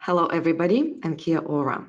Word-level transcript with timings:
Hello, 0.00 0.26
everybody, 0.26 0.94
and 1.02 1.18
kia 1.18 1.38
ora. 1.38 1.84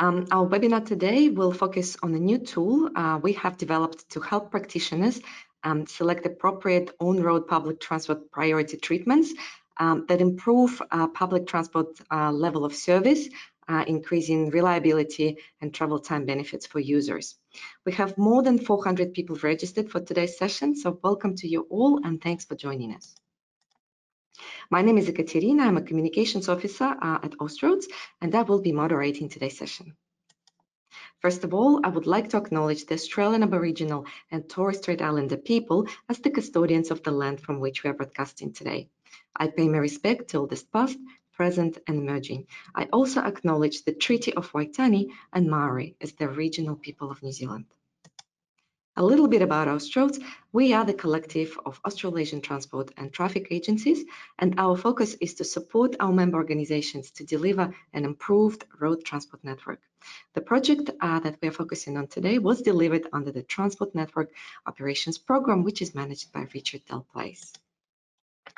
Um, 0.00 0.26
our 0.32 0.48
webinar 0.48 0.84
today 0.84 1.28
will 1.28 1.52
focus 1.52 1.94
on 2.02 2.14
a 2.14 2.18
new 2.18 2.38
tool 2.38 2.88
uh, 2.96 3.20
we 3.22 3.34
have 3.34 3.58
developed 3.58 4.08
to 4.12 4.20
help 4.20 4.50
practitioners 4.50 5.20
um, 5.62 5.86
select 5.86 6.24
appropriate 6.24 6.90
on-road 6.98 7.46
public 7.46 7.78
transport 7.78 8.30
priority 8.32 8.78
treatments 8.78 9.34
um, 9.78 10.06
that 10.08 10.22
improve 10.22 10.80
uh, 10.90 11.06
public 11.08 11.46
transport 11.46 11.88
uh, 12.10 12.32
level 12.32 12.64
of 12.64 12.74
service, 12.74 13.28
uh, 13.68 13.84
increasing 13.86 14.48
reliability 14.48 15.36
and 15.60 15.74
travel 15.74 15.98
time 15.98 16.24
benefits 16.24 16.66
for 16.66 16.80
users. 16.80 17.36
We 17.84 17.92
have 17.92 18.16
more 18.16 18.42
than 18.42 18.58
400 18.58 19.12
people 19.12 19.36
registered 19.42 19.90
for 19.90 20.00
today's 20.00 20.38
session, 20.38 20.76
so 20.76 20.98
welcome 21.02 21.36
to 21.36 21.46
you 21.46 21.66
all 21.68 22.00
and 22.04 22.22
thanks 22.22 22.46
for 22.46 22.54
joining 22.54 22.94
us. 22.94 23.19
My 24.72 24.82
name 24.82 24.98
is 24.98 25.08
Ekaterina. 25.08 25.64
I'm 25.64 25.78
a 25.78 25.82
communications 25.82 26.48
officer 26.48 26.84
uh, 26.84 27.18
at 27.24 27.32
Austroads, 27.38 27.86
and 28.20 28.32
I 28.32 28.42
will 28.42 28.60
be 28.60 28.70
moderating 28.70 29.28
today's 29.28 29.58
session. 29.58 29.96
First 31.18 31.42
of 31.42 31.52
all, 31.52 31.80
I 31.82 31.88
would 31.88 32.06
like 32.06 32.28
to 32.28 32.36
acknowledge 32.36 32.86
the 32.86 32.94
Australian 32.94 33.42
Aboriginal 33.42 34.06
and 34.30 34.48
Torres 34.48 34.78
Strait 34.78 35.02
Islander 35.02 35.38
people 35.38 35.88
as 36.08 36.20
the 36.20 36.30
custodians 36.30 36.92
of 36.92 37.02
the 37.02 37.10
land 37.10 37.40
from 37.40 37.58
which 37.58 37.82
we 37.82 37.90
are 37.90 37.94
broadcasting 37.94 38.52
today. 38.52 38.88
I 39.34 39.48
pay 39.48 39.66
my 39.66 39.78
respect 39.78 40.28
to 40.28 40.36
eldest 40.36 40.70
past, 40.70 40.98
present 41.32 41.78
and 41.88 41.98
emerging. 41.98 42.46
I 42.72 42.84
also 42.92 43.22
acknowledge 43.22 43.82
the 43.82 43.92
Treaty 43.92 44.32
of 44.34 44.52
Waitangi 44.52 45.10
and 45.32 45.50
Maori 45.50 45.96
as 46.00 46.12
the 46.12 46.28
regional 46.28 46.76
people 46.76 47.10
of 47.10 47.24
New 47.24 47.32
Zealand. 47.32 47.66
A 48.96 49.04
little 49.04 49.28
bit 49.28 49.40
about 49.40 49.68
Austroads. 49.68 50.20
We 50.52 50.72
are 50.72 50.84
the 50.84 50.92
collective 50.92 51.56
of 51.64 51.80
Australasian 51.86 52.40
transport 52.40 52.90
and 52.96 53.12
traffic 53.12 53.46
agencies, 53.52 54.04
and 54.38 54.58
our 54.58 54.76
focus 54.76 55.14
is 55.20 55.34
to 55.34 55.44
support 55.44 55.94
our 56.00 56.12
member 56.12 56.38
organizations 56.38 57.12
to 57.12 57.24
deliver 57.24 57.72
an 57.92 58.04
improved 58.04 58.64
road 58.80 59.04
transport 59.04 59.44
network. 59.44 59.80
The 60.34 60.40
project 60.40 60.90
uh, 61.00 61.20
that 61.20 61.38
we 61.40 61.48
are 61.48 61.52
focusing 61.52 61.96
on 61.96 62.08
today 62.08 62.40
was 62.40 62.62
delivered 62.62 63.06
under 63.12 63.30
the 63.30 63.44
Transport 63.44 63.94
Network 63.94 64.32
Operations 64.66 65.18
Program, 65.18 65.62
which 65.62 65.82
is 65.82 65.94
managed 65.94 66.32
by 66.32 66.48
Richard 66.52 66.84
Delplace 66.86 67.52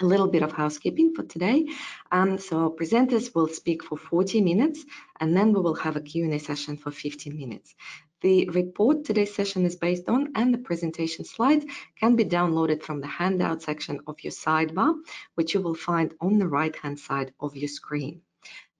a 0.00 0.06
little 0.06 0.28
bit 0.28 0.42
of 0.42 0.52
housekeeping 0.52 1.14
for 1.14 1.22
today. 1.22 1.66
Um, 2.10 2.38
so 2.38 2.70
presenters 2.70 3.34
will 3.34 3.48
speak 3.48 3.84
for 3.84 3.98
40 3.98 4.40
minutes 4.40 4.84
and 5.20 5.36
then 5.36 5.52
we 5.52 5.60
will 5.60 5.74
have 5.74 5.96
a 5.96 6.00
Q&A 6.00 6.38
session 6.38 6.78
for 6.78 6.90
15 6.90 7.36
minutes. 7.36 7.74
The 8.22 8.48
report 8.50 9.04
today's 9.04 9.34
session 9.34 9.66
is 9.66 9.74
based 9.74 10.08
on 10.08 10.30
and 10.36 10.54
the 10.54 10.58
presentation 10.58 11.24
slides 11.24 11.66
can 11.96 12.14
be 12.14 12.24
downloaded 12.24 12.84
from 12.84 13.00
the 13.00 13.08
handout 13.08 13.62
section 13.62 13.98
of 14.06 14.22
your 14.22 14.30
sidebar, 14.30 14.94
which 15.34 15.54
you 15.54 15.60
will 15.60 15.74
find 15.74 16.14
on 16.20 16.38
the 16.38 16.46
right 16.46 16.76
hand 16.76 17.00
side 17.00 17.34
of 17.40 17.56
your 17.56 17.68
screen. 17.68 18.22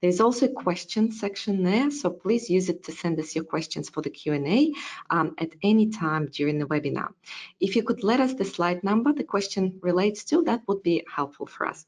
There's 0.03 0.21
also 0.21 0.47
a 0.47 0.53
question 0.53 1.13
section 1.13 1.63
there, 1.63 1.89
so 1.93 2.11
please 2.11 2.51
use 2.51 2.69
it 2.69 2.83
to 2.85 2.93
send 2.93 3.21
us 3.21 3.37
your 3.37 3.45
questions 3.45 3.89
for 3.89 4.03
the 4.03 4.11
Q&A 4.11 4.73
um, 5.11 5.37
at 5.39 5.51
any 5.63 5.91
time 5.91 6.27
during 6.27 6.59
the 6.59 6.67
webinar. 6.67 7.13
If 7.61 7.77
you 7.77 7.85
could 7.85 8.03
let 8.03 8.19
us 8.19 8.35
the 8.35 8.45
slide 8.45 8.83
number 8.83 9.13
the 9.13 9.23
question 9.23 9.79
relates 9.81 10.25
to, 10.25 10.43
that 10.43 10.63
would 10.67 10.83
be 10.83 11.05
helpful 11.09 11.47
for 11.47 11.69
us. 11.69 11.87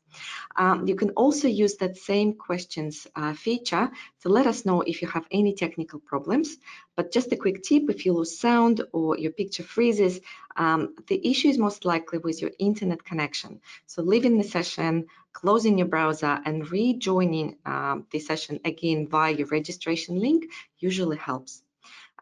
Um, 0.55 0.86
you 0.86 0.94
can 0.94 1.11
also 1.11 1.48
use 1.48 1.74
that 1.78 1.96
same 1.96 2.34
questions 2.34 3.08
uh, 3.16 3.33
feature 3.33 3.91
to 4.20 4.28
let 4.28 4.46
us 4.46 4.64
know 4.64 4.83
if 4.83 5.02
you 5.02 5.08
have 5.08 5.27
any 5.33 5.52
technical 5.52 5.98
problems. 5.98 6.56
But 6.96 7.12
just 7.12 7.32
a 7.32 7.36
quick 7.36 7.62
tip, 7.62 7.90
if 7.90 8.06
you 8.06 8.12
lose 8.12 8.38
sound 8.38 8.82
or 8.92 9.18
your 9.18 9.32
picture 9.32 9.64
freezes, 9.64 10.20
um, 10.56 10.94
the 11.08 11.28
issue 11.28 11.48
is 11.48 11.58
most 11.58 11.84
likely 11.84 12.18
with 12.18 12.40
your 12.40 12.52
internet 12.58 13.04
connection. 13.04 13.60
So 13.86 14.02
leaving 14.02 14.38
the 14.38 14.44
session, 14.44 15.06
closing 15.32 15.78
your 15.78 15.88
browser 15.88 16.40
and 16.44 16.70
rejoining 16.70 17.56
um, 17.66 18.06
the 18.10 18.20
session 18.20 18.60
again 18.64 19.08
via 19.08 19.32
your 19.34 19.48
registration 19.48 20.20
link 20.20 20.44
usually 20.78 21.16
helps. 21.16 21.62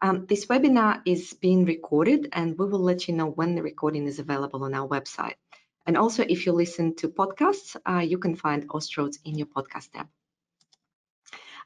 Um, 0.01 0.27
this 0.27 0.47
webinar 0.47 1.03
is 1.07 1.33
being 1.35 1.65
recorded 1.65 2.29
and 2.33 2.59
we 2.59 2.67
will 2.67 2.83
let 2.83 3.07
you 3.07 3.15
know 3.15 3.31
when 3.31 3.55
the 3.55 3.63
recording 3.63 4.07
is 4.07 4.19
available 4.19 4.65
on 4.65 4.75
our 4.75 4.89
website. 4.89 5.37
And 5.87 5.97
also 5.97 6.25
if 6.29 6.47
you 6.47 6.53
listen 6.53 6.95
to 6.97 7.09
podcasts, 7.09 7.77
uh, 7.89 8.01
you 8.01 8.19
can 8.19 8.35
find 8.35 8.69
Austroads 8.69 9.19
in 9.25 9.37
your 9.37 9.49
podcast 9.49 9.91
app. 9.95 10.09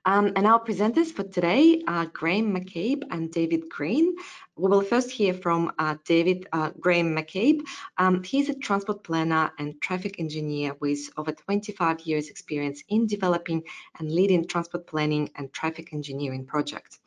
Um, 0.07 0.35
and 0.37 0.47
our 0.47 0.63
presenters 0.63 1.11
for 1.13 1.25
today 1.25 1.83
are 1.89 2.07
Graham 2.07 2.55
McCabe 2.55 3.03
and 3.11 3.29
David 3.33 3.69
Green. 3.69 4.15
We 4.55 4.71
will 4.71 4.83
first 4.83 5.11
hear 5.11 5.35
from 5.35 5.73
uh, 5.81 5.97
David 6.05 6.47
uh, 6.53 6.71
Graham 6.79 7.13
McCabe. 7.13 7.63
Um, 7.99 8.23
he's 8.23 8.49
a 8.49 8.55
transport 8.55 9.03
planner 9.03 9.51
and 9.59 9.81
traffic 9.81 10.21
engineer 10.21 10.77
with 10.79 11.11
over 11.17 11.33
25 11.33 12.03
years 12.03 12.29
experience 12.29 12.85
in 12.89 13.09
developing 13.09 13.65
and 13.99 14.13
leading 14.13 14.47
transport 14.47 14.87
planning 14.87 15.29
and 15.35 15.53
traffic 15.53 15.93
engineering 15.93 16.47
projects. 16.47 17.01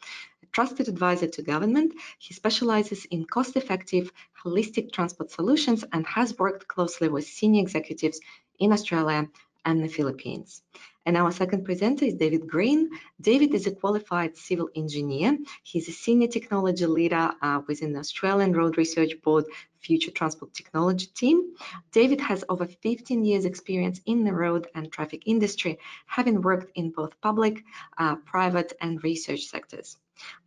A 0.43 0.47
trusted 0.47 0.89
advisor 0.89 1.27
to 1.27 1.41
government, 1.41 1.93
he 2.17 2.33
specializes 2.33 3.05
in 3.05 3.23
cost-effective, 3.23 4.11
holistic 4.43 4.91
transport 4.91 5.31
solutions 5.31 5.85
and 5.93 6.05
has 6.05 6.37
worked 6.37 6.67
closely 6.67 7.07
with 7.07 7.23
senior 7.23 7.61
executives 7.61 8.19
in 8.59 8.73
Australia 8.73 9.29
and 9.63 9.81
the 9.81 9.87
Philippines. 9.87 10.63
And 11.09 11.17
our 11.17 11.31
second 11.31 11.65
presenter 11.65 12.05
is 12.05 12.13
David 12.13 12.47
Green. 12.47 12.91
David 13.19 13.55
is 13.55 13.65
a 13.65 13.71
qualified 13.71 14.37
civil 14.37 14.69
engineer. 14.75 15.39
He's 15.63 15.89
a 15.89 15.91
senior 15.91 16.27
technology 16.27 16.85
leader 16.85 17.31
uh, 17.41 17.61
within 17.67 17.93
the 17.93 17.99
Australian 18.01 18.53
Road 18.53 18.77
Research 18.77 19.19
Board 19.23 19.45
Future 19.79 20.11
Transport 20.11 20.53
Technology 20.53 21.07
team. 21.07 21.55
David 21.91 22.21
has 22.21 22.45
over 22.47 22.67
15 22.67 23.25
years 23.25 23.45
experience 23.45 23.99
in 24.05 24.23
the 24.23 24.33
road 24.33 24.67
and 24.75 24.91
traffic 24.91 25.23
industry, 25.25 25.79
having 26.05 26.43
worked 26.43 26.77
in 26.77 26.91
both 26.91 27.19
public, 27.21 27.63
uh, 27.97 28.15
private 28.17 28.73
and 28.79 29.03
research 29.03 29.45
sectors. 29.45 29.97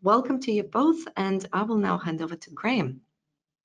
Welcome 0.00 0.38
to 0.42 0.52
you 0.52 0.62
both, 0.62 1.08
and 1.16 1.44
I 1.52 1.64
will 1.64 1.78
now 1.78 1.98
hand 1.98 2.22
over 2.22 2.36
to 2.36 2.50
Graham. 2.50 3.00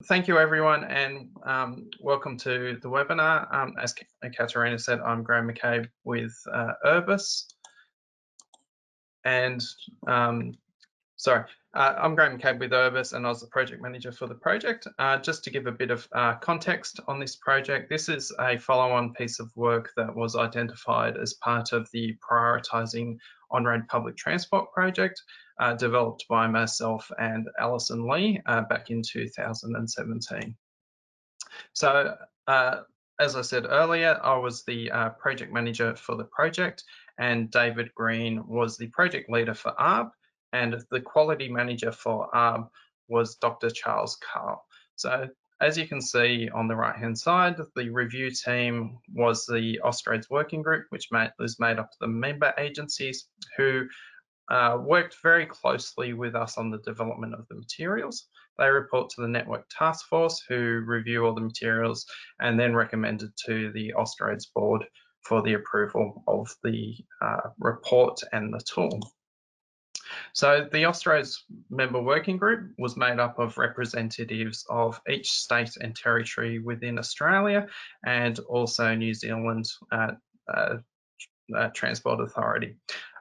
Thank 0.04 0.28
you, 0.28 0.38
everyone, 0.38 0.84
and 0.84 1.28
um, 1.44 1.90
welcome 2.00 2.36
to 2.38 2.78
the 2.80 2.88
webinar. 2.88 3.52
Um, 3.52 3.74
as 3.82 3.92
Katerina 4.22 4.78
said, 4.78 5.00
I'm 5.00 5.24
Graham 5.24 5.50
McCabe 5.50 5.88
with 6.04 6.32
uh, 6.52 6.74
Urbis. 6.86 7.46
And 9.24 9.60
um, 10.06 10.52
sorry, 11.16 11.46
uh, 11.74 11.96
I'm 11.98 12.14
Graham 12.14 12.38
McCabe 12.38 12.60
with 12.60 12.70
Urbis, 12.70 13.12
and 13.12 13.26
I 13.26 13.30
was 13.30 13.40
the 13.40 13.48
project 13.48 13.82
manager 13.82 14.12
for 14.12 14.28
the 14.28 14.36
project. 14.36 14.86
Uh, 15.00 15.18
just 15.18 15.42
to 15.44 15.50
give 15.50 15.66
a 15.66 15.72
bit 15.72 15.90
of 15.90 16.06
uh, 16.12 16.36
context 16.36 17.00
on 17.08 17.18
this 17.18 17.34
project, 17.34 17.90
this 17.90 18.08
is 18.08 18.32
a 18.38 18.56
follow-on 18.56 19.12
piece 19.14 19.40
of 19.40 19.50
work 19.56 19.90
that 19.96 20.14
was 20.14 20.36
identified 20.36 21.16
as 21.16 21.34
part 21.34 21.72
of 21.72 21.90
the 21.92 22.16
prioritising 22.22 23.16
on-road 23.50 23.86
public 23.88 24.16
transport 24.16 24.72
project 24.72 25.20
uh, 25.60 25.74
developed 25.74 26.24
by 26.28 26.46
myself 26.46 27.10
and 27.18 27.46
Alison 27.58 28.08
Lee 28.08 28.40
uh, 28.46 28.62
back 28.62 28.90
in 28.90 29.02
2017. 29.02 30.54
So 31.72 32.14
uh, 32.46 32.80
as 33.20 33.36
I 33.36 33.42
said 33.42 33.66
earlier, 33.68 34.18
I 34.22 34.36
was 34.36 34.64
the 34.64 34.90
uh, 34.90 35.08
project 35.10 35.52
manager 35.52 35.96
for 35.96 36.14
the 36.14 36.24
project 36.24 36.84
and 37.18 37.50
David 37.50 37.92
Green 37.94 38.46
was 38.46 38.76
the 38.76 38.86
project 38.88 39.30
leader 39.30 39.54
for 39.54 39.72
ARRB 39.78 40.10
and 40.52 40.80
the 40.90 41.00
quality 41.00 41.48
manager 41.48 41.92
for 41.92 42.28
ARRB 42.34 42.68
was 43.08 43.36
Dr. 43.36 43.70
Charles 43.70 44.16
Karl. 44.16 44.64
So 44.96 45.28
as 45.60 45.76
you 45.76 45.88
can 45.88 46.00
see 46.00 46.48
on 46.54 46.68
the 46.68 46.76
right 46.76 46.96
hand 46.96 47.18
side, 47.18 47.56
the 47.74 47.90
review 47.90 48.30
team 48.30 48.98
was 49.12 49.44
the 49.46 49.80
Austroads 49.84 50.30
working 50.30 50.62
group, 50.62 50.86
which 50.90 51.08
was 51.38 51.58
made 51.58 51.78
up 51.78 51.86
of 51.86 51.98
the 52.00 52.06
member 52.06 52.54
agencies 52.58 53.28
who 53.56 53.86
uh, 54.50 54.78
worked 54.80 55.16
very 55.22 55.46
closely 55.46 56.14
with 56.14 56.34
us 56.34 56.58
on 56.58 56.70
the 56.70 56.78
development 56.78 57.34
of 57.34 57.46
the 57.48 57.56
materials. 57.56 58.28
They 58.56 58.68
report 58.68 59.10
to 59.10 59.22
the 59.22 59.28
network 59.28 59.66
task 59.70 60.06
force 60.08 60.42
who 60.48 60.82
review 60.86 61.26
all 61.26 61.34
the 61.34 61.40
materials 61.40 62.06
and 62.40 62.58
then 62.58 62.74
recommended 62.74 63.30
to 63.46 63.70
the 63.72 63.92
Austroads 63.96 64.46
board 64.54 64.84
for 65.22 65.42
the 65.42 65.54
approval 65.54 66.22
of 66.26 66.48
the 66.62 66.94
uh, 67.20 67.50
report 67.58 68.20
and 68.32 68.52
the 68.52 68.60
tool. 68.60 69.00
So 70.32 70.68
the 70.70 70.84
Austroads 70.84 71.42
member 71.70 72.00
working 72.00 72.36
group 72.36 72.72
was 72.78 72.96
made 72.96 73.18
up 73.18 73.38
of 73.38 73.58
representatives 73.58 74.64
of 74.68 75.00
each 75.08 75.30
state 75.30 75.76
and 75.80 75.94
territory 75.94 76.58
within 76.58 76.98
Australia 76.98 77.66
and 78.04 78.38
also 78.40 78.94
New 78.94 79.14
Zealand 79.14 79.66
uh, 79.92 80.12
uh, 80.52 80.76
uh 81.56 81.68
Transport 81.74 82.20
Authority. 82.20 82.76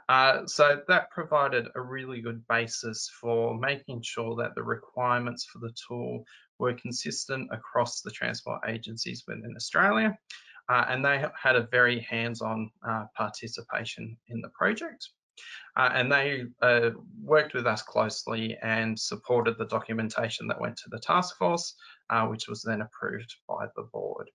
Uh, 0.09 0.45
so 0.45 0.81
that 0.87 1.11
provided 1.11 1.67
a 1.75 1.81
really 1.81 2.21
good 2.21 2.41
basis 2.47 3.11
for 3.19 3.57
making 3.57 4.01
sure 4.01 4.35
that 4.37 4.55
the 4.55 4.63
requirements 4.63 5.45
for 5.45 5.59
the 5.59 5.73
tool 5.87 6.23
were 6.59 6.73
consistent 6.73 7.49
across 7.51 8.01
the 8.01 8.11
transport 8.11 8.61
agencies 8.67 9.25
within 9.27 9.53
Australia. 9.55 10.17
Uh, 10.69 10.85
and 10.89 11.03
they 11.03 11.23
had 11.41 11.55
a 11.55 11.67
very 11.71 11.99
hands-on 12.01 12.69
uh, 12.87 13.05
participation 13.15 14.17
in 14.27 14.41
the 14.41 14.49
project. 14.49 15.09
Uh, 15.75 15.91
and 15.93 16.11
they 16.11 16.45
uh, 16.61 16.89
worked 17.21 17.53
with 17.53 17.67
us 17.67 17.81
closely 17.81 18.57
and 18.61 18.97
supported 18.97 19.57
the 19.57 19.67
documentation 19.67 20.47
that 20.47 20.59
went 20.59 20.75
to 20.77 20.89
the 20.89 20.99
task 20.99 21.37
force, 21.37 21.75
uh, 22.09 22.25
which 22.25 22.47
was 22.47 22.63
then 22.63 22.81
approved 22.81 23.35
by 23.47 23.65
the 23.75 23.83
board. 23.93 24.29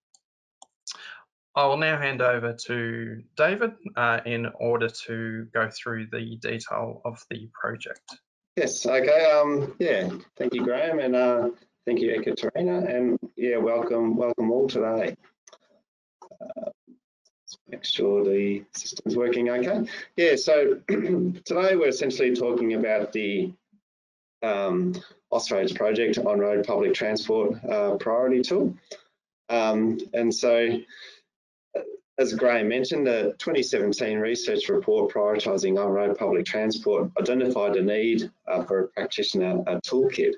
I 1.55 1.67
will 1.67 1.77
now 1.77 1.99
hand 1.99 2.23
over 2.23 2.57
to 2.67 3.23
David 3.37 3.73
uh, 3.97 4.21
in 4.25 4.47
order 4.59 4.89
to 5.07 5.47
go 5.53 5.69
through 5.71 6.07
the 6.11 6.37
detail 6.37 7.03
of 7.05 7.23
the 7.29 7.49
project. 7.53 8.17
Yes, 8.57 8.87
okay, 8.87 9.31
um, 9.31 9.75
yeah, 9.79 10.09
thank 10.39 10.55
you, 10.55 10.63
Graham, 10.65 10.99
and 10.99 11.15
uh, 11.15 11.49
thank 11.87 12.01
you, 12.01 12.11
Ekaterina, 12.15 12.85
and 12.85 13.19
yeah, 13.37 13.57
welcome, 13.57 14.17
welcome 14.17 14.51
all 14.51 14.69
today. 14.69 15.15
Uh, 16.41 16.71
make 17.73 17.85
sure 17.85 18.23
the 18.23 18.63
system's 18.73 19.17
working 19.17 19.49
okay. 19.49 19.89
Yeah, 20.17 20.37
so 20.37 20.75
today 20.89 21.75
we're 21.75 21.89
essentially 21.89 22.37
talking 22.37 22.75
about 22.75 23.13
the 23.13 23.53
um, 24.43 24.95
project 25.75 26.19
on-road 26.19 26.67
public 26.67 26.95
transport 26.95 27.65
uh, 27.65 27.97
priority 27.97 28.43
tool. 28.43 28.75
Um, 29.49 29.99
and 30.13 30.33
so 30.35 30.79
as 32.19 32.35
Graham 32.35 32.69
mentioned, 32.69 33.07
the 33.07 33.35
2017 33.39 34.19
research 34.19 34.69
report 34.69 35.13
prioritising 35.13 35.83
on-road 35.83 36.19
public 36.19 36.45
transport 36.45 37.11
identified 37.19 37.77
a 37.77 37.83
need 37.83 38.31
uh, 38.47 38.63
for 38.65 38.81
a 38.81 38.89
practitioner 38.89 39.63
uh, 39.67 39.81
toolkit. 39.81 40.35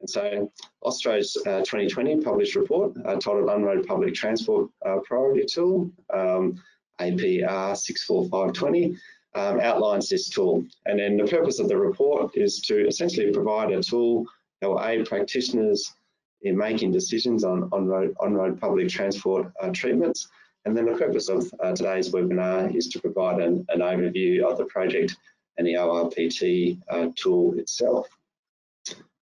And 0.00 0.10
so 0.10 0.52
Austroads 0.84 1.36
uh, 1.46 1.60
2020 1.60 2.20
published 2.20 2.56
report 2.56 2.92
uh, 3.04 3.14
titled 3.14 3.48
On-Road 3.48 3.86
Public 3.86 4.14
Transport 4.14 4.70
uh, 4.84 4.98
Priority 5.04 5.46
Tool, 5.46 5.90
um, 6.12 6.62
APR 7.00 7.76
64520, 7.76 8.96
um, 9.34 9.60
outlines 9.60 10.08
this 10.08 10.28
tool. 10.28 10.64
And 10.86 10.98
then 10.98 11.16
the 11.16 11.24
purpose 11.24 11.58
of 11.58 11.68
the 11.68 11.76
report 11.76 12.36
is 12.36 12.60
to 12.62 12.86
essentially 12.86 13.32
provide 13.32 13.72
a 13.72 13.82
tool 13.82 14.26
that 14.60 14.68
will 14.68 14.82
aid 14.84 15.06
practitioners 15.06 15.92
in 16.42 16.56
making 16.56 16.92
decisions 16.92 17.44
on 17.44 17.68
on-road 17.72 18.14
on-road 18.20 18.60
public 18.60 18.88
transport 18.88 19.50
uh, 19.60 19.70
treatments 19.70 20.28
and 20.66 20.76
then 20.76 20.84
the 20.84 20.98
purpose 20.98 21.28
of 21.28 21.50
uh, 21.60 21.72
today's 21.72 22.10
webinar 22.10 22.74
is 22.74 22.88
to 22.88 23.00
provide 23.00 23.40
an, 23.40 23.64
an, 23.68 23.80
overview 23.80 24.42
of 24.42 24.58
the 24.58 24.64
project 24.64 25.16
and 25.56 25.66
the 25.66 25.74
ORPT 25.74 26.80
uh, 26.90 27.08
tool 27.14 27.56
itself. 27.56 28.08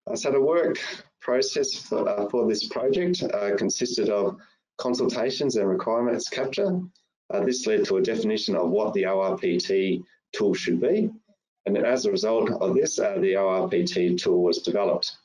Uh, 0.08 0.16
so 0.16 0.30
the 0.30 0.40
work 0.40 0.78
process 1.20 1.74
for, 1.74 2.08
uh, 2.08 2.28
for 2.28 2.46
this 2.48 2.68
project 2.68 3.22
uh, 3.34 3.56
consisted 3.56 4.08
of 4.08 4.36
consultations 4.78 5.56
and 5.56 5.68
requirements 5.68 6.28
capture. 6.28 6.80
Uh, 7.30 7.44
this 7.44 7.66
led 7.66 7.84
to 7.84 7.98
a 7.98 8.02
definition 8.02 8.56
of 8.56 8.70
what 8.70 8.94
the 8.94 9.02
ORPT 9.02 10.02
tool 10.32 10.54
should 10.54 10.80
be. 10.80 11.10
And 11.66 11.76
as 11.76 12.06
a 12.06 12.10
result 12.10 12.50
of 12.50 12.74
this, 12.74 12.96
the 12.96 13.34
ORPT 13.36 14.18
tool 14.18 14.42
was 14.42 14.58
developed. 14.58 15.16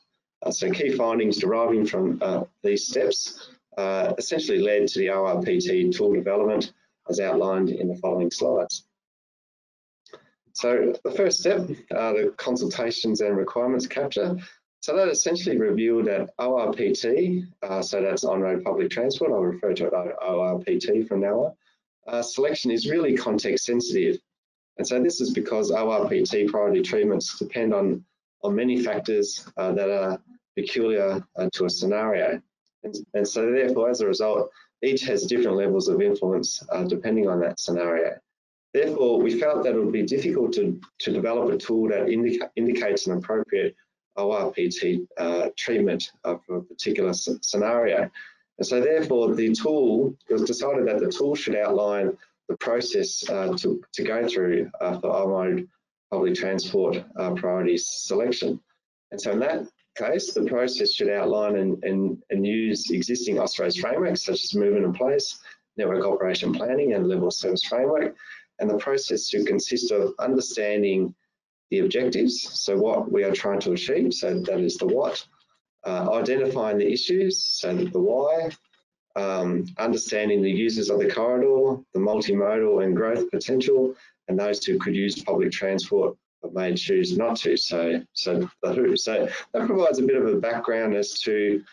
so 0.50 0.70
key 0.70 0.90
findings 0.90 1.38
deriving 1.38 1.86
from 1.86 2.20
these 2.62 2.88
steps 2.88 3.48
uh, 3.78 4.12
essentially 4.18 4.58
led 4.58 4.86
to 4.88 4.98
the 4.98 5.06
ORPT 5.06 5.96
tool 5.96 6.12
development 6.12 6.72
as 7.08 7.20
outlined 7.20 7.70
in 7.70 7.88
the 7.88 7.96
following 7.96 8.30
slides. 8.30 8.84
So 10.52 10.94
the 11.02 11.10
first 11.10 11.40
step, 11.40 11.68
uh, 11.90 12.12
the 12.12 12.34
consultations 12.36 13.20
and 13.20 13.36
requirements 13.36 13.86
capture. 13.86 14.36
So 14.84 14.94
that 14.96 15.08
essentially 15.08 15.56
revealed 15.56 16.08
that 16.08 16.36
ORPT, 16.38 17.46
uh, 17.62 17.80
so 17.80 18.02
that's 18.02 18.22
on-road 18.22 18.62
public 18.62 18.90
transport, 18.90 19.32
I'll 19.32 19.40
refer 19.40 19.72
to 19.72 19.86
it 19.86 19.92
ORPT 19.94 21.08
from 21.08 21.22
now 21.22 21.40
on, 21.40 21.52
uh, 22.06 22.20
selection 22.20 22.70
is 22.70 22.90
really 22.90 23.16
context 23.16 23.64
sensitive. 23.64 24.18
And 24.76 24.86
so 24.86 25.02
this 25.02 25.22
is 25.22 25.32
because 25.32 25.70
ORPT 25.70 26.50
priority 26.50 26.82
treatments 26.82 27.38
depend 27.38 27.72
on, 27.72 28.04
on 28.42 28.54
many 28.54 28.82
factors 28.82 29.48
uh, 29.56 29.72
that 29.72 29.88
are 29.88 30.20
peculiar 30.54 31.26
uh, 31.36 31.48
to 31.54 31.64
a 31.64 31.70
scenario. 31.70 32.42
And, 32.82 32.94
and 33.14 33.26
so 33.26 33.50
therefore, 33.50 33.88
as 33.88 34.02
a 34.02 34.06
result, 34.06 34.50
each 34.82 35.00
has 35.06 35.24
different 35.24 35.56
levels 35.56 35.88
of 35.88 36.02
influence 36.02 36.62
uh, 36.72 36.84
depending 36.84 37.26
on 37.26 37.40
that 37.40 37.58
scenario. 37.58 38.18
Therefore, 38.74 39.18
we 39.18 39.40
felt 39.40 39.62
that 39.64 39.76
it 39.76 39.78
would 39.78 39.94
be 39.94 40.02
difficult 40.02 40.52
to, 40.56 40.78
to 40.98 41.10
develop 41.10 41.50
a 41.50 41.56
tool 41.56 41.88
that 41.88 42.10
indica 42.10 42.50
indicates 42.54 43.06
an 43.06 43.16
appropriate 43.16 43.74
ORPT 44.16 45.06
uh, 45.18 45.48
treatment 45.56 46.12
of 46.24 46.40
a 46.48 46.60
particular 46.60 47.12
scenario. 47.12 48.10
And 48.58 48.66
so 48.66 48.80
therefore, 48.80 49.34
the 49.34 49.52
tool, 49.52 50.14
it 50.28 50.32
was 50.32 50.42
decided 50.42 50.86
that 50.86 51.00
the 51.00 51.10
tool 51.10 51.34
should 51.34 51.56
outline 51.56 52.16
the 52.48 52.56
process 52.56 53.28
uh, 53.28 53.56
to, 53.56 53.82
to 53.92 54.02
go 54.04 54.28
through 54.28 54.70
uh, 54.80 54.98
for 55.00 55.10
on-road 55.10 55.68
public 56.10 56.34
transport 56.34 57.04
uh, 57.16 57.32
priorities 57.32 57.88
selection. 57.88 58.60
And 59.10 59.20
so 59.20 59.32
in 59.32 59.40
that 59.40 59.66
case, 59.96 60.32
the 60.32 60.44
process 60.44 60.92
should 60.92 61.08
outline 61.08 61.56
and, 61.56 61.82
and, 61.84 62.22
and 62.30 62.46
use 62.46 62.90
existing 62.90 63.36
Austroads 63.36 63.80
frameworks 63.80 64.24
such 64.24 64.44
as 64.44 64.54
movement 64.54 64.84
in 64.84 64.92
place, 64.92 65.38
network 65.76 66.04
operation 66.04 66.52
planning 66.52 66.94
and 66.94 67.08
level 67.08 67.30
service 67.30 67.64
framework. 67.64 68.14
And 68.60 68.70
the 68.70 68.78
process 68.78 69.28
should 69.28 69.46
consist 69.46 69.90
of 69.90 70.14
understanding 70.20 71.14
the 71.70 71.80
objectives, 71.80 72.60
so 72.60 72.76
what 72.76 73.10
we 73.10 73.24
are 73.24 73.32
trying 73.32 73.60
to 73.60 73.72
achieve, 73.72 74.14
so 74.14 74.40
that 74.40 74.60
is 74.60 74.76
the 74.76 74.86
what, 74.86 75.24
uh, 75.84 76.12
identifying 76.12 76.78
the 76.78 76.92
issues, 76.92 77.44
so 77.44 77.74
the 77.74 78.00
why, 78.00 78.50
um, 79.16 79.66
understanding 79.78 80.42
the 80.42 80.50
users 80.50 80.90
of 80.90 80.98
the 80.98 81.10
corridor, 81.10 81.80
the 81.92 82.00
multimodal 82.00 82.84
and 82.84 82.96
growth 82.96 83.30
potential, 83.30 83.94
and 84.28 84.38
those 84.38 84.64
who 84.64 84.78
could 84.78 84.96
use 84.96 85.22
public 85.22 85.52
transport 85.52 86.16
but 86.44 86.54
may 86.54 86.74
choose 86.74 87.16
not 87.16 87.36
to. 87.36 87.56
So, 87.56 88.02
so 88.12 88.48
the 88.62 88.74
who. 88.74 88.96
So 88.96 89.28
that 89.52 89.66
provides 89.66 89.98
a 89.98 90.02
bit 90.02 90.16
of 90.16 90.26
a 90.26 90.36
background 90.36 90.94
as 90.94 91.18
to 91.20 91.64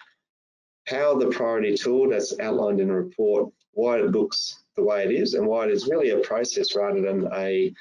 how 0.88 1.16
the 1.16 1.28
priority 1.28 1.76
tool 1.76 2.10
that's 2.10 2.40
outlined 2.40 2.80
in 2.80 2.88
the 2.88 2.94
report, 2.94 3.52
why 3.74 4.00
it 4.00 4.12
looks 4.12 4.64
the 4.78 4.84
way 4.84 5.04
it 5.04 5.12
is, 5.12 5.34
and 5.34 5.46
why 5.46 5.66
it 5.66 5.72
is 5.72 5.88
really 5.88 6.12
a 6.12 6.20
process 6.20 6.76
rather 6.76 7.02
than 7.02 7.28
a 7.34 7.74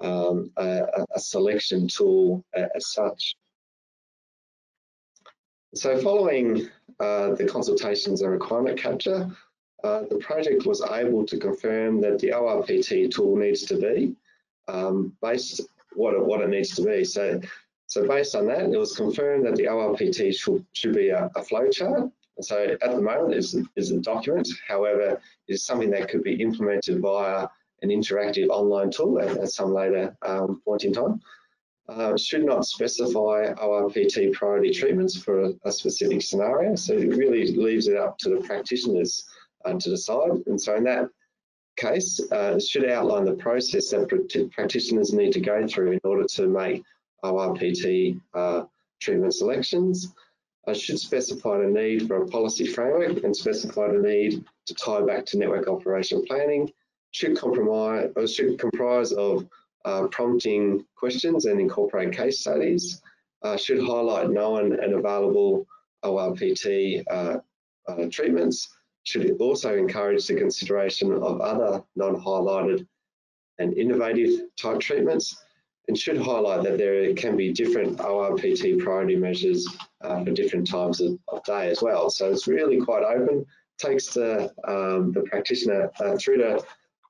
um, 0.00 0.50
a, 0.56 1.04
a, 1.14 1.18
selection 1.18 1.88
tool 1.88 2.44
as 2.54 2.92
such. 2.92 3.36
So 5.74 5.98
following 6.00 6.68
uh, 7.00 7.34
the 7.34 7.46
consultations 7.46 8.22
and 8.22 8.30
requirement 8.30 8.78
capture, 8.78 9.30
uh, 9.84 10.02
the 10.10 10.16
project 10.16 10.66
was 10.66 10.82
able 10.82 11.24
to 11.26 11.38
confirm 11.38 12.00
that 12.00 12.18
the 12.18 12.30
ORPT 12.30 13.10
tool 13.10 13.36
needs 13.36 13.62
to 13.62 13.76
be 13.76 14.16
um, 14.66 15.16
based 15.22 15.60
what 15.94 16.14
it, 16.14 16.24
what 16.24 16.40
it 16.40 16.48
needs 16.48 16.74
to 16.76 16.82
be. 16.82 17.04
So, 17.04 17.40
so 17.86 18.06
based 18.06 18.34
on 18.34 18.46
that, 18.46 18.70
it 18.70 18.78
was 18.78 18.96
confirmed 18.96 19.46
that 19.46 19.56
the 19.56 19.64
ORPT 19.64 20.34
should, 20.34 20.64
should 20.72 20.94
be 20.94 21.10
a, 21.10 21.30
a 21.36 21.42
flow 21.42 21.68
chart. 21.68 22.10
So 22.40 22.76
at 22.80 22.92
the 22.92 23.00
moment 23.00 23.34
is 23.34 23.56
is 23.74 23.90
a 23.90 23.98
document. 23.98 24.48
However, 24.66 25.20
it 25.48 25.52
is 25.52 25.64
something 25.64 25.90
that 25.90 26.08
could 26.08 26.22
be 26.22 26.40
implemented 26.40 27.00
via 27.00 27.48
an 27.82 27.90
interactive 27.90 28.48
online 28.48 28.90
tool 28.90 29.20
at, 29.20 29.36
at 29.38 29.50
some 29.50 29.72
later 29.72 30.16
um, 30.22 30.60
point 30.64 30.84
in 30.84 30.92
time. 30.92 31.20
Uh, 31.88 32.16
should 32.18 32.44
not 32.44 32.66
specify 32.66 33.50
ORPT 33.54 34.34
priority 34.34 34.70
treatments 34.70 35.16
for 35.16 35.44
a, 35.44 35.52
a, 35.64 35.72
specific 35.72 36.20
scenario. 36.20 36.74
So 36.74 36.92
it 36.92 37.16
really 37.16 37.56
leaves 37.56 37.88
it 37.88 37.96
up 37.96 38.18
to 38.18 38.28
the 38.28 38.42
practitioners 38.42 39.24
uh, 39.64 39.72
to 39.72 39.88
decide. 39.88 40.32
And 40.46 40.60
so 40.60 40.76
in 40.76 40.84
that 40.84 41.08
case 41.78 42.20
uh, 42.30 42.60
should 42.60 42.90
outline 42.90 43.24
the 43.24 43.32
process 43.32 43.88
that 43.90 44.50
practitioners 44.52 45.14
need 45.14 45.32
to 45.32 45.40
go 45.40 45.66
through 45.66 45.92
in 45.92 46.00
order 46.04 46.24
to 46.24 46.46
make 46.46 46.82
ORPT 47.24 48.20
uh, 48.34 48.64
treatment 49.00 49.34
selections. 49.34 50.12
I 50.66 50.74
should 50.74 50.98
specify 50.98 51.58
the 51.58 51.66
need 51.66 52.06
for 52.06 52.22
a 52.22 52.26
policy 52.26 52.66
framework 52.66 53.24
and 53.24 53.34
specify 53.34 53.90
the 53.90 53.98
need 53.98 54.44
to 54.66 54.74
tie 54.74 55.00
back 55.00 55.24
to 55.26 55.38
network 55.38 55.68
operation 55.68 56.22
planning. 56.26 56.70
Should 57.12 57.36
compromise 57.36 58.10
or 58.16 58.26
should 58.26 58.58
comprise 58.58 59.12
of 59.12 59.48
uh, 59.84 60.06
prompting 60.08 60.84
questions 60.94 61.46
and 61.46 61.60
incorporate 61.60 62.12
case 62.12 62.40
studies. 62.40 63.00
Uh, 63.42 63.56
should 63.56 63.80
highlight 63.80 64.30
known 64.30 64.78
and 64.80 64.94
available 64.94 65.66
ORPT 66.04 67.04
uh, 67.10 67.36
uh, 67.88 68.06
treatments 68.10 68.68
should 69.04 69.36
also 69.40 69.76
encourage 69.76 70.26
the 70.26 70.34
consideration 70.34 71.12
of 71.12 71.40
other 71.40 71.82
non-highlighted 71.96 72.86
and 73.58 73.72
innovative 73.74 74.40
type 74.60 74.80
treatments 74.80 75.44
and 75.88 75.98
should 75.98 76.18
highlight 76.18 76.62
that 76.62 76.76
there 76.76 77.14
can 77.14 77.36
be 77.36 77.52
different 77.52 77.98
ORPT 77.98 78.78
priority 78.78 79.16
measures 79.16 79.66
uh, 80.02 80.22
for 80.22 80.30
different 80.32 80.68
times 80.68 81.00
of, 81.00 81.18
of, 81.28 81.42
day 81.44 81.70
as 81.70 81.80
well. 81.80 82.10
So 82.10 82.30
it's 82.30 82.46
really 82.46 82.78
quite 82.78 83.02
open, 83.02 83.46
takes 83.78 84.08
the, 84.08 84.52
um, 84.68 85.12
the 85.12 85.22
practitioner 85.22 85.90
uh, 86.00 86.16
through 86.18 86.38
the, 86.38 86.62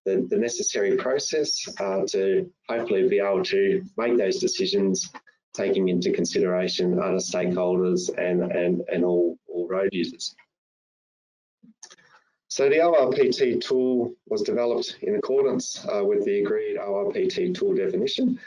the, 0.08 0.26
the, 0.30 0.36
necessary 0.36 0.96
process 0.96 1.68
uh, 1.80 2.02
to 2.06 2.50
hopefully 2.68 3.08
be 3.08 3.18
able 3.18 3.44
to 3.44 3.82
make 3.96 4.16
those 4.16 4.38
decisions 4.38 5.10
taking 5.54 5.88
into 5.88 6.12
consideration 6.12 6.98
other 6.98 7.16
stakeholders 7.16 8.08
and, 8.16 8.42
and, 8.52 8.82
and 8.92 9.04
all, 9.04 9.38
all 9.48 9.68
road 9.68 9.90
users. 9.92 10.34
So 12.48 12.68
the 12.68 12.76
ORPT 12.76 13.60
tool 13.60 14.14
was 14.26 14.42
developed 14.42 14.96
in 15.02 15.16
accordance 15.16 15.84
uh, 15.84 16.02
with 16.04 16.24
the 16.24 16.40
agreed 16.40 16.78
ORPT 16.78 17.54
tool 17.54 17.74
definition. 17.74 18.40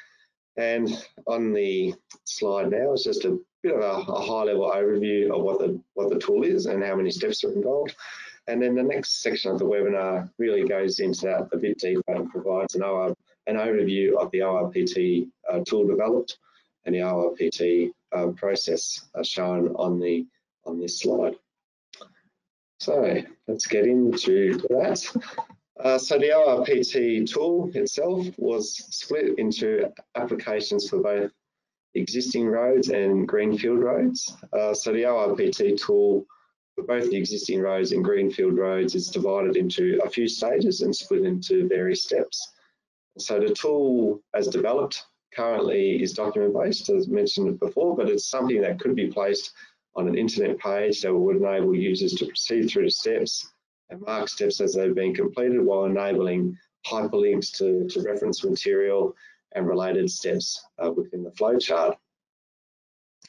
And 0.57 0.89
on 1.27 1.53
the 1.53 1.93
slide 2.25 2.71
now 2.71 2.93
is 2.93 3.03
just 3.03 3.25
a 3.25 3.39
bit 3.61 3.75
of 3.75 3.81
a, 3.81 4.11
a 4.11 4.21
high 4.21 4.43
level 4.43 4.71
overview 4.73 5.31
of 5.31 5.43
what 5.43 5.59
the, 5.59 5.79
what 5.93 6.09
the 6.09 6.19
tool 6.19 6.43
is 6.43 6.65
and 6.65 6.83
how 6.83 6.95
many 6.95 7.11
steps 7.11 7.43
are 7.43 7.53
involved. 7.53 7.95
And 8.47 8.61
then 8.61 8.75
the 8.75 8.83
next 8.83 9.21
section 9.21 9.51
of 9.51 9.59
the 9.59 9.65
webinar 9.65 10.29
really 10.37 10.67
goes 10.67 10.99
into 10.99 11.21
that 11.27 11.49
a 11.51 11.57
bit 11.57 11.77
deeper 11.77 12.03
and 12.07 12.29
provides 12.29 12.75
an, 12.75 12.83
OR, 12.83 13.15
an 13.47 13.55
overview 13.55 14.15
of 14.17 14.31
the 14.31 14.39
ORPT 14.39 15.29
uh, 15.49 15.59
tool 15.65 15.87
developed 15.87 16.37
and 16.85 16.95
the 16.95 16.99
ORPT 16.99 17.91
uh, 18.11 18.27
process 18.35 19.07
uh, 19.15 19.23
shown 19.23 19.75
on 19.75 19.99
the 19.99 20.25
on 20.65 20.79
this 20.79 20.99
slide. 20.99 21.35
So 22.79 23.21
let's 23.47 23.67
get 23.67 23.85
into 23.85 24.57
that. 24.69 25.05
Uh, 25.79 25.97
so 25.97 26.17
the 26.19 26.29
ORPT 26.29 27.27
tool 27.31 27.71
itself 27.73 28.27
was 28.37 28.75
split 28.75 29.37
into 29.39 29.91
applications 30.15 30.89
for 30.89 30.99
both 30.99 31.31
existing 31.95 32.47
roads 32.47 32.89
and 32.89 33.27
greenfield 33.27 33.79
roads. 33.79 34.35
Uh, 34.53 34.73
so 34.73 34.93
the 34.93 35.03
ORPT 35.03 35.79
tool 35.79 36.25
for 36.81 36.99
both 36.99 37.09
the 37.09 37.17
existing 37.17 37.61
roads 37.61 37.91
and 37.91 38.03
greenfield 38.03 38.57
roads 38.57 38.95
is 38.95 39.09
divided 39.09 39.55
into 39.55 39.99
a 40.03 40.09
few 40.09 40.27
stages 40.27 40.81
and 40.81 40.95
split 40.95 41.23
into 41.23 41.67
various 41.67 42.03
steps. 42.03 42.53
So 43.17 43.39
the 43.39 43.53
tool 43.53 44.21
as 44.33 44.47
developed 44.47 45.05
currently 45.33 46.01
is 46.01 46.13
document 46.13 46.53
based 46.53 46.89
as 46.89 47.07
mentioned 47.07 47.59
before, 47.59 47.95
but 47.95 48.09
it's 48.09 48.25
something 48.25 48.61
that 48.61 48.79
could 48.79 48.95
be 48.95 49.07
placed 49.07 49.51
on 49.95 50.07
an 50.07 50.17
internet 50.17 50.57
page 50.57 51.01
that 51.01 51.13
would 51.13 51.37
enable 51.37 51.75
users 51.75 52.13
to 52.13 52.25
proceed 52.25 52.69
through 52.69 52.85
the 52.85 52.91
steps 52.91 53.51
and 53.89 54.01
mark 54.01 54.29
steps 54.29 54.61
as 54.61 54.73
they've 54.73 54.95
been 54.95 55.13
completed 55.13 55.61
while 55.61 55.85
enabling 55.85 56.57
hyperlinks 56.87 57.51
to, 57.57 57.87
to 57.89 58.01
reference 58.01 58.43
material 58.43 59.15
and 59.53 59.67
related 59.67 60.09
steps 60.09 60.65
uh, 60.83 60.89
within 60.89 61.23
the 61.23 61.31
flowchart. 61.31 61.97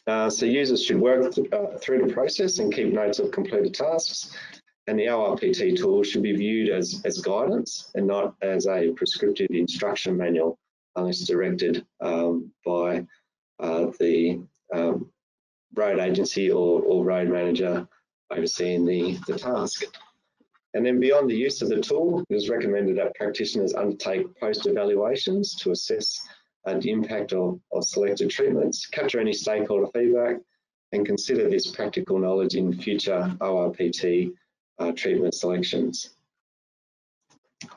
Uh, 0.07 0.29
so 0.29 0.47
users 0.47 0.85
should 0.85 0.99
work 0.99 1.33
th 1.33 1.53
uh, 1.53 1.79
through 1.79 2.05
the 2.05 2.13
process 2.13 2.59
and 2.59 2.75
keep 2.75 2.93
notes 2.93 3.19
of 3.19 3.31
completed 3.31 3.73
tasks. 3.75 4.37
And 4.89 4.99
the 4.99 5.07
ORPT 5.07 5.77
tool 5.77 6.03
should 6.03 6.25
be 6.25 6.33
viewed 6.33 6.69
as, 6.69 7.01
as 7.05 7.19
guidance 7.19 7.93
and 7.95 8.05
not 8.07 8.35
as 8.43 8.67
a 8.67 8.91
prescriptive 8.97 9.47
instruction 9.51 10.17
manual 10.17 10.59
unless 10.97 11.21
directed 11.21 11.87
um, 12.01 12.51
by 12.67 13.07
uh, 13.61 13.87
the 14.01 14.41
um, 14.75 15.09
road 15.75 16.01
agency 16.01 16.51
or, 16.51 16.83
or 16.83 17.05
road 17.05 17.29
manager 17.29 17.87
overseeing 18.31 18.85
the, 18.85 19.19
the 19.29 19.39
task. 19.39 19.85
And 20.75 20.85
then 20.85 20.99
beyond 20.99 21.31
the 21.31 21.37
use 21.37 21.63
of 21.63 21.69
the 21.69 21.81
tool, 21.81 22.25
it 22.29 22.35
is 22.35 22.49
recommended 22.49 22.97
that 22.97 23.15
practitioners 23.15 23.75
undertake 23.75 24.27
post-evaluations 24.41 25.55
to 25.57 25.71
assess 25.71 26.21
the 26.65 26.91
impact 26.91 27.33
of, 27.33 27.61
of 27.73 27.85
selected 27.85 28.31
treatments, 28.31 28.87
capture 28.87 29.21
any 29.21 29.33
stakeholder 29.33 29.89
feedback, 29.93 30.37
and 30.93 31.07
consider 31.07 31.49
this 31.49 31.71
practical 31.71 32.19
knowledge 32.19 32.55
in 32.55 32.73
future 32.73 33.35
ORPT 33.41 34.33
uh, 34.79 34.93
treatment 34.93 35.35
selections. 35.35 36.11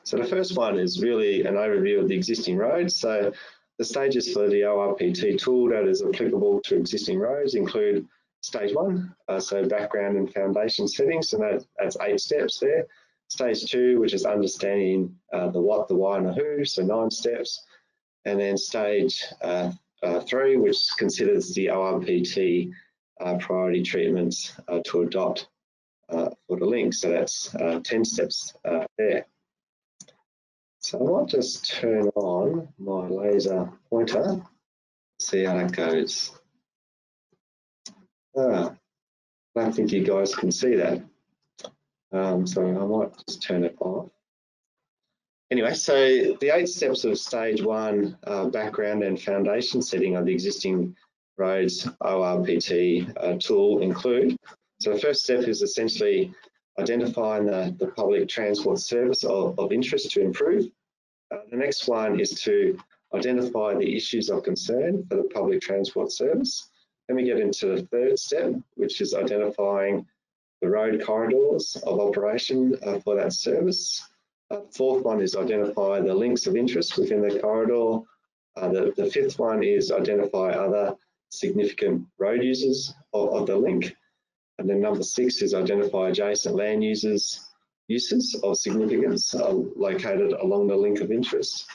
So 0.04 0.16
the 0.16 0.24
first 0.24 0.56
one 0.56 0.78
is 0.78 1.02
really 1.02 1.44
an 1.46 1.54
overview 1.54 2.00
of 2.00 2.08
the 2.08 2.14
existing 2.14 2.56
roads. 2.56 2.96
So 2.96 3.32
the 3.78 3.84
stages 3.84 4.32
for 4.32 4.48
the 4.48 4.62
ORPT 4.62 5.38
tool 5.38 5.68
that 5.70 5.86
is 5.86 6.02
applicable 6.02 6.60
to 6.62 6.76
existing 6.76 7.18
roads 7.18 7.54
include 7.54 8.06
stage 8.40 8.74
one, 8.74 9.14
uh, 9.28 9.40
so 9.40 9.66
background 9.66 10.16
and 10.16 10.32
foundation 10.32 10.86
settings, 10.86 11.32
and 11.32 11.42
that, 11.42 11.64
that's 11.78 11.96
eight 12.02 12.20
steps 12.20 12.58
there. 12.58 12.86
Stage 13.28 13.70
two, 13.70 13.98
which 13.98 14.14
is 14.14 14.24
understanding 14.24 15.14
uh, 15.32 15.48
the 15.50 15.60
what, 15.60 15.88
the 15.88 15.94
why, 15.94 16.18
and 16.18 16.26
the 16.26 16.32
who, 16.32 16.64
so 16.64 16.82
nine 16.82 17.10
steps. 17.10 17.64
And 18.26 18.38
then 18.38 18.58
stage 18.58 19.24
uh, 19.40 19.72
uh 20.02 20.20
three, 20.20 20.56
which 20.56 20.78
considers 20.98 21.54
the 21.54 21.68
ORPT 21.68 22.72
uh, 23.20 23.38
priority 23.38 23.82
treatments 23.82 24.52
uh, 24.68 24.80
to 24.86 25.02
adopt 25.02 25.48
for 26.08 26.58
the 26.58 26.64
link, 26.64 26.92
so 26.94 27.08
that's 27.08 27.54
10 27.84 28.04
steps 28.04 28.54
there. 28.98 29.26
So 30.80 31.00
I 31.00 31.20
might 31.20 31.30
just 31.30 31.68
turn 31.72 32.08
on 32.14 32.68
my 32.78 33.08
laser 33.08 33.72
pointer, 33.90 34.40
see 35.18 35.42
how 35.42 35.56
that 35.56 35.72
goes. 35.72 36.30
Ah, 38.36 38.72
I 39.56 39.60
don't 39.60 39.72
think 39.74 39.90
you 39.90 40.04
guys 40.04 40.32
can 40.32 40.52
see 40.52 40.76
that. 40.76 41.02
Um, 42.12 42.46
so 42.46 42.62
I 42.62 42.86
might 42.86 43.12
just 43.26 43.42
turn 43.42 43.64
it 43.64 43.76
off. 43.80 44.10
Anyway, 45.50 45.74
so 45.74 45.94
the 46.40 46.50
eight 46.52 46.68
steps 46.68 47.04
of 47.04 47.16
stage 47.18 47.62
one 47.62 48.16
uh, 48.26 48.46
background 48.46 49.04
and 49.04 49.20
foundation 49.20 49.80
setting 49.80 50.16
of 50.16 50.26
the 50.26 50.32
existing 50.32 50.96
roads 51.38 51.86
ORPT 52.02 53.12
uh, 53.22 53.36
tool 53.38 53.80
include. 53.80 54.36
So 54.80 54.92
the 54.92 55.00
first 55.00 55.22
step 55.22 55.46
is 55.46 55.62
essentially 55.62 56.34
identifying 56.78 57.46
the, 57.46 57.74
the 57.78 57.88
public 57.88 58.28
transport 58.28 58.80
service 58.80 59.24
of, 59.24 59.58
of 59.58 59.72
interest 59.72 60.10
to 60.12 60.20
improve. 60.20 60.68
Uh, 61.30 61.38
the 61.50 61.56
next 61.56 61.86
one 61.86 62.18
is 62.18 62.30
to 62.42 62.76
identify 63.14 63.74
the 63.74 63.96
issues 63.96 64.30
of 64.30 64.42
concern 64.42 65.06
for 65.08 65.16
the 65.16 65.28
public 65.32 65.60
transport 65.60 66.10
service. 66.10 66.70
Then 67.06 67.16
we 67.16 67.24
get 67.24 67.38
into 67.38 67.66
the 67.66 67.82
third 67.86 68.18
step, 68.18 68.52
which 68.74 69.00
is 69.00 69.14
identifying 69.14 70.06
the 70.60 70.68
road 70.68 71.02
corridors 71.04 71.76
of 71.86 72.00
operation 72.00 72.76
uh, 72.84 72.98
for 73.00 73.14
that 73.14 73.32
service. 73.32 74.02
Uh, 74.50 74.60
fourth 74.70 75.04
one 75.04 75.20
is 75.20 75.34
identify 75.34 76.00
the 76.00 76.14
links 76.14 76.46
of 76.46 76.56
interest 76.56 76.96
within 76.98 77.20
the 77.20 77.40
corridor. 77.40 78.04
Uh, 78.56 78.68
the, 78.68 78.92
the, 78.96 79.10
fifth 79.10 79.38
one 79.38 79.62
is 79.62 79.90
identify 79.90 80.50
other 80.50 80.94
significant 81.30 82.06
road 82.18 82.42
users 82.42 82.94
of, 83.12 83.34
of 83.34 83.46
the 83.46 83.56
link. 83.56 83.94
And 84.58 84.70
then 84.70 84.80
number 84.80 85.02
six 85.02 85.42
is 85.42 85.52
identify 85.52 86.08
adjacent 86.08 86.54
land 86.54 86.82
users 86.82 87.46
uses 87.88 88.38
of 88.42 88.56
significance 88.56 89.34
uh, 89.34 89.52
located 89.76 90.32
along 90.32 90.66
the 90.66 90.76
link 90.76 91.00
of 91.00 91.12
interest. 91.12 91.66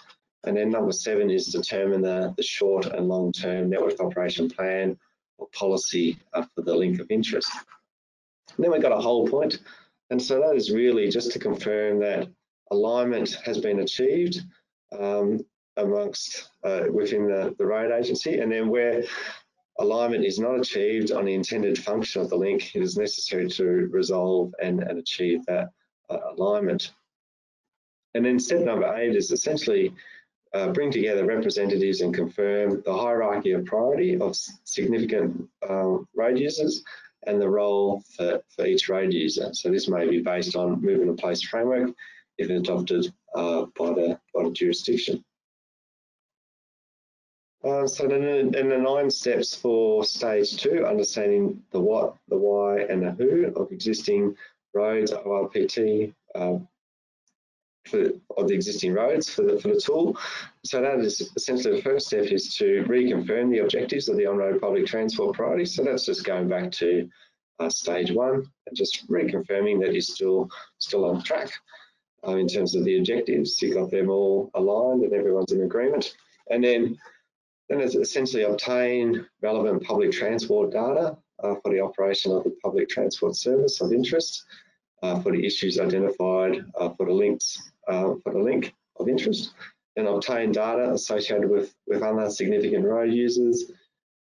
And 0.43 0.57
then 0.57 0.69
number 0.69 0.91
seven 0.91 1.29
is 1.29 1.47
determine 1.47 2.01
the, 2.01 2.33
the 2.35 2.43
short 2.43 2.87
and 2.87 3.07
long-term 3.07 3.69
network 3.69 3.99
operation 3.99 4.49
plan 4.49 4.97
or 5.37 5.47
policy 5.53 6.17
uh, 6.33 6.43
for 6.55 6.63
the 6.63 6.75
link 6.75 6.99
of 6.99 7.09
interest. 7.09 7.51
And 8.55 8.63
then 8.63 8.71
we've 8.71 8.81
got 8.81 8.91
a 8.91 8.99
whole 8.99 9.27
point. 9.27 9.59
And 10.09 10.21
so 10.21 10.41
that 10.41 10.55
is 10.55 10.71
really 10.71 11.09
just 11.09 11.31
to 11.31 11.39
confirm 11.39 11.99
that 11.99 12.27
alignment 12.71 13.37
has 13.45 13.59
been 13.59 13.79
achieved 13.79 14.41
um, 14.97 15.39
amongst 15.77 16.49
uh, 16.63 16.83
within 16.91 17.27
the, 17.27 17.53
the 17.57 17.65
road 17.65 17.91
agency. 17.91 18.39
And 18.39 18.51
then 18.51 18.69
where 18.69 19.03
alignment 19.79 20.25
is 20.25 20.39
not 20.39 20.59
achieved 20.59 21.11
on 21.11 21.25
the 21.25 21.33
intended 21.33 21.77
function 21.77 22.21
of 22.21 22.29
the 22.29 22.35
link, 22.35 22.75
it 22.75 22.81
is 22.81 22.97
necessary 22.97 23.47
to 23.49 23.89
resolve 23.91 24.53
and, 24.61 24.81
and 24.81 24.97
achieve 24.99 25.45
that 25.45 25.69
uh, 26.09 26.17
alignment. 26.37 26.91
And 28.15 28.25
then 28.25 28.39
step 28.39 28.61
number 28.61 28.93
eight 28.95 29.15
is 29.15 29.31
essentially 29.31 29.93
uh, 30.53 30.69
bring 30.71 30.91
together 30.91 31.25
representatives 31.25 32.01
and 32.01 32.13
confirm 32.13 32.81
the 32.83 32.93
hierarchy 32.93 33.51
of 33.51 33.65
priority 33.65 34.19
of 34.19 34.35
significant 34.35 35.47
uh, 35.67 35.97
road 36.13 36.37
users 36.37 36.83
and 37.27 37.39
the 37.39 37.47
role 37.47 38.03
for, 38.15 38.41
for 38.53 38.65
each 38.65 38.89
road 38.89 39.13
user. 39.13 39.53
So 39.53 39.69
this 39.69 39.87
may 39.87 40.09
be 40.09 40.21
based 40.21 40.57
on 40.57 40.81
moving 40.81 41.07
in 41.07 41.15
place 41.15 41.41
framework 41.41 41.91
if 42.41 42.49
adopted 42.49 43.11
uh, 43.35 43.65
by, 43.77 43.93
the, 43.93 44.19
by 44.33 44.43
the 44.43 44.51
jurisdiction. 44.51 45.23
Uh, 47.63 47.85
so 47.85 48.07
then 48.07 48.23
in 48.55 48.69
the 48.69 48.77
nine 48.77 49.09
steps 49.09 49.53
for 49.53 50.03
stage 50.03 50.57
two, 50.57 50.85
understanding 50.85 51.61
the 51.71 51.79
what, 51.79 52.15
the 52.27 52.37
why 52.37 52.79
and 52.79 53.03
the 53.03 53.11
who 53.11 53.53
of 53.55 53.71
existing 53.71 54.35
roads, 54.73 55.11
ORPT, 55.11 56.13
uh, 56.33 56.55
for, 57.87 58.09
of 58.37 58.47
the 58.47 58.53
existing 58.53 58.93
roads 58.93 59.29
for 59.29 59.43
the, 59.43 59.59
for 59.59 59.69
the 59.69 59.79
tool. 59.79 60.17
So 60.63 60.81
that 60.81 60.99
is 60.99 61.31
essentially 61.35 61.75
the 61.75 61.81
first 61.81 62.07
step 62.07 62.25
is 62.25 62.55
to 62.55 62.83
reconfirm 62.87 63.51
the 63.51 63.59
objectives 63.59 64.07
of 64.09 64.17
the 64.17 64.25
on-road 64.25 64.61
public 64.61 64.85
transport 64.87 65.35
priority. 65.35 65.65
So 65.65 65.83
that's 65.83 66.05
just 66.05 66.25
going 66.25 66.47
back 66.47 66.71
to 66.73 67.09
uh, 67.59 67.69
stage 67.69 68.11
one 68.11 68.49
and 68.67 68.75
just 68.75 69.07
reconfirming 69.07 69.79
that 69.81 69.93
you're 69.93 70.01
still 70.01 70.49
still 70.79 71.05
on 71.05 71.21
track 71.23 71.51
uh, 72.27 72.35
in 72.35 72.47
terms 72.47 72.75
of 72.75 72.83
the 72.85 72.97
objectives. 72.97 73.61
You've 73.61 73.75
got 73.75 73.91
them 73.91 74.09
all 74.09 74.51
aligned 74.53 75.03
and 75.03 75.13
everyone's 75.13 75.51
in 75.51 75.63
agreement. 75.63 76.15
And 76.49 76.63
then 76.63 76.97
then 77.69 77.79
it's 77.79 77.95
essentially 77.95 78.43
obtain 78.43 79.25
relevant 79.41 79.83
public 79.83 80.11
transport 80.11 80.71
data 80.71 81.17
uh, 81.41 81.55
for 81.63 81.71
the 81.71 81.79
operation 81.79 82.33
of 82.33 82.43
the 82.43 82.53
public 82.61 82.89
transport 82.89 83.35
service 83.35 83.79
of 83.79 83.93
interest 83.93 84.43
uh, 85.03 85.19
for 85.21 85.31
the 85.31 85.45
issues 85.45 85.79
identified 85.79 86.65
uh, 86.75 86.89
for 86.89 87.05
the 87.05 87.13
links 87.13 87.71
uh, 87.87 88.13
for 88.23 88.33
the 88.33 88.39
link 88.39 88.73
of 88.99 89.07
interest 89.07 89.53
and 89.95 90.07
obtain 90.07 90.51
data 90.51 90.91
associated 90.91 91.49
with, 91.49 91.73
with 91.87 92.01
other 92.01 92.29
significant 92.29 92.85
road 92.85 93.11
users, 93.11 93.71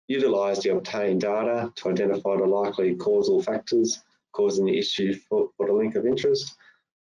utilise 0.08 0.60
the 0.60 0.70
obtained 0.70 1.20
data 1.20 1.72
to 1.74 1.88
identify 1.88 2.36
the 2.36 2.44
likely 2.44 2.94
causal 2.94 3.42
factors 3.42 4.02
causing 4.32 4.66
the 4.66 4.78
issue 4.78 5.14
for, 5.28 5.48
for 5.56 5.66
the 5.66 5.72
link 5.72 5.96
of 5.96 6.06
interest. 6.06 6.56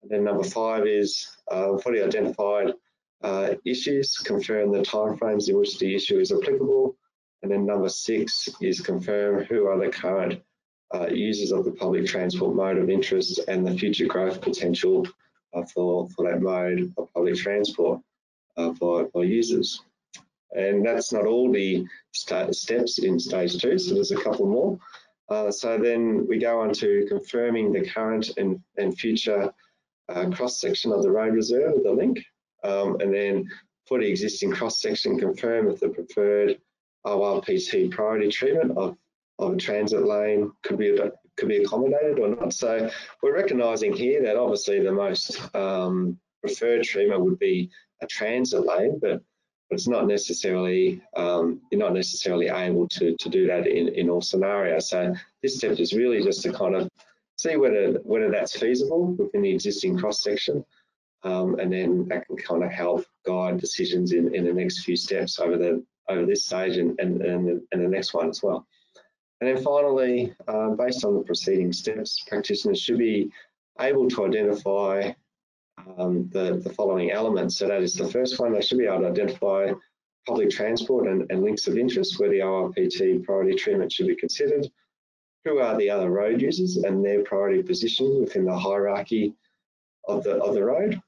And 0.05 0.11
then 0.11 0.23
number 0.23 0.43
five 0.43 0.85
is 0.85 1.35
uh, 1.49 1.77
the 1.77 2.05
identified 2.05 2.73
uh, 3.23 3.55
issues, 3.65 4.19
confirm 4.19 4.71
the 4.71 4.81
timeframes 4.83 5.49
in 5.49 5.57
which 5.57 5.79
the 5.79 5.95
issue 5.95 6.19
is 6.19 6.31
applicable. 6.31 6.95
And 7.41 7.51
then 7.51 7.65
number 7.65 7.89
six 7.89 8.47
is 8.61 8.81
confirm 8.81 9.45
who 9.45 9.65
are 9.65 9.79
the 9.79 9.89
current 9.89 10.43
uh, 10.93 11.07
users 11.07 11.51
of 11.51 11.65
the 11.65 11.71
public 11.71 12.05
transport 12.05 12.55
mode 12.55 12.77
of 12.77 12.91
interest 12.91 13.39
and 13.47 13.65
the 13.65 13.75
future 13.75 14.05
growth 14.05 14.41
potential 14.41 15.07
uh, 15.55 15.63
for, 15.73 16.07
for 16.09 16.29
that 16.29 16.39
mode 16.39 16.93
of 16.97 17.11
public 17.11 17.35
transport 17.37 17.99
uh, 18.57 18.73
for, 18.75 19.09
for 19.09 19.25
users. 19.25 19.81
And 20.51 20.85
that's 20.85 21.11
not 21.11 21.25
all 21.25 21.51
the 21.51 21.83
steps 22.11 22.99
in 22.99 23.19
stage 23.19 23.57
two, 23.57 23.79
so 23.79 23.95
there's 23.95 24.11
a 24.11 24.21
couple 24.21 24.45
more. 24.45 24.77
Uh, 25.29 25.49
so 25.49 25.79
then 25.79 26.27
we 26.27 26.37
go 26.37 26.61
on 26.61 26.73
to 26.73 27.07
confirming 27.09 27.73
the 27.73 27.89
current 27.89 28.29
and, 28.37 28.61
and 28.77 28.95
future 28.95 29.51
uh, 30.09 30.29
cross 30.29 30.59
section 30.59 30.91
of 30.91 31.03
the 31.03 31.11
road 31.11 31.33
reserve, 31.33 31.75
the 31.83 31.91
link, 31.91 32.19
um, 32.63 32.97
and 32.99 33.13
then 33.13 33.49
for 33.87 33.99
the 33.99 34.07
existing 34.07 34.51
cross 34.51 34.81
section, 34.81 35.19
confirm 35.19 35.69
if 35.69 35.79
the 35.79 35.89
preferred 35.89 36.59
ORPT 37.05 37.91
priority 37.91 38.29
treatment 38.29 38.77
of, 38.77 38.97
of 39.39 39.53
a 39.53 39.57
transit 39.57 40.05
lane 40.05 40.51
could 40.63 40.77
be 40.77 40.97
could 41.37 41.49
be 41.49 41.57
accommodated 41.57 42.17
or 42.19 42.29
not. 42.29 42.53
So 42.53 42.89
we're 43.21 43.35
recognising 43.35 43.93
here 43.93 44.23
that 44.23 44.37
obviously 44.37 44.81
the 44.81 44.91
most 44.91 45.39
um, 45.53 46.17
preferred 46.41 46.83
treatment 46.83 47.21
would 47.21 47.37
be 47.37 47.69
a 48.01 48.07
transit 48.07 48.65
lane, 48.65 48.99
but 49.01 49.21
but 49.69 49.79
it's 49.79 49.87
not 49.87 50.07
necessarily 50.07 51.01
um, 51.15 51.61
you're 51.71 51.79
not 51.79 51.93
necessarily 51.93 52.49
able 52.49 52.87
to 52.89 53.15
to 53.17 53.29
do 53.29 53.47
that 53.47 53.67
in 53.67 53.89
in 53.89 54.09
all 54.09 54.21
scenarios. 54.21 54.89
So 54.89 55.13
this 55.41 55.57
step 55.57 55.79
is 55.79 55.93
really 55.93 56.23
just 56.23 56.41
to 56.43 56.53
kind 56.53 56.75
of 56.75 56.89
see 57.37 57.57
whether 57.57 57.99
whether 58.03 58.29
that's 58.29 58.57
feasible 58.57 59.07
within 59.13 59.41
the 59.41 59.51
existing 59.51 59.97
cross 59.97 60.23
section, 60.23 60.65
um, 61.23 61.59
and 61.59 61.71
then 61.71 62.07
that 62.07 62.27
can 62.27 62.37
kind 62.37 62.63
of 62.63 62.71
help 62.71 63.05
guide 63.25 63.59
decisions 63.59 64.11
in 64.11 64.33
in 64.33 64.45
the 64.45 64.53
next 64.53 64.83
few 64.83 64.95
steps 64.95 65.39
over 65.39 65.57
the 65.57 65.83
over 66.09 66.25
this 66.25 66.45
stage 66.45 66.77
and 66.77 66.99
and 66.99 67.21
and 67.21 67.47
the, 67.47 67.67
and 67.71 67.83
the 67.83 67.89
next 67.89 68.13
one 68.13 68.29
as 68.29 68.41
well. 68.43 68.65
And 69.41 69.49
then 69.49 69.63
finally, 69.63 70.33
um, 70.47 70.77
based 70.77 71.03
on 71.03 71.15
the 71.15 71.23
preceding 71.23 71.73
steps, 71.73 72.23
practitioners 72.27 72.79
should 72.79 72.97
be 72.97 73.31
able 73.79 74.09
to 74.09 74.25
identify 74.25 75.11
um, 75.97 76.29
the, 76.31 76.61
the 76.63 76.69
following 76.73 77.11
elements. 77.11 77.57
So 77.57 77.67
that 77.67 77.81
is 77.81 77.95
the 77.95 78.07
first 78.07 78.39
one, 78.39 78.53
they 78.53 78.61
should 78.61 78.77
be 78.77 78.85
able 78.85 79.01
to 79.01 79.09
identify 79.09 79.71
public 80.25 80.49
transport 80.49 81.07
and, 81.07 81.29
and 81.29 81.43
links 81.43 81.67
of 81.67 81.77
interest 81.77 82.19
where 82.19 82.29
the 82.29 82.39
ORPT 82.39 83.23
priority 83.23 83.55
treatment 83.55 83.91
should 83.91 84.07
be 84.07 84.15
considered. 84.15 84.67
Who 85.45 85.59
are 85.59 85.77
the 85.77 85.91
other 85.91 86.09
road 86.09 86.41
users 86.41 86.77
and 86.77 87.05
their 87.05 87.23
priority 87.23 87.61
position 87.61 88.19
within 88.19 88.45
the 88.45 88.57
hierarchy 88.57 89.35
of 90.07 90.23
the, 90.23 90.41
of 90.43 90.55
the 90.55 90.63
road? 90.63 90.99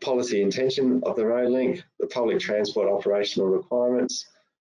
Policy 0.00 0.42
intention 0.42 1.02
of 1.04 1.16
the 1.16 1.26
road 1.26 1.50
link, 1.50 1.82
the 1.98 2.06
public 2.06 2.38
transport 2.38 2.88
operational 2.88 3.48
requirements, 3.48 4.26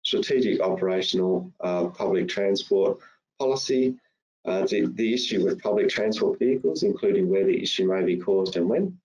strategic 0.02 0.60
operational 0.60 1.52
uh, 1.60 1.86
public 1.86 2.26
transport 2.26 2.98
policy, 3.38 3.96
uh, 4.46 4.66
the, 4.66 4.86
the 4.94 5.14
issue 5.14 5.44
with 5.44 5.62
public 5.62 5.88
transport 5.88 6.40
vehicles, 6.40 6.82
including 6.82 7.28
where 7.28 7.46
the 7.46 7.62
issue 7.62 7.86
may 7.86 8.02
be 8.02 8.16
caused 8.16 8.56
and 8.56 8.68
when, 8.68 8.98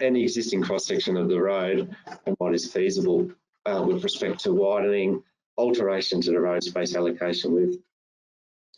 any 0.00 0.22
existing 0.22 0.62
cross 0.62 0.86
section 0.86 1.18
of 1.18 1.28
the 1.28 1.40
road 1.40 1.94
and 2.24 2.34
what 2.38 2.54
is 2.54 2.72
feasible 2.72 3.30
uh, 3.66 3.84
with 3.86 4.02
respect 4.02 4.40
to 4.40 4.54
widening, 4.54 5.22
alteration 5.58 6.22
to 6.22 6.30
the 6.30 6.40
road 6.40 6.64
space 6.64 6.96
allocation 6.96 7.52
with 7.52 7.78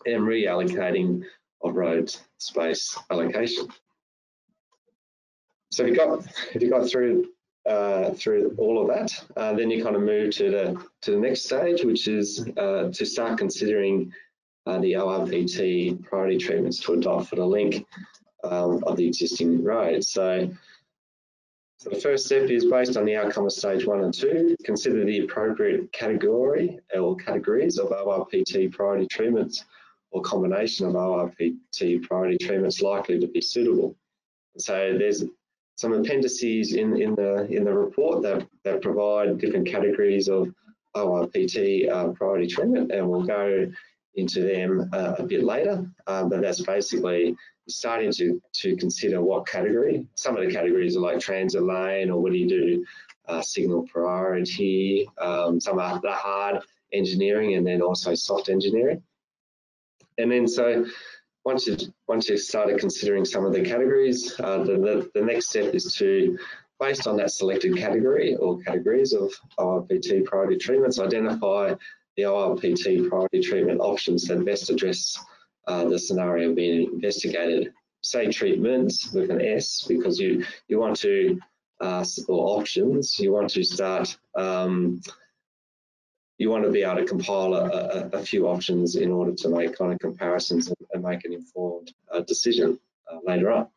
and 0.06 0.22
reallocating 0.22 1.22
of 1.62 1.76
road 1.76 2.14
space 2.38 2.96
allocation. 3.10 3.68
So 5.70 5.84
if 5.84 5.90
you 5.90 5.96
got 5.96 6.26
if 6.54 6.62
you 6.62 6.70
got 6.70 6.88
through 6.88 7.28
uh, 7.68 8.10
through 8.12 8.54
all 8.58 8.82
of 8.82 8.88
that, 8.88 9.12
uh, 9.36 9.54
then 9.54 9.70
you 9.70 9.82
kind 9.82 9.96
of 9.96 10.02
move 10.02 10.34
to 10.36 10.50
the 10.50 10.84
to 11.02 11.12
the 11.12 11.18
next 11.18 11.44
stage, 11.44 11.84
which 11.84 12.08
is 12.08 12.46
uh, 12.56 12.90
to 12.92 13.06
start 13.06 13.38
considering 13.38 14.12
uh, 14.66 14.78
the 14.78 14.92
ORPT 14.92 16.02
priority 16.04 16.38
treatments 16.38 16.78
to 16.80 16.92
adopt 16.92 17.28
for 17.28 17.36
the 17.36 17.46
link 17.46 17.86
um, 18.44 18.82
of 18.84 18.96
the 18.96 19.06
existing 19.06 19.62
road. 19.62 20.04
So 20.04 20.50
so 21.78 21.90
the 21.90 22.00
first 22.00 22.26
step 22.26 22.48
is 22.48 22.66
based 22.66 22.96
on 22.96 23.04
the 23.04 23.16
outcome 23.16 23.46
of 23.46 23.52
stage 23.52 23.86
one 23.86 24.04
and 24.04 24.14
two, 24.14 24.54
consider 24.62 25.04
the 25.04 25.24
appropriate 25.24 25.92
category 25.92 26.78
or 26.94 27.16
categories 27.16 27.78
of 27.78 27.88
ORPT 27.88 28.70
priority 28.70 29.06
treatments 29.06 29.64
or 30.12 30.22
combination 30.22 30.86
of 30.86 30.94
ORPT 30.94 32.02
priority 32.02 32.38
treatments 32.38 32.80
likely 32.80 33.18
to 33.18 33.26
be 33.26 33.40
suitable. 33.40 33.96
So 34.58 34.96
there's 34.98 35.24
some 35.76 35.94
appendices 35.94 36.74
in, 36.74 37.00
in 37.00 37.14
the 37.14 37.46
in 37.50 37.64
the 37.64 37.72
report 37.72 38.22
that, 38.22 38.46
that 38.64 38.82
provide 38.82 39.38
different 39.38 39.66
categories 39.66 40.28
of 40.28 40.48
ORPT 40.94 41.90
uh, 41.90 42.08
priority 42.08 42.46
treatment 42.46 42.92
and 42.92 43.08
we'll 43.08 43.22
go 43.22 43.66
into 44.14 44.42
them 44.42 44.90
uh, 44.92 45.14
a 45.18 45.22
bit 45.22 45.42
later, 45.42 45.86
um, 46.06 46.28
but 46.28 46.42
that's 46.42 46.60
basically 46.60 47.34
starting 47.66 48.12
to, 48.12 48.40
to 48.52 48.76
consider 48.76 49.22
what 49.22 49.46
category. 49.46 50.06
Some 50.14 50.36
of 50.36 50.44
the 50.44 50.52
categories 50.52 50.96
are 50.96 51.00
like 51.00 51.18
transit 51.18 51.62
lane 51.62 52.10
or 52.10 52.20
what 52.20 52.32
do 52.32 52.38
you 52.38 52.48
do, 52.48 52.84
uh, 53.28 53.40
signal 53.40 53.86
priority, 53.86 55.08
um, 55.18 55.58
some 55.58 55.78
are 55.78 55.98
the 56.00 56.12
hard 56.12 56.62
engineering 56.92 57.54
and 57.54 57.66
then 57.66 57.80
also 57.80 58.14
soft 58.14 58.50
engineering. 58.50 59.02
And 60.18 60.30
then 60.30 60.46
so 60.46 60.84
once 61.44 61.66
you 61.66 61.76
once 62.08 62.28
you've 62.28 62.40
started 62.40 62.78
considering 62.78 63.24
some 63.24 63.44
of 63.44 63.52
the 63.52 63.62
categories, 63.62 64.38
uh, 64.40 64.58
the, 64.58 64.74
the, 64.74 65.10
the 65.14 65.24
next 65.24 65.48
step 65.48 65.74
is 65.74 65.94
to, 65.94 66.38
based 66.78 67.06
on 67.06 67.16
that 67.16 67.32
selected 67.32 67.76
category 67.76 68.36
or 68.36 68.58
categories 68.60 69.12
of 69.12 69.32
ORPT 69.58 70.24
priority 70.24 70.56
treatments, 70.56 71.00
identify 71.00 71.74
the 72.16 72.22
ORPT 72.24 73.08
priority 73.08 73.40
treatment 73.40 73.80
options 73.80 74.24
that 74.26 74.44
best 74.44 74.70
address 74.70 75.18
uh, 75.66 75.84
the 75.84 75.98
scenario 75.98 76.54
being 76.54 76.90
investigated. 76.92 77.72
Say 78.04 78.30
treatments 78.30 79.12
with 79.12 79.30
an 79.30 79.40
S 79.40 79.84
because 79.86 80.18
you, 80.18 80.44
you 80.66 80.80
want 80.80 80.96
to, 80.96 81.40
uh, 81.80 82.04
or 82.28 82.58
options, 82.58 83.18
you 83.18 83.32
want 83.32 83.48
to 83.50 83.62
start, 83.62 84.16
um, 84.36 85.00
you 86.38 86.50
want 86.50 86.64
to 86.64 86.70
be 86.70 86.82
able 86.82 86.96
to 86.96 87.04
compile 87.04 87.54
a, 87.54 87.66
a, 87.66 88.18
a, 88.18 88.22
few 88.24 88.48
options 88.48 88.96
in 88.96 89.12
order 89.12 89.32
to 89.32 89.48
make 89.48 89.76
kind 89.76 89.92
of 89.92 89.98
comparisons 89.98 90.68
and, 90.68 90.76
and 90.92 91.02
make 91.02 91.24
an 91.24 91.32
informed 91.32 91.92
uh, 92.10 92.20
decision 92.20 92.78
uh, 93.10 93.18
later 93.24 93.50
on. 93.50 93.68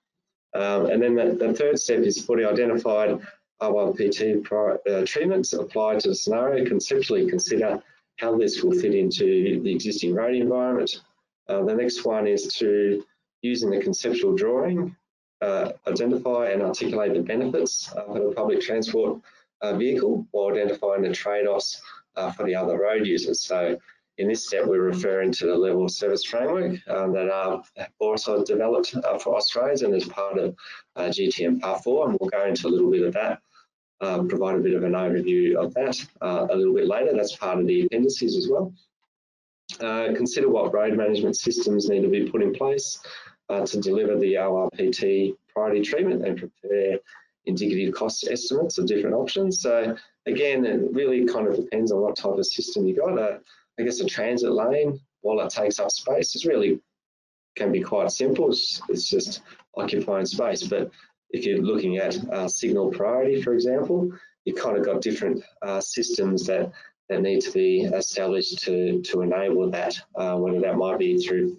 Um, 0.54 0.86
and 0.88 1.02
then 1.02 1.16
the, 1.16 1.36
the, 1.38 1.54
third 1.54 1.80
step 1.80 2.00
is 2.00 2.24
for 2.24 2.38
the 2.38 2.50
identified 2.50 3.20
ORPT 3.62 4.44
prior, 4.44 4.80
uh, 4.90 5.06
treatments 5.06 5.54
applied 5.54 6.00
to 6.02 6.10
the 6.10 6.16
scenario, 6.16 6.66
conceptually 6.66 7.30
consider 7.30 7.82
how 8.18 8.38
this 8.38 8.64
will 8.64 8.72
fit 8.72 8.96
into 8.96 9.62
the 9.62 9.72
existing 9.72 10.14
road 10.14 10.36
environment. 10.36 11.02
Uh, 11.50 11.64
the 11.64 11.76
next 11.76 12.06
one 12.06 12.26
is 12.26 12.48
to, 12.56 13.04
using 13.42 13.70
the 13.70 13.82
conceptual 13.82 14.36
drawing, 14.36 14.96
uh, 15.42 15.72
identify 15.88 16.50
and 16.50 16.62
articulate 16.62 17.14
the 17.14 17.22
benefits 17.22 17.92
of 17.92 18.16
a 18.16 18.32
public 18.32 18.62
transport 18.62 19.20
uh, 19.62 19.76
vehicle 19.76 20.26
while 20.32 20.52
identifying 20.52 21.02
the 21.02 21.12
trade-offs 21.12 21.82
uh, 22.18 22.32
for 22.32 22.46
the 22.46 22.56
other 22.56 22.80
road 22.80 23.06
users. 23.06 23.42
So 23.42 23.78
in 24.18 24.28
this 24.28 24.48
step, 24.48 24.66
we're 24.66 24.82
referring 24.82 25.32
to 25.34 25.46
the 25.48 25.56
level 25.56 25.86
of 25.86 25.92
service 25.92 26.24
framework 26.24 26.80
um, 26.88 27.12
that 27.14 27.30
are 27.30 27.62
also 28.00 28.44
developed 28.44 28.96
uh, 28.96 29.18
for 29.18 29.36
Australians 29.36 29.82
and 29.82 29.94
as 29.94 30.06
part 30.06 30.38
of 30.38 30.56
uh, 30.96 31.10
GTM 31.10 31.60
Part 31.62 31.84
4, 31.84 32.10
and 32.10 32.18
we'll 32.20 32.30
go 32.30 32.46
into 32.46 32.68
a 32.68 32.70
little 32.70 32.92
bit 32.92 33.04
of 33.04 33.14
that 33.14 33.42
um, 34.02 34.28
provide 34.28 34.56
a 34.56 34.60
bit 34.60 34.74
of 34.74 34.84
an 34.84 34.94
overview 34.94 35.56
of 35.56 35.74
that 35.74 35.98
uh, 36.22 36.48
a 36.50 36.56
little 36.56 36.74
bit 36.74 36.88
later. 36.88 37.12
That's 37.14 37.36
part 37.36 37.60
of 37.60 37.68
the 37.68 37.86
appendices 37.86 38.36
as 38.36 38.48
well. 38.50 38.74
Uh, 39.80 40.14
consider 40.16 40.50
what 40.50 40.74
road 40.74 40.96
management 40.96 41.36
systems 41.36 41.90
need 41.90 42.02
to 42.02 42.10
be 42.10 42.30
put 42.30 42.44
in 42.44 42.54
place 42.54 43.00
uh, 43.50 43.66
to 43.66 43.80
deliver 43.80 44.18
the 44.18 44.36
ORPT 44.36 45.36
priority 45.50 45.82
treatment 45.82 46.26
and 46.26 46.38
prepare 46.38 47.00
indicative 47.46 47.94
cost 47.94 48.28
estimates 48.30 48.78
of 48.78 48.88
different 48.88 49.16
options. 49.16 49.62
So 49.62 49.96
again, 50.26 50.66
it 50.66 50.92
really 50.92 51.26
kind 51.26 51.48
of 51.48 51.56
depends 51.56 51.92
on 51.92 52.02
what 52.02 52.16
type 52.16 52.38
of 52.38 52.46
system 52.46 52.88
you 52.88 52.96
got. 52.96 53.20
Uh, 53.20 53.38
I 53.80 53.84
guess 53.84 54.00
a 54.00 54.06
transit 54.06 54.52
lane, 54.52 55.00
while 55.22 55.40
it 55.42 55.50
takes 55.50 55.80
up 55.80 55.92
space, 55.92 56.36
is 56.36 56.46
really 56.46 56.80
can 57.56 57.72
be 57.72 57.82
quite 57.82 58.12
simple. 58.12 58.50
It's, 58.50 58.82
it's 58.90 59.10
just 59.10 59.42
occupying 59.76 60.26
space, 60.26 60.64
but 60.64 60.92
if 61.32 61.46
you're 61.46 61.62
looking 61.62 61.98
at 61.98 62.18
uh, 62.32 62.48
signal 62.48 62.92
priority, 62.92 63.42
for 63.42 63.54
example, 63.54 64.12
you've 64.46 64.58
kind 64.58 64.78
of 64.78 64.86
got 64.86 65.02
different 65.02 65.44
uh, 65.62 65.82
systems 65.82 66.46
that, 66.48 66.72
that 67.10 67.22
need 67.22 67.42
to 67.42 67.52
be 67.52 67.82
established 67.82 68.60
to, 68.64 69.02
to 69.02 69.22
enable 69.22 69.70
that, 69.72 69.98
uh, 70.16 70.36
whether 70.38 70.60
that 70.62 70.78
might 70.78 71.00
be 71.00 71.18
through 71.18 71.58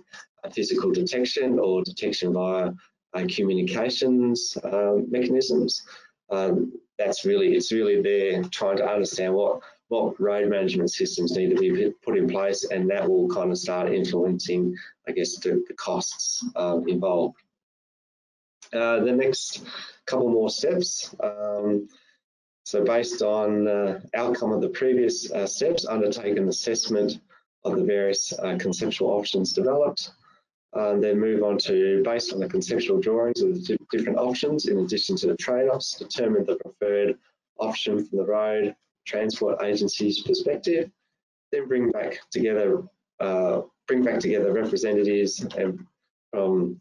physical 0.53 0.93
detection 0.93 1.59
or 1.59 1.83
detection 1.83 2.33
via 2.33 2.73
uh, 3.17 3.27
communications 3.29 4.57
um, 4.65 5.07
mechanisms. 5.11 5.83
Um, 6.31 6.73
that's 6.99 7.25
really, 7.25 7.55
it's 7.55 7.73
really 7.73 8.01
there 8.01 8.43
trying 8.45 8.79
to 8.79 8.89
understand 8.89 9.35
what, 9.35 9.61
what 9.89 10.21
road 10.21 10.49
management 10.49 10.91
systems 10.91 11.37
need 11.37 11.51
to 11.51 11.57
be 11.57 11.93
put 12.05 12.17
in 12.17 12.29
place 12.29 12.65
and 12.71 12.91
that 12.91 13.09
will 13.09 13.29
kind 13.29 13.51
of 13.51 13.59
start 13.59 13.93
influencing, 13.93 14.77
I 15.07 15.13
guess, 15.13 15.37
the, 15.39 15.65
the 15.69 15.75
costs 15.75 16.45
um, 16.57 16.89
involved. 16.89 17.37
Uh, 18.73 19.01
the 19.01 19.13
next 19.13 19.65
couple 20.07 20.29
more 20.29 20.51
steps. 20.51 21.15
Um, 21.21 21.89
so 22.65 22.85
based 22.85 23.23
on 23.23 23.69
uh, 23.69 24.01
outcome 24.15 24.53
of 24.53 24.61
the 24.61 24.69
previous 24.71 25.31
uh, 25.31 25.47
steps, 25.47 25.87
undertake 25.87 26.37
an 26.37 26.49
assessment 26.49 27.21
of 27.65 27.77
the 27.77 27.85
various 27.85 28.33
uh, 28.33 28.57
conceptual 28.59 29.11
options 29.11 29.53
developed. 29.53 30.11
And 30.73 31.03
then 31.03 31.19
move 31.19 31.43
on 31.43 31.59
to, 31.59 32.03
based 32.05 32.33
on 32.33 32.41
the 32.41 32.49
conceptual 32.49 33.01
drawings 33.01 33.43
of 33.43 33.67
the 33.67 33.79
different 33.91 34.19
options, 34.19 34.67
in 34.67 34.79
addition 34.79 35.17
to 35.17 35.29
the 35.29 35.37
trade-offs, 35.37 35.99
determine 35.99 36.45
the 36.45 36.57
preferred 36.57 37.17
option 37.59 38.05
from 38.05 38.19
the 38.19 38.25
road 38.25 38.75
transport 39.07 39.63
agency's 39.63 40.23
perspective, 40.23 40.91
then 41.53 41.69
bring 41.69 41.91
back 41.91 42.19
together 42.31 42.83
uh, 43.21 43.63
bring 43.87 44.03
back 44.03 44.19
together 44.19 44.53
representatives 44.53 45.41
and 45.57 45.87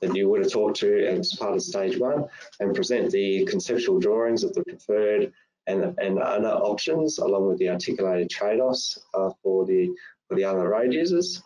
that 0.01 0.13
you 0.13 0.27
would 0.27 0.41
have 0.41 0.51
talked 0.51 0.75
to 0.75 1.07
as 1.07 1.33
part 1.35 1.53
of 1.53 1.61
stage 1.61 1.97
one 1.97 2.25
and 2.59 2.75
present 2.75 3.09
the 3.11 3.45
conceptual 3.45 3.99
drawings 3.99 4.43
of 4.43 4.53
the 4.53 4.61
preferred 4.63 5.31
and, 5.67 5.97
and 5.99 6.19
other 6.19 6.49
options 6.49 7.19
along 7.19 7.47
with 7.47 7.57
the 7.59 7.69
articulated 7.69 8.29
trade-offs 8.29 8.99
uh, 9.13 9.29
for 9.41 9.65
the 9.65 9.89
for 10.27 10.35
the 10.35 10.43
other 10.43 10.67
road 10.67 10.91
users 10.91 11.41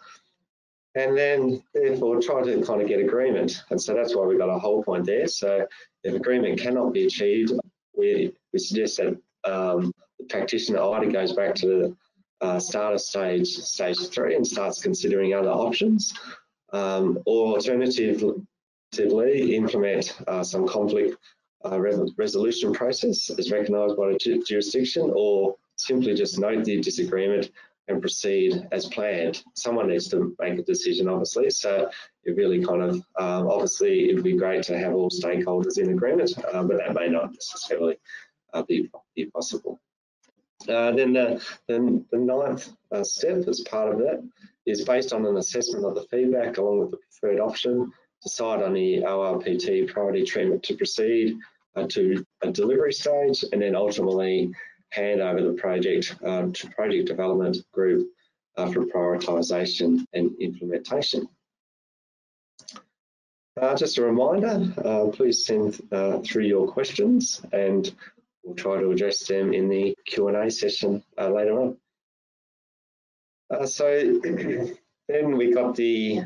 and 1.00 1.18
then 1.18 1.64
therefore 1.74 2.22
try 2.22 2.44
to 2.44 2.62
kind 2.62 2.82
of 2.82 2.88
get 2.88 3.00
agreement. 3.00 3.64
And 3.70 3.82
so 3.82 3.94
that's 3.94 4.16
why 4.16 4.26
we've 4.26 4.38
got 4.38 4.50
a 4.50 4.60
whole 4.60 4.84
point 4.84 5.06
there. 5.06 5.28
So 5.28 5.66
if 6.04 6.14
agreement 6.14 6.60
cannot 6.60 6.94
be 6.94 7.06
achieved 7.06 7.52
we, 8.00 8.32
we 8.54 8.60
suggest 8.60 8.98
that 8.98 9.20
um, 9.50 9.94
the 10.18 10.26
practitioner 10.30 10.82
either 10.82 11.12
goes 11.12 11.34
back 11.34 11.54
to 11.56 11.68
the 11.68 11.96
uh, 12.42 12.60
starter 12.60 12.98
stage, 12.98 13.48
stage 13.48 13.98
three, 14.10 14.36
and 14.36 14.48
starts 14.48 14.82
considering 14.82 15.34
other 15.34 15.50
options, 15.52 16.14
um, 16.72 17.20
or 17.26 17.56
alternatively, 17.56 18.36
implement 19.56 20.18
uh, 20.28 20.44
some 20.44 20.68
conflict 20.68 21.16
uh, 21.66 21.80
resolution 22.18 22.74
process 22.74 23.30
as 23.38 23.52
recognised 23.52 23.98
by 23.98 24.08
the 24.08 24.44
jurisdiction, 24.48 25.12
or 25.14 25.56
simply 25.76 26.14
just 26.16 26.40
note 26.40 26.64
the 26.64 26.80
disagreement 26.80 27.52
and 27.90 28.02
proceed 28.02 28.68
as 28.72 28.86
planned. 28.88 29.44
Someone 29.56 29.90
needs 29.90 30.08
to 30.10 30.36
make 30.40 30.60
a 30.60 30.64
decision, 30.64 31.10
obviously. 31.10 31.50
So 31.50 31.90
it 32.24 32.36
really 32.36 32.64
kind 32.64 32.82
of, 32.82 32.96
um, 33.20 33.48
obviously, 33.50 34.10
it 34.10 34.16
would 34.16 34.24
be 34.24 34.38
great 34.38 34.64
to 34.64 34.78
have 34.78 34.94
all 34.94 35.10
stakeholders 35.10 35.80
in 35.80 35.90
agreement, 35.90 36.32
uh, 36.54 36.64
but 36.64 36.78
that 36.78 36.94
may 36.94 37.10
not 37.10 37.34
necessarily 37.34 37.98
uh, 38.54 38.64
be, 38.64 38.90
be 39.16 39.26
possible. 39.26 39.80
Uh, 40.68 40.92
then 40.92 41.14
the, 41.14 41.44
the, 41.68 42.04
the 42.12 42.18
ninth 42.18 42.70
uh, 42.92 43.04
step 43.04 43.48
as 43.48 43.62
part 43.62 43.94
of 43.94 44.00
that 44.00 44.22
is 44.66 44.86
based 44.86 45.14
on 45.14 45.26
an 45.26 45.38
assessment 45.38 45.86
of 45.86 45.96
the 45.96 46.04
feedback 46.04 46.58
along 46.58 46.80
with 46.80 46.92
the 46.92 46.98
preferred 46.98 47.40
option, 47.40 47.92
decide 48.22 48.62
on 48.62 48.74
the 48.74 49.00
ORPT 49.00 49.92
priority 49.92 50.24
treatment 50.24 50.62
to 50.64 50.76
proceed 50.76 51.38
uh, 51.76 51.88
to 51.88 52.24
a 52.42 52.52
delivery 52.52 52.92
stage 52.92 53.44
and 53.52 53.62
then 53.62 53.76
ultimately 53.76 54.52
hand 54.92 55.22
over 55.22 55.42
the 55.42 55.54
project 55.54 56.16
um, 56.24 56.52
to 56.54 56.70
project 56.70 57.08
development 57.08 57.58
group 57.72 58.10
uh, 58.58 58.72
for 58.72 58.86
prioritisation 58.86 60.06
and 60.14 60.36
implementation. 60.40 61.28
Uh, 63.60 63.76
just 63.76 63.98
a 63.98 64.02
reminder, 64.02 64.74
uh, 64.86 65.08
please 65.12 65.46
send 65.46 65.82
uh, 65.92 66.20
through 66.20 66.46
your 66.46 66.66
questions 66.68 67.42
and 67.52 67.94
we'll 68.44 68.56
try 68.56 68.80
to 68.80 68.92
address 68.92 69.28
them 69.28 69.54
in 69.54 69.68
the 69.68 69.94
Q&A 70.06 70.50
session 70.50 71.04
uh, 71.18 71.30
later 71.30 71.60
on. 71.60 71.78
Uh, 73.54 73.66
so 73.66 74.20
then 75.10 75.38
we 75.38 75.54
got 75.54 75.76
the, 75.76 76.22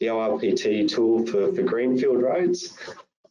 the 0.00 0.06
ORPT 0.06 0.88
tool 0.88 1.26
for, 1.26 1.52
for 1.52 1.62
greenfield 1.62 2.22
roads. 2.22 2.78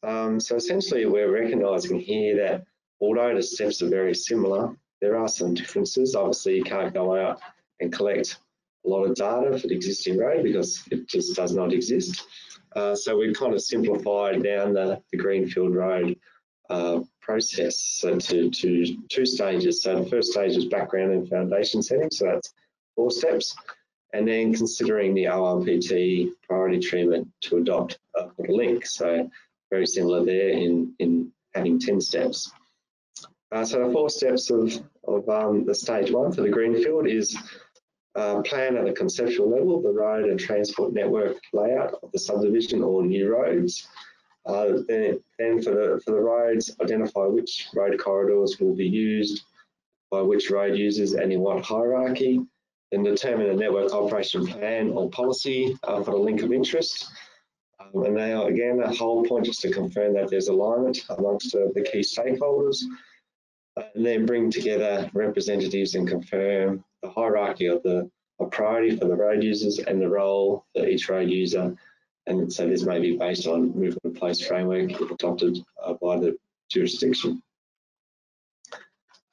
Um, 0.04 0.40
so 0.40 0.56
essentially 0.56 1.06
we're 1.08 1.32
recognising 1.32 2.00
here 2.00 2.36
that 2.38 2.67
although 3.02 3.36
the 3.36 3.44
steps 3.44 3.82
are 3.82 3.90
very 3.90 4.14
similar, 4.14 4.76
there 5.02 5.18
are 5.18 5.28
some 5.28 5.54
differences. 5.54 6.16
Obviously 6.16 6.56
you 6.58 6.64
can't 6.64 6.94
go 6.94 7.16
out 7.16 7.40
and 7.80 7.94
collect 7.94 8.40
a 8.86 8.90
lot 8.90 9.04
of 9.04 9.16
data 9.16 9.58
for 9.60 9.68
the 9.68 9.76
existing 9.76 10.18
road 10.18 10.44
because 10.44 10.84
it 10.92 11.08
just 11.08 11.36
does 11.36 11.54
not 11.54 11.74
exist. 11.74 12.26
Uh, 12.76 12.96
so 12.96 13.18
we've 13.18 13.36
kind 13.36 13.54
of 13.54 13.62
simplified 13.62 14.44
down 14.44 14.74
the, 14.74 15.02
the 15.12 15.18
greenfield 15.18 15.76
road 15.76 16.18
uh, 16.70 17.00
process 17.22 17.80
so 17.80 18.18
to, 18.18 18.50
to 18.50 18.98
two 19.10 19.26
stages. 19.26 19.82
So 19.82 20.04
the 20.04 20.10
first 20.10 20.32
stage 20.32 20.56
is 20.56 20.66
background 20.66 21.12
and 21.12 21.30
foundation 21.30 21.82
setting, 21.82 22.12
so 22.12 22.26
that's 22.26 22.54
four 22.96 23.12
steps, 23.12 23.56
and 24.14 24.28
then 24.28 24.54
considering 24.54 25.14
the 25.14 25.26
ORPT 25.26 26.32
priority 26.44 26.80
treatment 26.80 27.28
to 27.42 27.58
adopt 27.58 28.00
a 28.16 28.30
link. 28.50 28.86
So 28.86 29.30
very 29.70 29.86
similar 29.86 30.26
there 30.26 30.50
in, 30.50 30.94
in 31.00 31.32
having 31.54 31.80
10 31.80 32.02
steps. 32.02 32.52
Uh, 33.52 33.64
so 33.64 33.86
the 33.86 33.94
four 33.94 34.10
steps 34.10 34.50
of, 34.50 34.74
of 35.08 35.28
um, 35.30 35.66
the 35.66 35.74
stage 35.74 36.12
one 36.12 36.32
for 36.32 36.42
the 36.42 36.50
greenfield 36.50 37.08
is 37.08 37.38
uh, 38.16 38.42
plan 38.42 38.76
at 38.76 38.88
a 38.88 38.94
conceptual 38.94 39.50
level, 39.50 39.82
the 39.82 39.90
road 39.90 40.26
and 40.26 40.40
transport 40.40 40.92
network 40.92 41.38
layout 41.54 41.94
of 42.04 42.12
the 42.12 42.20
subdivision 42.20 42.84
or 42.84 43.06
new 43.06 43.30
roads. 43.30 43.88
Uh, 44.46 44.80
then, 44.88 45.20
then 45.38 45.62
for 45.62 45.72
the 45.72 46.02
for 46.04 46.12
the 46.12 46.20
roads, 46.20 46.76
identify 46.82 47.26
which 47.26 47.68
road 47.76 47.98
corridors 48.00 48.58
will 48.60 48.74
be 48.74 48.88
used 48.88 49.44
by 50.10 50.22
which 50.22 50.50
road 50.50 50.76
users 50.78 51.14
and 51.14 51.32
in 51.32 51.42
what 51.42 51.64
hierarchy. 51.64 52.42
Then 52.92 53.04
determine 53.04 53.50
a 53.50 53.54
network 53.54 53.94
operation 53.94 54.48
plan 54.48 54.90
or 54.90 55.10
policy 55.10 55.78
uh, 55.84 56.02
for 56.04 56.12
the 56.12 56.18
link 56.18 56.42
of 56.42 56.54
interest. 56.54 57.12
Um, 57.80 58.06
and 58.06 58.16
now 58.16 58.48
again, 58.48 58.78
the 58.78 58.88
whole 58.96 59.26
point 59.26 59.46
just 59.46 59.60
to 59.62 59.72
confirm 59.72 60.14
that 60.14 60.30
there's 60.30 60.48
alignment 60.48 61.04
amongst 61.10 61.52
the 61.52 61.88
key 61.92 62.00
stakeholders. 62.00 62.82
And 63.96 64.06
then 64.06 64.26
bring 64.26 64.50
together 64.50 65.10
representatives 65.14 65.96
and 65.96 66.08
confirm 66.08 66.84
the 67.04 67.10
hierarchy 67.10 67.68
of 67.68 67.84
the 67.84 68.10
priority 68.52 68.96
for 68.96 69.06
the 69.06 69.16
road 69.16 69.44
users 69.44 69.80
and 69.80 70.02
the 70.02 70.10
role 70.10 70.66
for 70.74 70.88
each 70.88 71.10
road 71.10 71.30
user 71.30 71.76
and 72.28 72.52
so 72.52 72.68
this 72.68 72.84
may 72.84 73.00
be 73.00 73.18
based 73.18 73.48
on 73.48 73.74
movement 73.74 74.00
in 74.04 74.14
place 74.14 74.46
framework 74.46 74.92
if 74.92 75.12
adopted 75.12 75.58
uh, 75.84 75.94
by 75.94 76.20
the 76.20 76.38
jurisdiction. 76.70 77.42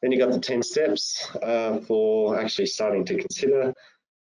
Then 0.00 0.12
you 0.12 0.18
got 0.18 0.32
the 0.32 0.38
10 0.38 0.62
steps 0.62 1.28
uh, 1.42 1.78
for 1.80 2.38
actually 2.40 2.66
starting 2.66 3.04
to 3.06 3.18
consider 3.18 3.74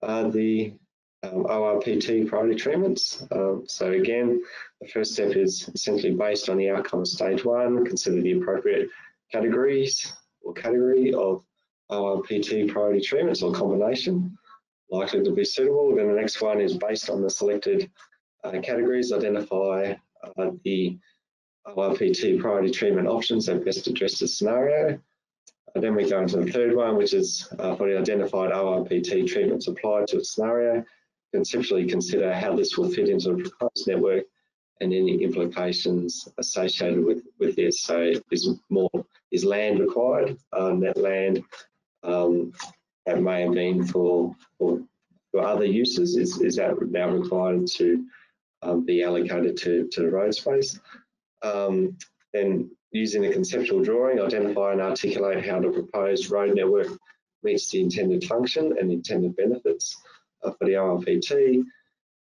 uh, 0.03 0.29
the 0.29 0.75
um, 1.23 1.45
ORPT 1.45 2.29
priority 2.29 2.55
treatments. 2.55 3.27
Um, 3.33 3.65
so 3.67 3.91
again, 3.91 4.41
the 4.81 4.89
first 4.89 5.15
step 5.15 5.35
is 5.37 5.69
essentially 5.75 6.15
based 6.15 6.49
on 6.49 6.57
the 6.57 6.71
outcome 6.71 7.01
of 7.01 7.09
stage 7.09 7.45
one, 7.45 7.85
consider 7.85 8.21
the 8.21 8.33
appropriate 8.33 8.89
categories 9.33 10.13
or 10.43 10.53
category 10.53 11.13
of 11.15 11.45
ORPT 11.91 12.69
priority 12.71 13.01
treatments 13.01 13.43
or 13.43 13.53
combination 13.53 14.37
likely 14.91 15.23
to 15.23 15.31
be 15.31 15.45
suitable. 15.45 15.95
Then 15.95 16.09
the 16.09 16.15
next 16.15 16.41
one 16.41 16.61
is 16.61 16.77
based 16.77 17.11
on 17.11 17.23
the 17.23 17.31
selected 17.31 17.91
uh, 18.45 18.53
categories 18.63 19.13
identify 19.13 19.95
uh, 20.25 20.51
the 20.65 20.99
ORPT 21.67 22.41
priority 22.41 22.71
treatment 22.71 23.07
options 23.07 23.47
that 23.47 23.65
best 23.65 23.87
address 23.87 24.19
the 24.19 24.29
scenario. 24.29 24.99
And 25.75 25.85
then 25.85 25.95
we 25.95 26.09
go 26.09 26.21
into 26.21 26.39
the 26.39 26.51
third 26.51 26.75
one, 26.75 26.97
which 26.97 27.15
is 27.15 27.49
uh, 27.59 27.77
for 27.77 27.89
the 27.89 27.99
identified 27.99 28.51
ORPT 28.51 29.27
treatments 29.29 29.69
applied 29.69 30.09
to 30.09 30.19
a 30.19 30.25
scenario. 30.25 30.85
Conceptually 31.33 31.87
consider 31.87 32.33
how 32.33 32.57
this 32.57 32.77
will 32.77 32.91
fit 32.91 33.09
into 33.09 33.35
the 33.35 33.49
proposed 33.49 33.87
network 33.87 34.25
and 34.81 34.93
any 34.93 35.23
implications 35.23 36.29
associated 36.39 37.05
with, 37.05 37.23
with 37.39 37.57
this. 37.57 37.81
So 37.83 38.13
is 38.31 38.49
more 38.69 38.91
is 39.31 39.45
land 39.45 39.79
required? 39.79 40.37
Um, 40.53 40.81
that 40.81 40.97
land 40.97 41.43
um, 42.03 42.53
that 43.07 43.23
may 43.23 43.43
have 43.43 43.53
been 43.53 43.87
for, 43.87 44.35
for, 44.59 44.81
for 45.31 45.45
other 45.45 45.65
uses 45.65 46.17
is, 46.17 46.41
is 46.41 46.57
that 46.57 46.75
now 46.91 47.11
required 47.11 47.67
to 47.69 48.05
um, 48.63 48.85
be 48.85 49.03
allocated 49.03 49.57
to, 49.59 49.89
to 49.89 50.03
the 50.03 50.11
road 50.11 50.35
space. 50.35 50.79
Um, 51.43 51.97
then 52.33 52.71
using 52.93 53.23
the 53.23 53.33
conceptual 53.33 53.83
drawing, 53.83 54.21
identify 54.21 54.73
and 54.73 54.81
articulate 54.81 55.45
how 55.45 55.61
the 55.61 55.71
proposed 55.71 56.31
road 56.31 56.55
network 56.55 56.89
meets 57.43 57.71
the 57.71 57.81
intended 57.81 58.25
function 58.25 58.77
and 58.79 58.91
intended 58.93 59.37
benefits 59.37 59.97
uh, 60.43 60.51
for 60.53 60.67
the 60.67 60.73
ORPT 60.73 61.65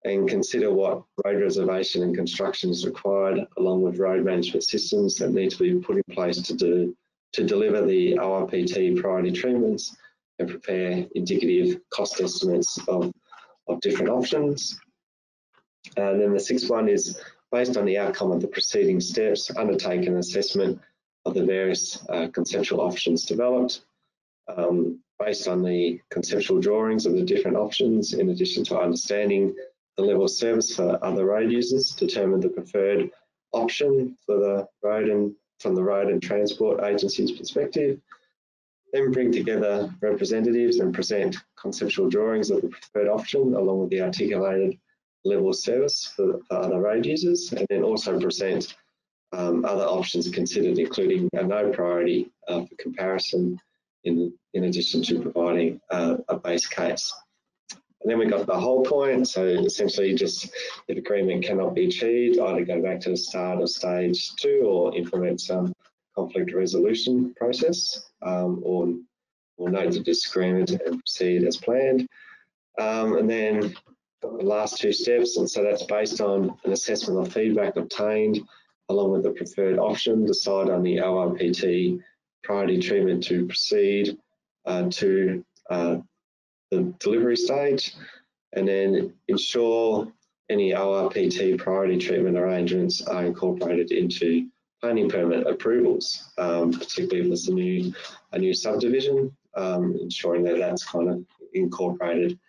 and 0.03 0.29
consider 0.29 0.71
what 0.71 1.03
road 1.25 1.41
reservation 1.41 2.03
and 2.03 2.15
construction 2.15 2.69
is 2.69 2.86
required 2.86 3.39
along 3.57 3.81
with 3.81 3.99
road 3.99 4.23
management 4.23 4.63
systems 4.63 5.15
that 5.15 5.31
need 5.31 5.51
to 5.51 5.57
be 5.57 5.79
put 5.79 5.97
in 5.97 6.03
place 6.12 6.41
to 6.41 6.53
do 6.53 6.95
to 7.33 7.43
deliver 7.43 7.86
the 7.86 8.13
ORPT 8.15 8.99
priority 9.01 9.31
treatments 9.31 9.95
and 10.39 10.49
prepare 10.49 11.05
indicative 11.15 11.81
cost 11.89 12.21
estimates 12.21 12.79
of, 12.88 13.12
of 13.67 13.81
different 13.81 14.10
options. 14.10 14.79
And 15.97 16.21
then 16.21 16.33
the 16.33 16.39
sixth 16.39 16.69
one 16.69 16.88
is 16.88 17.19
based 17.51 17.77
on 17.77 17.86
the 17.86 17.97
outcome 17.97 18.31
of 18.31 18.41
the 18.41 18.47
preceding 18.47 18.99
steps, 18.99 19.51
undertake 19.55 20.05
an 20.05 20.17
assessment 20.17 20.79
of 21.25 21.33
the 21.33 21.45
various 21.45 22.05
uh, 22.10 22.27
conceptual 22.33 22.81
options 22.81 23.25
developed. 23.25 23.81
Um, 24.55 24.99
based 25.19 25.47
on 25.47 25.63
the 25.63 25.99
conceptual 26.10 26.60
drawings 26.60 27.05
of 27.05 27.13
the 27.13 27.23
different 27.23 27.57
options, 27.57 28.13
in 28.13 28.29
addition 28.29 28.63
to 28.65 28.79
understanding 28.79 29.55
the 29.97 30.03
level 30.03 30.25
of 30.25 30.31
service 30.31 30.75
for 30.75 31.03
other 31.03 31.25
road 31.25 31.51
users, 31.51 31.91
determine 31.91 32.39
the 32.39 32.49
preferred 32.49 33.10
option 33.53 34.17
for 34.25 34.38
the 34.38 34.67
road 34.83 35.10
and 35.10 35.33
from 35.60 35.73
the 35.73 35.83
road 35.83 36.07
and 36.10 36.21
transport 36.21 36.83
agency's 36.83 37.31
perspective, 37.31 37.99
then 38.93 39.12
bring 39.12 39.31
together 39.31 39.93
representatives 40.01 40.79
and 40.79 40.93
present 40.93 41.36
conceptual 41.60 42.10
drawings 42.10 42.51
of 42.51 42.62
the 42.62 42.69
preferred 42.69 43.10
option 43.10 43.55
along 43.55 43.79
with 43.79 43.89
the 43.89 44.01
articulated 44.01 44.77
level 45.25 45.49
of 45.49 45.55
service 45.55 46.05
for, 46.15 46.39
for 46.47 46.57
other 46.57 46.79
road 46.79 47.05
users, 47.05 47.51
and 47.53 47.65
then 47.69 47.83
also 47.83 48.19
present 48.19 48.75
um, 49.33 49.65
other 49.65 49.83
options 49.83 50.29
considered, 50.29 50.77
including 50.77 51.27
a 51.33 51.43
no 51.43 51.69
priority 51.71 52.31
uh, 52.47 52.63
for 52.63 52.75
comparison, 52.79 53.60
in, 54.03 54.31
in 54.53 54.65
addition 54.65 55.01
to 55.03 55.19
providing 55.19 55.81
uh, 55.91 56.17
a 56.29 56.38
base 56.38 56.67
case. 56.67 57.13
And 58.07 58.13
then 58.13 58.19
we 58.19 58.31
got 58.31 58.47
the 58.47 58.57
whole 58.57 58.83
point. 58.83 59.27
So 59.27 59.43
essentially 59.43 60.15
just 60.15 60.49
if 60.87 60.97
agreement 60.97 61.43
cannot 61.43 61.75
be 61.75 61.87
achieved, 61.87 62.39
either 62.39 62.63
go 62.63 62.81
back 62.81 63.01
to 63.01 63.09
the 63.09 63.17
start 63.17 63.61
of 63.61 63.69
stage 63.69 64.33
two 64.37 64.61
or 64.65 64.95
implement 64.95 65.41
some 65.41 65.73
conflict 66.15 66.53
resolution 66.53 67.33
process 67.33 68.09
um, 68.21 68.61
or, 68.63 68.93
or 69.57 69.69
note 69.69 69.91
the 69.91 69.99
disagreement 69.99 70.69
and 70.69 70.99
proceed 70.99 71.43
as 71.43 71.57
planned. 71.57 72.07
Um, 72.79 73.17
and 73.17 73.29
then 73.29 73.75
the 74.21 74.27
last 74.29 74.79
two 74.79 74.93
steps, 74.93 75.35
and 75.35 75.49
so 75.49 75.61
that's 75.61 75.83
based 75.83 76.21
on 76.21 76.57
an 76.63 76.71
assessment 76.71 77.19
of 77.19 77.33
feedback 77.33 77.75
obtained 77.75 78.39
along 78.87 79.11
with 79.11 79.23
the 79.23 79.31
preferred 79.31 79.79
option, 79.79 80.25
decide 80.25 80.69
on 80.69 80.81
the 80.81 80.95
ORPT 80.95 81.99
priority 82.41 82.79
treatment 82.79 83.21
to 83.25 83.45
proceed 83.47 84.17
uh, 84.65 84.87
to 84.91 85.43
uh, 85.69 85.97
the 86.71 86.93
delivery 86.99 87.36
stage, 87.36 87.95
and 88.53 88.67
then 88.67 89.13
ensure 89.27 90.12
any 90.49 90.71
ORPT 90.71 91.58
priority 91.58 91.97
treatment 91.97 92.38
arrangements 92.38 93.01
are 93.01 93.25
incorporated 93.25 93.91
into 93.91 94.47
planning 94.82 95.10
permit 95.10 95.47
approvals, 95.47 96.32
um, 96.38 96.71
particularly 96.71 97.27
if 97.27 97.34
it's 97.34 97.47
a 97.47 97.53
new, 97.53 97.93
a 98.32 98.39
new 98.39 98.53
subdivision, 98.53 99.36
um, 99.56 99.97
ensuring 100.01 100.43
that 100.43 100.58
that's 100.58 100.86
kind 100.86 101.10
of 101.10 101.25
incorporated 101.53 102.39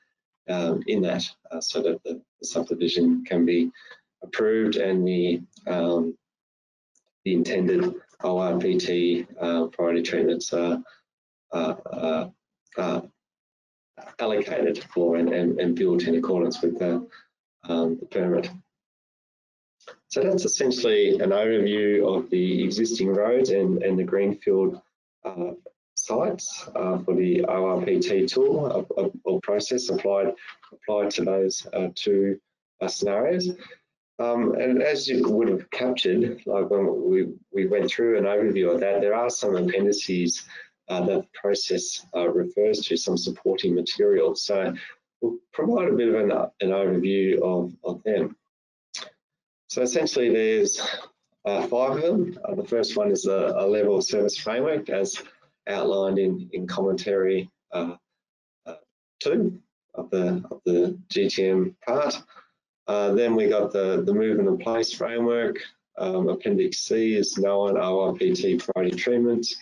um, 0.48 0.82
in 0.86 1.02
that 1.02 1.28
uh, 1.50 1.60
so 1.60 1.82
that 1.82 2.02
the, 2.04 2.20
the, 2.40 2.46
subdivision 2.46 3.24
can 3.24 3.44
be 3.44 3.70
approved 4.22 4.76
and 4.76 5.06
the 5.06 5.40
um, 5.66 6.16
the 7.24 7.34
intended 7.34 7.94
ORPT 8.22 9.26
uh, 9.40 9.66
priority 9.66 10.02
treatments 10.02 10.52
are, 10.52 10.82
are, 11.52 12.32
are 12.78 13.02
allocated 14.18 14.84
for 14.92 15.16
and, 15.16 15.32
and, 15.32 15.60
and, 15.60 15.76
built 15.76 16.02
in 16.04 16.16
accordance 16.16 16.60
with 16.62 16.78
the, 16.78 17.06
um, 17.64 17.96
the 17.98 18.06
permit. 18.06 18.50
So 20.08 20.22
that's 20.22 20.44
essentially 20.44 21.18
an 21.20 21.30
overview 21.30 22.16
of 22.16 22.30
the 22.30 22.64
existing 22.64 23.08
roads 23.08 23.50
and, 23.50 23.82
and 23.82 23.98
the 23.98 24.04
greenfield 24.04 24.80
uh, 25.24 25.52
sites 25.94 26.68
uh, 26.74 26.98
for 26.98 27.14
the 27.14 27.40
ORPT 27.42 28.28
tool 28.28 28.86
or 29.24 29.40
process 29.40 29.90
applied 29.90 30.32
applied 30.72 31.10
to 31.10 31.24
those 31.24 31.66
uh, 31.72 31.88
two 31.94 32.38
uh, 32.80 32.88
scenarios. 32.88 33.50
Um, 34.20 34.54
and 34.54 34.82
as 34.82 35.06
you 35.06 35.28
would 35.28 35.48
have 35.48 35.70
captured, 35.70 36.42
like 36.44 36.70
when 36.70 37.08
we, 37.08 37.28
we 37.52 37.66
went 37.66 37.88
through 37.88 38.18
an 38.18 38.24
overview 38.24 38.74
of 38.74 38.80
that, 38.80 39.00
there 39.00 39.14
are 39.14 39.30
some 39.30 39.54
appendices 39.54 40.44
that 40.88 41.06
the 41.06 41.26
process 41.34 42.06
uh, 42.16 42.28
refers 42.28 42.80
to, 42.80 42.96
some 42.96 43.16
supporting 43.16 43.74
material. 43.74 44.34
So 44.34 44.74
we'll 45.20 45.38
provide 45.52 45.88
a 45.88 45.92
bit 45.92 46.08
of 46.08 46.14
an, 46.14 46.30
an 46.30 46.70
overview 46.70 47.40
of, 47.42 47.72
of 47.84 48.02
them. 48.04 48.36
So 49.68 49.82
essentially 49.82 50.30
there's 50.30 50.80
uh, 51.44 51.66
five 51.66 51.96
of 51.96 52.02
them. 52.02 52.38
Uh, 52.44 52.54
the 52.54 52.64
first 52.64 52.96
one 52.96 53.10
is 53.10 53.26
a, 53.26 53.54
a, 53.58 53.66
level 53.66 53.96
of 53.96 54.04
service 54.04 54.36
framework 54.36 54.88
as 54.88 55.22
outlined 55.68 56.18
in, 56.18 56.48
in 56.52 56.66
commentary 56.66 57.50
uh, 57.72 57.94
uh, 58.66 58.74
two 59.20 59.58
of 59.94 60.10
the, 60.10 60.42
of 60.50 60.60
the 60.64 60.98
GTM 61.12 61.74
part. 61.86 62.20
Uh, 62.86 63.12
then 63.12 63.36
we 63.36 63.48
got 63.48 63.72
the, 63.72 64.02
the 64.04 64.14
movement 64.14 64.48
and 64.48 64.60
place 64.60 64.92
framework. 64.92 65.58
Um, 65.98 66.28
Appendix 66.28 66.78
C 66.78 67.16
is 67.16 67.36
known 67.36 67.74
ORPT 67.74 68.64
priority 68.64 68.96
treatments. 68.96 69.56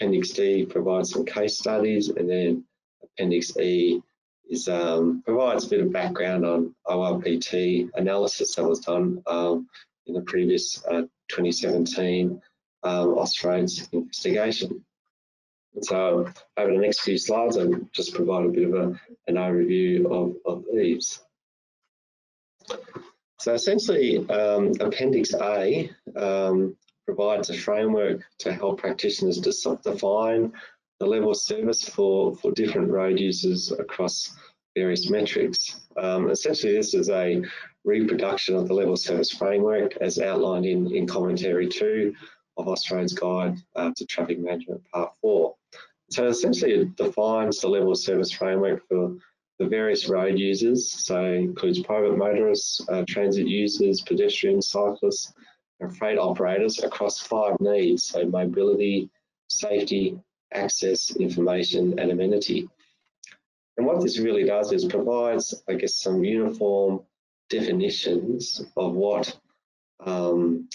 Appendix 0.00 0.30
D 0.30 0.66
provides 0.66 1.10
some 1.10 1.24
case 1.24 1.58
studies, 1.58 2.08
and 2.08 2.28
then 2.28 2.64
Appendix 3.02 3.56
E 3.58 4.02
is 4.48 4.68
um, 4.68 5.22
provides 5.24 5.66
a 5.66 5.70
bit 5.70 5.80
of 5.80 5.92
background 5.92 6.44
on 6.44 6.74
ORPT 6.86 7.90
analysis 7.94 8.54
that 8.54 8.64
was 8.64 8.80
done 8.80 9.22
um, 9.26 9.68
in 10.06 10.14
the 10.14 10.22
previous 10.22 10.84
uh, 10.86 11.02
2017 11.28 12.40
um, 12.82 13.08
Austroads 13.14 13.92
investigation. 13.92 14.84
And 15.74 15.84
so 15.84 16.26
over 16.56 16.72
the 16.72 16.78
next 16.78 17.00
few 17.00 17.16
slides, 17.16 17.56
I'll 17.56 17.80
just 17.92 18.14
provide 18.14 18.44
a 18.44 18.48
bit 18.50 18.68
of 18.68 18.74
a, 18.74 19.00
an 19.26 19.36
overview 19.36 20.04
of, 20.06 20.36
of 20.44 20.64
these. 20.74 21.20
So 23.38 23.54
essentially, 23.54 24.18
um, 24.28 24.72
Appendix 24.80 25.34
A 25.34 25.90
um, 26.14 26.76
provides 27.14 27.50
a 27.50 27.54
framework 27.54 28.22
to 28.38 28.52
help 28.52 28.80
practitioners 28.80 29.38
to 29.38 29.78
define 29.82 30.50
the 30.98 31.06
level 31.06 31.30
of 31.30 31.36
service 31.36 31.86
for, 31.86 32.34
for 32.36 32.52
different 32.52 32.90
road 32.90 33.20
users 33.20 33.70
across 33.70 34.34
various 34.74 35.10
metrics. 35.10 35.82
Um, 35.98 36.30
essentially, 36.30 36.72
this 36.72 36.94
is 36.94 37.10
a 37.10 37.42
reproduction 37.84 38.56
of 38.56 38.66
the 38.66 38.72
level 38.72 38.94
of 38.94 38.98
service 38.98 39.30
framework 39.30 39.96
as 39.98 40.18
outlined 40.18 40.64
in, 40.64 40.94
in 40.94 41.06
commentary 41.06 41.68
two 41.68 42.14
of 42.56 42.66
Australia's 42.66 43.12
Guide 43.12 43.56
uh, 43.76 43.90
to 43.94 44.06
Traffic 44.06 44.38
Management 44.38 44.80
Part 44.90 45.12
4. 45.20 45.54
So 46.10 46.28
essentially 46.28 46.72
it 46.72 46.96
defines 46.96 47.60
the 47.60 47.68
level 47.68 47.92
of 47.92 47.98
service 47.98 48.30
framework 48.30 48.86
for 48.88 49.16
the 49.58 49.66
various 49.66 50.08
road 50.08 50.38
users, 50.38 50.90
so 50.90 51.24
includes 51.24 51.82
private 51.82 52.16
motorists, 52.16 52.80
uh, 52.88 53.04
transit 53.06 53.46
users, 53.46 54.00
pedestrians, 54.00 54.68
cyclists, 54.68 55.34
freight 55.90 56.18
operators 56.18 56.82
across 56.82 57.18
five 57.20 57.60
needs, 57.60 58.04
so 58.04 58.24
mobility, 58.24 59.10
safety, 59.48 60.18
access, 60.52 61.16
information, 61.16 61.98
and 61.98 62.10
amenity. 62.10 62.68
And 63.76 63.86
what 63.86 64.02
this 64.02 64.18
really 64.18 64.44
does 64.44 64.72
is 64.72 64.84
provides, 64.84 65.62
I 65.68 65.74
guess, 65.74 65.96
some 65.96 66.22
uniform 66.22 67.00
definitions 67.48 68.64
of 68.76 68.94
what 68.94 69.38
um, 70.04 70.68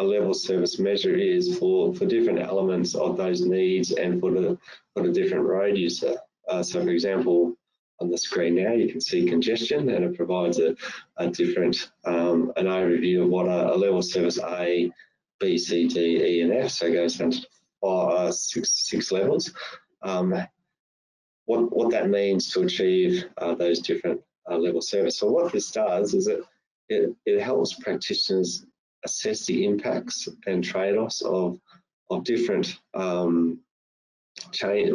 a 0.00 0.04
level 0.04 0.34
service 0.34 0.78
measure 0.78 1.14
is 1.14 1.58
for, 1.58 1.94
for 1.94 2.06
different 2.06 2.40
elements 2.40 2.94
of 2.94 3.16
those 3.16 3.42
needs 3.42 3.92
and 3.92 4.20
for 4.20 4.30
the, 4.30 4.58
for 4.94 5.02
the 5.02 5.12
different 5.12 5.44
road 5.44 5.76
user. 5.76 6.16
Uh, 6.48 6.62
so 6.62 6.82
for 6.82 6.90
example, 6.90 7.56
on 8.00 8.10
the 8.10 8.18
screen 8.18 8.54
now, 8.54 8.72
you 8.72 8.88
can 8.88 9.00
see 9.00 9.26
congestion 9.26 9.88
and 9.90 10.04
it 10.04 10.16
provides 10.16 10.58
a, 10.58 10.74
a 11.18 11.28
different, 11.28 11.90
um, 12.04 12.52
an 12.56 12.66
overview 12.66 13.22
of 13.22 13.28
what 13.28 13.46
a, 13.46 13.74
a, 13.74 13.76
level 13.76 14.02
service 14.02 14.38
A, 14.38 14.90
B, 15.38 15.58
C, 15.58 15.86
D, 15.86 16.22
E, 16.22 16.40
and 16.42 16.52
F, 16.52 16.70
so 16.70 16.86
it 16.86 16.94
goes 16.94 17.16
down 17.16 17.30
to 17.32 17.46
uh, 17.86 18.32
levels. 19.10 19.52
Um, 20.02 20.34
what, 21.44 21.76
what 21.76 21.90
that 21.90 22.08
means 22.08 22.50
to 22.52 22.62
achieve 22.62 23.24
uh, 23.38 23.54
those 23.54 23.80
different 23.80 24.20
uh, 24.50 24.56
level 24.56 24.80
service. 24.80 25.18
So 25.18 25.30
what 25.30 25.52
this 25.52 25.70
does 25.70 26.14
is 26.14 26.26
it, 26.26 26.40
it, 26.88 27.14
it 27.26 27.40
helps 27.40 27.74
practitioners 27.74 28.64
assess 29.04 29.46
the 29.46 29.64
impacts 29.64 30.28
and 30.46 30.62
trade-offs 30.62 31.22
of, 31.22 31.58
of 32.10 32.24
different 32.24 32.78
um, 32.94 33.60
change, 34.52 34.92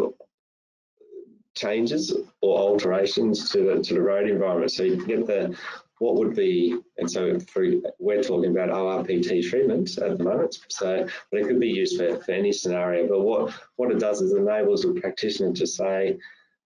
changes 1.55 2.15
or 2.41 2.59
alterations 2.59 3.49
to 3.51 3.63
the 3.63 3.83
to 3.83 3.93
the 3.95 4.01
road 4.01 4.29
environment. 4.29 4.71
So 4.71 4.83
you 4.83 4.97
can 4.97 5.07
get 5.07 5.27
the 5.27 5.57
what 5.99 6.15
would 6.15 6.35
be, 6.35 6.77
and 6.97 7.09
so 7.09 7.39
for, 7.39 7.65
we're 7.99 8.21
talking 8.21 8.51
about 8.51 8.69
ORPT 8.69 9.49
treatment 9.49 9.97
at 9.97 10.17
the 10.17 10.23
moment, 10.23 10.59
so 10.67 11.07
but 11.31 11.39
it 11.39 11.47
could 11.47 11.59
be 11.59 11.69
used 11.69 11.97
for, 11.97 12.17
for 12.21 12.31
any 12.33 12.51
scenario. 12.51 13.07
But 13.07 13.21
what, 13.21 13.53
what 13.77 13.91
it 13.91 13.99
does 13.99 14.21
is 14.21 14.33
enables 14.33 14.83
a 14.83 14.91
practitioner 14.91 15.53
to 15.53 15.65
say, 15.65 16.17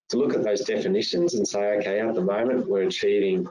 to 0.09 0.17
look 0.17 0.33
at 0.33 0.43
those 0.43 0.61
definitions 0.61 1.35
and 1.35 1.47
say, 1.47 1.77
okay, 1.77 1.99
at 1.99 2.15
the 2.15 2.21
moment 2.21 2.67
we're 2.67 2.83
achieving 2.83 3.47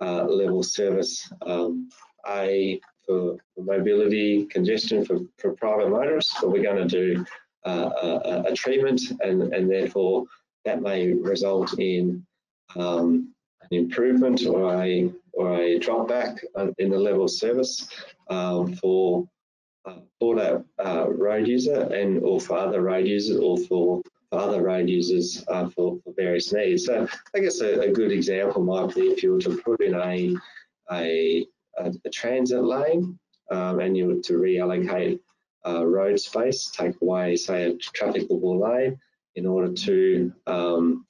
uh, 0.00 0.24
level 0.24 0.62
service 0.62 1.30
um, 1.42 1.88
A 2.28 2.80
for, 3.06 3.36
for, 3.54 3.62
mobility, 3.62 4.46
congestion 4.46 5.04
for, 5.04 5.20
for 5.38 5.52
private 5.52 5.90
motorists, 5.90 6.34
but 6.40 6.50
we're 6.50 6.62
going 6.62 6.88
to 6.88 7.14
do 7.14 7.24
uh, 7.66 7.90
a, 8.02 8.42
a, 8.50 8.54
treatment 8.54 9.02
and, 9.20 9.52
and 9.52 9.70
therefore 9.70 10.24
that 10.64 10.82
may 10.82 11.12
result 11.12 11.78
in 11.78 12.24
um, 12.76 13.32
an 13.62 13.78
improvement 13.78 14.46
or 14.46 14.82
a 14.82 15.10
or 15.32 15.54
a 15.56 15.78
drop 15.78 16.08
back 16.08 16.42
in 16.78 16.90
the 16.90 16.98
level 16.98 17.24
of 17.24 17.30
service 17.30 17.88
um, 18.28 18.74
for 18.74 19.28
uh, 19.86 19.96
for 20.18 20.36
that 20.36 20.64
uh, 20.84 21.08
road 21.08 21.46
user 21.46 21.82
and 21.94 22.22
or 22.22 22.40
for 22.40 22.58
other 22.58 22.82
road 22.82 23.06
users 23.06 23.38
or 23.38 23.56
for, 23.58 24.02
for 24.30 24.38
other 24.38 24.62
road 24.62 24.88
users 24.88 25.42
uh, 25.48 25.68
for, 25.70 25.98
for, 26.04 26.12
various 26.16 26.52
needs. 26.52 26.84
So 26.84 27.08
I 27.34 27.38
guess 27.40 27.60
a, 27.60 27.80
a, 27.80 27.90
good 27.90 28.12
example 28.12 28.62
might 28.62 28.94
be 28.94 29.02
if 29.02 29.22
you 29.22 29.32
were 29.32 29.40
to 29.40 29.56
put 29.64 29.80
in 29.80 29.94
a 29.94 30.36
a, 30.92 31.46
a, 31.78 31.92
a 32.04 32.10
transit 32.10 32.62
lane 32.62 33.18
um, 33.50 33.80
and 33.80 33.96
you 33.96 34.06
were 34.08 34.20
to 34.20 34.34
reallocate 34.34 35.20
uh, 35.66 35.86
road 35.86 36.20
space, 36.20 36.70
take 36.70 37.00
away 37.00 37.36
say 37.36 37.64
a 37.64 37.76
trafficable 37.76 38.60
lane 38.60 38.98
in 39.36 39.46
order 39.46 39.72
to 39.72 40.32
um, 40.46 41.06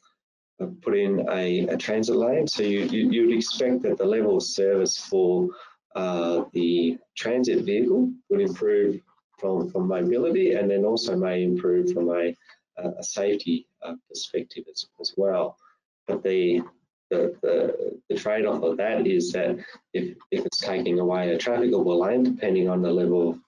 uh, 0.60 0.66
put 0.82 0.96
in 0.96 1.26
a, 1.30 1.66
a, 1.68 1.76
transit 1.76 2.16
lane. 2.16 2.46
So 2.46 2.62
you, 2.62 2.80
you, 2.84 3.26
would 3.26 3.36
expect 3.36 3.82
that 3.82 3.96
the 3.96 4.04
level 4.04 4.36
of 4.36 4.42
service 4.42 4.98
for 4.98 5.48
uh, 5.96 6.44
the 6.52 6.98
transit 7.16 7.64
vehicle 7.64 8.12
would 8.28 8.40
improve 8.40 9.00
from, 9.38 9.70
from 9.70 9.88
mobility 9.88 10.52
and 10.52 10.70
then 10.70 10.84
also 10.84 11.16
may 11.16 11.42
improve 11.42 11.92
from 11.92 12.10
a, 12.10 12.36
a 12.76 13.02
safety 13.02 13.66
uh, 13.82 13.94
perspective 14.08 14.64
as, 14.70 14.84
as 15.00 15.14
well. 15.16 15.56
But 16.06 16.22
the, 16.22 16.60
the, 17.10 17.34
the, 17.42 18.00
the 18.08 18.16
trade-off 18.16 18.62
of 18.62 18.76
that 18.76 19.06
is 19.06 19.32
that 19.32 19.56
if, 19.94 20.16
if 20.30 20.44
it's 20.44 20.58
taking 20.58 21.00
away 21.00 21.30
a 21.30 21.38
trafficable 21.38 22.00
lane, 22.00 22.22
depending 22.22 22.68
on 22.68 22.82
the 22.82 22.90
level 22.90 23.38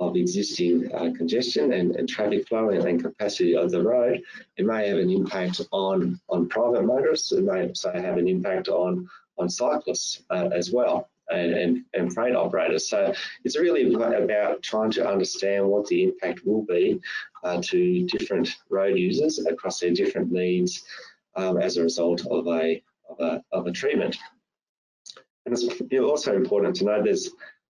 of 0.00 0.16
existing 0.16 0.92
uh, 0.94 1.12
congestion 1.14 1.74
and, 1.74 1.94
and, 1.94 2.08
traffic 2.08 2.48
flow 2.48 2.70
and, 2.70 2.84
and, 2.84 3.02
capacity 3.02 3.54
of 3.54 3.70
the 3.70 3.82
road, 3.82 4.22
it 4.56 4.64
may 4.64 4.88
have 4.88 4.96
an 4.96 5.10
impact 5.10 5.60
on, 5.72 6.18
on 6.30 6.48
private 6.48 6.84
motorists. 6.84 7.32
It 7.32 7.44
may 7.44 7.68
also 7.68 7.92
have 7.92 8.16
an 8.16 8.26
impact 8.26 8.68
on, 8.68 9.06
on 9.38 9.50
cyclists 9.50 10.22
uh, 10.30 10.48
as 10.52 10.72
well 10.72 11.10
and, 11.28 11.52
and, 11.52 11.84
and, 11.92 12.12
freight 12.12 12.34
operators. 12.34 12.88
So 12.88 13.12
it's 13.44 13.58
really 13.58 13.92
about 13.92 14.62
trying 14.62 14.90
to 14.92 15.06
understand 15.06 15.68
what 15.68 15.86
the 15.86 16.02
impact 16.04 16.46
will 16.46 16.62
be 16.62 17.00
uh, 17.44 17.60
to 17.62 18.06
different 18.06 18.56
road 18.70 18.98
users 18.98 19.38
across 19.46 19.80
their 19.80 19.92
different 19.92 20.32
needs 20.32 20.82
um, 21.36 21.58
as 21.58 21.76
a 21.76 21.82
result 21.82 22.26
of 22.26 22.46
a, 22.46 22.82
of 23.08 23.20
a, 23.20 23.44
of 23.52 23.66
a 23.66 23.72
treatment. 23.72 24.16
And 25.44 25.54
it's 25.54 26.00
also 26.00 26.34
important 26.34 26.76
to 26.76 26.84
know 26.84 27.02
there's 27.02 27.30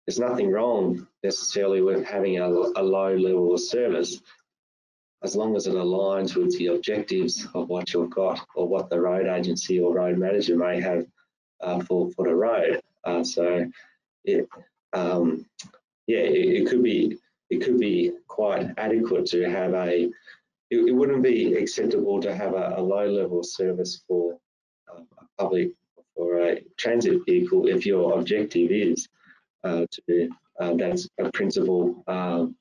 there's 0.08 0.18
nothing 0.18 0.50
wrong 0.50 1.06
necessarily 1.22 1.82
with 1.82 2.02
having 2.02 2.38
a, 2.38 2.48
a 2.48 2.82
low 2.82 3.14
level 3.14 3.52
of 3.52 3.60
service 3.60 4.22
as 5.22 5.36
long 5.36 5.54
as 5.54 5.66
it 5.66 5.74
aligns 5.74 6.34
with 6.34 6.56
the 6.56 6.68
objectives 6.68 7.46
of 7.54 7.68
what 7.68 7.92
you've 7.92 8.08
got 8.08 8.40
or 8.54 8.66
what 8.66 8.88
the 8.88 8.98
road 8.98 9.26
agency 9.26 9.78
or 9.78 9.92
road 9.92 10.16
manager 10.16 10.56
may 10.56 10.80
have 10.80 11.04
uh, 11.60 11.78
for, 11.80 12.10
for 12.12 12.26
the 12.26 12.34
road. 12.34 12.80
Uh, 13.04 13.22
so 13.22 13.70
it, 14.24 14.48
um, 14.94 15.44
yeah, 16.06 16.20
it, 16.20 16.62
it, 16.62 16.68
could 16.70 16.82
be 16.82 17.18
it 17.50 17.58
could 17.58 17.78
be 17.78 18.12
quite 18.28 18.66
adequate 18.78 19.26
to 19.26 19.42
have 19.42 19.74
a. 19.74 20.04
It, 20.70 20.88
it 20.88 20.92
wouldn't 20.92 21.22
be 21.22 21.52
acceptable 21.52 22.18
to 22.22 22.34
have 22.34 22.54
a, 22.54 22.76
a 22.78 22.80
low 22.80 23.06
level 23.06 23.40
of 23.40 23.46
service 23.46 24.00
for 24.08 24.38
uh, 24.90 25.02
a 25.18 25.42
public 25.42 25.72
or 26.14 26.38
a 26.38 26.62
transit 26.78 27.20
vehicle 27.26 27.68
if 27.68 27.84
your 27.84 28.18
objective 28.18 28.70
is 28.70 29.06
uh, 29.64 29.86
to 29.90 30.30
uh, 30.60 30.74
that's 30.74 31.08
a 31.18 31.30
principal 31.30 32.02
um, 32.06 32.56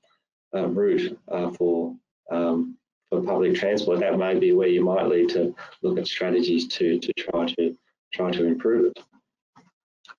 uh, 0.55 0.67
route 0.67 1.17
for 1.57 1.95
um, 2.31 2.77
for 3.10 3.21
public 3.21 3.55
transport. 3.55 3.99
That 3.99 4.17
may 4.17 4.38
be 4.38 4.51
where 4.51 4.67
you 4.67 4.83
might 4.83 5.07
need 5.07 5.29
to 5.29 5.55
look 5.81 5.97
at 5.97 6.07
strategies 6.07 6.67
to 6.69 6.99
to 6.99 7.13
try 7.13 7.45
to 7.57 7.75
try 8.13 8.31
to 8.31 8.45
improve 8.45 8.91
it. 8.91 9.03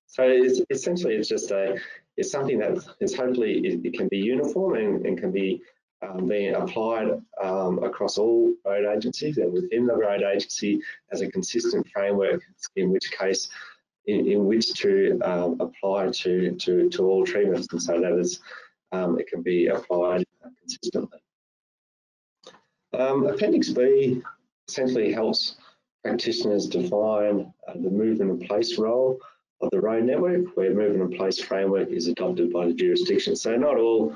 So 0.07 0.23
it's, 0.23 0.61
essentially, 0.69 1.15
it's 1.15 1.29
just 1.29 1.51
a 1.51 1.77
it's 2.17 2.31
something 2.31 2.59
that 2.59 2.77
is 2.99 3.15
hopefully 3.15 3.59
it, 3.59 3.85
it 3.85 3.93
can 3.93 4.07
be 4.07 4.17
uniform 4.17 4.75
and, 4.75 5.05
and 5.05 5.17
can 5.17 5.31
be 5.31 5.61
um, 6.01 6.27
being 6.27 6.55
applied 6.55 7.09
um, 7.41 7.83
across 7.83 8.17
all 8.17 8.53
road 8.65 8.85
agencies 8.85 9.37
and 9.37 9.51
within 9.53 9.85
the 9.85 9.95
road 9.95 10.21
agency 10.21 10.81
as 11.11 11.21
a 11.21 11.31
consistent 11.31 11.87
framework, 11.89 12.41
in 12.75 12.89
which 12.89 13.11
case 13.11 13.49
in, 14.05 14.27
in 14.27 14.45
which 14.45 14.73
to 14.73 15.19
um, 15.23 15.59
apply 15.59 16.09
to, 16.11 16.51
to, 16.51 16.89
to 16.89 17.03
all 17.03 17.25
treatments 17.25 17.67
and 17.71 17.81
so 17.81 17.99
that 17.99 18.39
um, 18.91 19.19
it 19.19 19.27
can 19.27 19.41
be 19.41 19.67
applied 19.67 20.25
consistently. 20.59 21.19
Um, 22.97 23.27
Appendix 23.27 23.69
B 23.69 24.21
essentially 24.67 25.11
helps 25.11 25.55
practitioners 26.03 26.67
define 26.67 27.53
uh, 27.67 27.73
the 27.73 27.89
movement 27.89 28.31
and 28.31 28.41
place 28.41 28.79
role 28.79 29.19
of 29.61 29.69
the 29.71 29.79
road 29.79 30.05
network, 30.05 30.55
where 30.55 30.73
movement 30.73 31.11
and 31.11 31.15
place 31.15 31.39
framework 31.39 31.89
is 31.89 32.07
adopted 32.07 32.51
by 32.51 32.65
the 32.65 32.73
jurisdiction. 32.73 33.35
So 33.35 33.55
not 33.55 33.77
all 33.77 34.15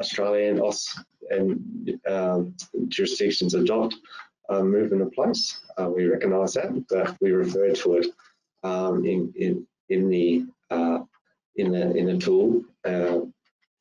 Australian 0.00 0.60
OS 0.60 0.98
and 1.30 1.98
um, 2.08 2.54
jurisdictions 2.88 3.54
adopt 3.54 3.96
uh, 4.48 4.62
movement 4.62 5.02
and 5.02 5.12
place. 5.12 5.60
Uh, 5.78 5.88
we 5.88 6.06
recognise 6.06 6.54
that, 6.54 6.84
but 6.90 7.16
we 7.20 7.30
refer 7.30 7.72
to 7.72 7.94
it 7.94 8.06
um, 8.62 9.04
in, 9.04 9.32
in, 9.36 9.66
in 9.88 10.08
the 10.08 10.46
uh, 10.70 11.00
in 11.56 11.72
the 11.72 11.94
in 11.96 12.06
the 12.06 12.16
tool 12.16 12.64
uh, 12.84 13.20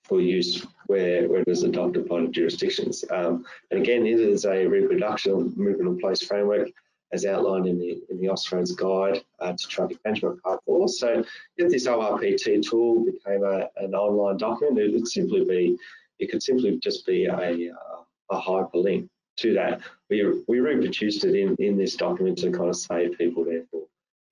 for 0.04 0.20
use 0.20 0.66
where, 0.88 1.28
where 1.30 1.42
it 1.42 1.48
is 1.48 1.64
adopted 1.64 2.08
by 2.08 2.22
the 2.22 2.28
jurisdictions. 2.28 3.06
Um, 3.10 3.46
and 3.70 3.82
again, 3.82 4.06
it 4.06 4.20
is 4.20 4.46
a 4.46 4.66
reproduction 4.66 5.54
movement 5.56 5.90
in 5.90 6.00
place 6.00 6.22
framework 6.22 6.70
as 7.14 7.26
outlined 7.26 7.68
in 7.68 7.78
the 7.78 8.02
in 8.10 8.20
the 8.20 8.28
Austroads 8.28 8.76
guide 8.76 9.24
uh, 9.40 9.54
to 9.54 9.68
traffic 9.68 9.98
management 10.04 10.42
part. 10.44 10.60
So 10.88 11.24
if 11.58 11.72
this 11.72 11.88
ORPT 11.88 12.62
tool 12.70 13.06
became 13.06 13.44
a, 13.44 13.70
an 13.78 13.94
online 13.96 14.38
document, 14.38 14.80
it 14.80 14.94
would 14.94 15.08
simply 15.08 15.46
be 15.46 15.78
it 16.20 16.30
could 16.30 16.44
simply 16.44 16.78
just 16.78 17.06
be 17.06 17.26
a, 17.26 17.72
uh, 17.72 18.04
a 18.32 18.42
hyperlink 18.42 19.08
to 19.38 19.54
that. 19.54 19.82
We 20.10 20.44
we 20.48 20.60
reproduced 20.60 21.24
it 21.26 21.36
in 21.36 21.56
in 21.56 21.78
this 21.78 21.96
document 21.96 22.38
to 22.40 22.52
kind 22.52 22.70
of 22.70 22.76
save 22.76 23.18
people 23.18 23.46
therefore 23.46 23.81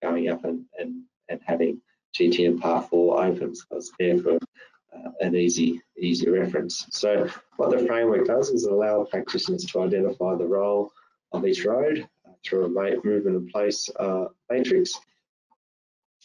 going 0.02 0.30
up 0.30 0.44
and, 0.46 0.66
and, 0.78 1.04
and 1.30 1.40
having 1.46 1.82
GTM 2.18 2.60
Part 2.60 2.90
4 2.90 3.26
open. 3.26 3.56
So 3.56 3.82
there 4.00 4.18
for 4.20 4.36
uh, 4.36 5.12
an 5.22 5.36
easy, 5.36 5.82
easy 5.98 6.30
reference. 6.30 6.86
So 6.92 7.28
what 7.58 7.72
the 7.72 7.86
framework 7.86 8.26
does 8.26 8.50
is 8.50 8.66
allow 8.66 9.04
practitioners 9.04 9.66
to 9.66 9.82
identify 9.82 10.36
the 10.36 10.48
role 10.48 10.92
of 11.32 11.46
each 11.46 11.66
road 11.66 12.08
uh, 12.28 12.32
through 12.44 12.66
a 12.66 12.70
movement 12.70 13.36
in 13.36 13.48
place 13.50 13.90
uh, 14.00 14.26
matrix. 14.50 15.00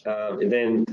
Um, 0.07 0.41
and 0.41 0.53
then 0.53 0.87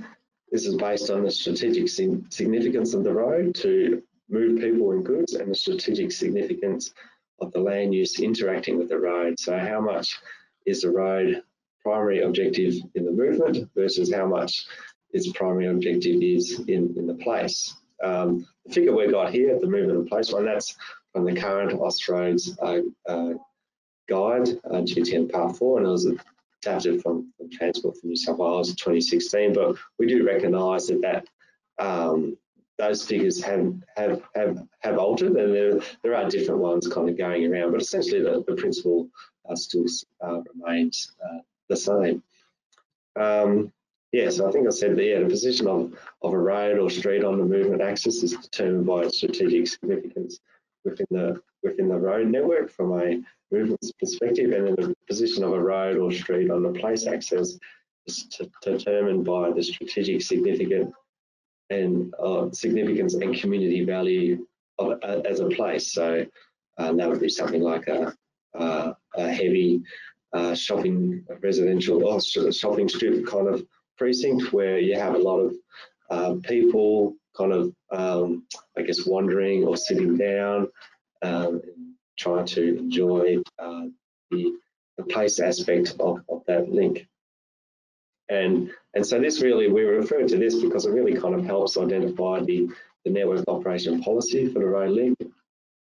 this 0.52 0.66
is 0.66 0.76
based 0.76 1.10
on 1.10 1.24
the 1.24 1.32
strategic 1.32 1.88
significance 1.88 2.94
of 2.94 3.04
the 3.04 3.14
road 3.14 3.56
to 3.56 4.04
move 4.30 4.60
people 4.60 4.92
and 4.92 5.06
goods 5.06 5.34
and 5.34 5.50
the 5.50 5.56
strategic 5.56 6.12
significance 6.12 6.94
of 7.40 7.52
the 7.54 7.60
land 7.60 7.94
use 7.94 8.20
interacting 8.20 8.78
with 8.78 8.90
the 8.90 8.98
road. 8.98 9.40
So 9.40 9.58
how 9.58 9.82
much 9.82 10.20
is 10.66 10.82
the 10.82 10.92
road 10.92 11.42
primary 11.84 12.22
objective 12.22 12.76
in 12.96 13.06
the 13.06 13.12
movement 13.12 13.70
versus 13.76 14.14
how 14.14 14.26
much 14.26 14.66
its 15.12 15.32
primary 15.34 15.68
objective 15.68 16.22
is 16.22 16.60
in, 16.68 16.94
in 16.98 17.08
the 17.08 17.16
place. 17.16 17.76
Um, 18.04 18.48
the 18.66 18.74
figure 18.74 18.96
we 18.96 19.08
got 19.08 19.32
here, 19.32 19.60
the 19.60 19.68
movement 19.68 20.00
and 20.00 20.08
place 20.08 20.32
one, 20.32 20.46
that's 20.46 20.76
from 21.14 21.26
the 21.26 21.36
current 21.36 21.72
Austroads 21.74 22.50
uh, 22.62 23.12
uh, 23.12 23.34
guide, 24.10 24.50
uh, 24.66 24.82
GTM 24.82 25.32
Part 25.32 25.58
4, 25.58 25.80
and 25.80 25.88
it 25.88 25.90
was 25.90 26.12
adapted 26.64 27.02
from, 27.02 27.32
from 27.38 27.50
Transport 27.50 27.98
for 27.98 28.08
New 28.08 28.16
South 28.16 28.38
Wales 28.38 28.74
2016, 28.76 29.54
but 29.54 29.76
we 30.00 30.08
do 30.08 30.26
recognise 30.26 30.88
that, 30.88 31.02
that 31.02 31.28
um, 31.84 32.38
those 32.78 33.06
figures 33.06 33.42
have, 33.44 33.76
have 33.96 34.24
have 34.34 34.58
have 34.80 34.98
altered 34.98 35.34
and 35.34 35.54
there, 35.54 35.80
there 36.02 36.16
are 36.16 36.28
different 36.28 36.62
ones 36.62 36.88
kind 36.88 37.10
of 37.10 37.18
going 37.18 37.46
around, 37.46 37.72
but 37.72 37.82
essentially 37.82 38.22
the, 38.22 38.44
the 38.48 38.56
principle 38.56 39.08
uh, 39.48 39.56
still 39.56 39.86
uh, 40.22 40.42
remains 40.56 41.12
uh, 41.24 41.40
the 41.72 41.78
same. 41.78 42.22
Um, 43.20 43.72
yeah, 44.12 44.30
so 44.30 44.48
I 44.48 44.52
think 44.52 44.68
I 44.68 44.72
said 44.72 44.96
that 44.96 45.04
yeah, 45.04 45.20
the 45.20 45.26
position 45.26 45.68
of, 45.68 45.94
of 46.22 46.34
a 46.34 46.38
road 46.38 46.78
or 46.78 46.90
street 46.90 47.24
on 47.24 47.38
the 47.38 47.46
movement 47.46 47.82
axis 47.82 48.24
is 48.24 48.36
determined 48.36 48.86
by 48.86 49.04
its 49.04 49.18
strategic 49.18 49.68
significance 49.68 50.40
within 50.84 51.08
the 51.12 51.42
within 51.64 51.88
the 51.88 51.96
road 51.96 52.28
network 52.28 52.70
from 52.70 53.00
a 53.00 53.22
movement 53.52 53.80
perspective, 54.00 54.52
and 54.52 54.78
the 54.78 54.96
position 55.08 55.44
of 55.44 55.54
a 55.54 55.60
road 55.60 55.98
or 55.98 56.12
street 56.12 56.52
on 56.52 56.64
the 56.64 56.78
place 56.80 57.08
axis 57.08 57.58
is 58.08 58.28
determined 58.62 59.24
by 59.24 59.52
the 59.52 59.64
strategic 59.64 60.22
significance 60.22 60.94
and 61.70 62.14
uh, 62.20 62.50
significance 62.52 63.14
and 63.14 63.40
community 63.40 63.86
value 63.86 64.46
of, 64.80 65.00
uh, 65.04 65.22
as 65.24 65.40
a 65.40 65.48
place. 65.50 65.94
So 65.94 66.26
uh, 66.78 66.92
that 66.94 67.10
would 67.10 67.22
be 67.22 67.30
something 67.30 67.62
like 67.62 67.88
a, 67.88 68.14
uh, 68.58 68.94
a 69.16 69.32
heavy 69.32 69.82
uh, 70.34 70.56
shopping 70.56 71.26
residential 71.42 72.04
or 72.04 72.20
shopping 72.22 72.88
strip 72.88 73.26
kind 73.26 73.48
of 73.48 73.66
precinct 73.98 74.54
where 74.54 74.80
you 74.80 74.98
have 74.98 75.16
a 75.16 75.18
lot 75.18 75.40
of 75.40 75.56
uh, 76.10 76.36
people 76.44 77.16
kind 77.38 77.54
of 77.54 77.74
um, 77.92 78.46
I 78.78 78.82
guess 78.82 79.06
wandering 79.06 79.64
or 79.64 79.78
sitting 79.78 80.18
down 80.18 80.68
um, 81.22 81.62
and 81.64 81.96
trying 82.18 82.46
to 82.46 82.78
enjoy 82.78 83.38
uh, 83.60 83.86
the, 84.30 84.54
the 84.98 85.04
place 85.04 85.40
aspect 85.40 85.96
of, 86.00 86.22
of 86.30 86.44
that 86.48 86.70
link. 86.70 87.08
And, 88.30 88.72
and 88.94 89.06
so 89.06 89.20
this 89.20 89.42
really, 89.42 89.70
we 89.70 89.82
refer 89.84 90.26
to 90.26 90.38
this 90.38 90.62
because 90.62 90.86
it 90.86 90.92
really 90.92 91.20
kind 91.20 91.36
of 91.36 91.46
helps 91.46 91.78
identify 91.78 92.40
the, 92.40 92.70
the 93.04 93.12
network 93.12 93.44
operation 93.48 94.02
policy 94.02 94.48
for 94.48 94.60
the 94.60 94.66
road 94.66 94.92
link 94.92 95.18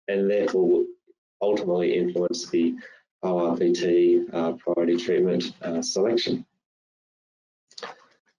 and 0.09 0.28
therefore 0.28 0.84
ultimately 1.40 1.96
influence 1.96 2.48
the 2.51 2.74
ORPT 3.24 4.32
uh, 4.32 4.52
priority 4.52 4.96
treatment 4.96 5.52
uh, 5.62 5.82
selection. 5.82 6.44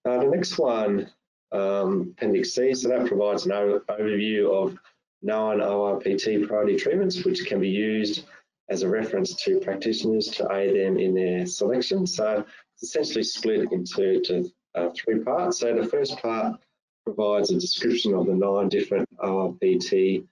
Uh, 0.04 0.18
the 0.18 0.28
next 0.28 0.58
one, 0.58 1.08
um, 1.52 2.14
Appendix 2.16 2.54
C, 2.54 2.74
so 2.74 2.88
that 2.88 3.06
provides 3.06 3.46
an 3.46 3.52
overview 3.52 4.50
of 4.50 4.76
known 5.22 5.58
ORPT 5.58 6.46
priority 6.46 6.76
treatments 6.76 7.24
which 7.24 7.46
can 7.46 7.60
be 7.60 7.68
used 7.68 8.24
as 8.68 8.82
a 8.82 8.88
reference 8.88 9.34
to 9.44 9.60
practitioners 9.60 10.28
to 10.28 10.50
aid 10.52 10.74
them 10.74 10.98
in 10.98 11.14
their 11.14 11.46
selection. 11.46 12.06
So 12.06 12.44
it's 12.74 12.82
essentially 12.82 13.22
split 13.22 13.70
into 13.70 14.20
to, 14.20 14.50
uh, 14.74 14.90
three 14.96 15.20
parts. 15.20 15.58
So 15.58 15.74
the 15.74 15.86
first 15.86 16.18
part 16.18 16.58
provides 17.04 17.50
a 17.50 17.58
description 17.58 18.14
of 18.14 18.26
the 18.26 18.34
nine 18.34 18.68
different 18.68 19.08
ORPT 19.18 20.24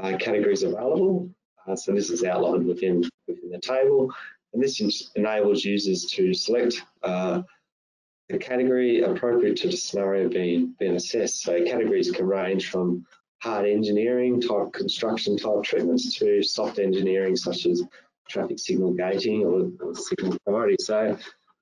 uh, 0.00 0.16
categories 0.18 0.62
available. 0.62 1.30
Uh, 1.68 1.76
so 1.76 1.92
this 1.92 2.10
is 2.10 2.24
outlined 2.24 2.66
within, 2.66 3.04
within 3.26 3.50
the 3.50 3.60
table. 3.60 4.12
And 4.52 4.62
this 4.62 4.80
enables 5.14 5.64
users 5.64 6.06
to 6.12 6.32
select 6.32 6.82
uh, 7.02 7.42
the 8.28 8.38
category 8.38 9.02
appropriate 9.02 9.56
to 9.58 9.68
the 9.68 9.76
scenario 9.76 10.28
being, 10.28 10.74
being 10.78 10.96
assessed. 10.96 11.42
So 11.42 11.64
categories 11.64 12.10
can 12.10 12.26
range 12.26 12.70
from 12.70 13.06
hard 13.42 13.66
engineering 13.66 14.40
type 14.40 14.72
construction 14.72 15.36
type 15.36 15.62
treatments 15.62 16.18
to 16.18 16.42
soft 16.42 16.78
engineering 16.78 17.36
such 17.36 17.66
as 17.66 17.82
traffic 18.28 18.58
signal 18.58 18.92
gating 18.92 19.44
or, 19.44 19.70
or 19.80 19.94
signal 19.94 20.36
priority. 20.44 20.76
So 20.80 21.16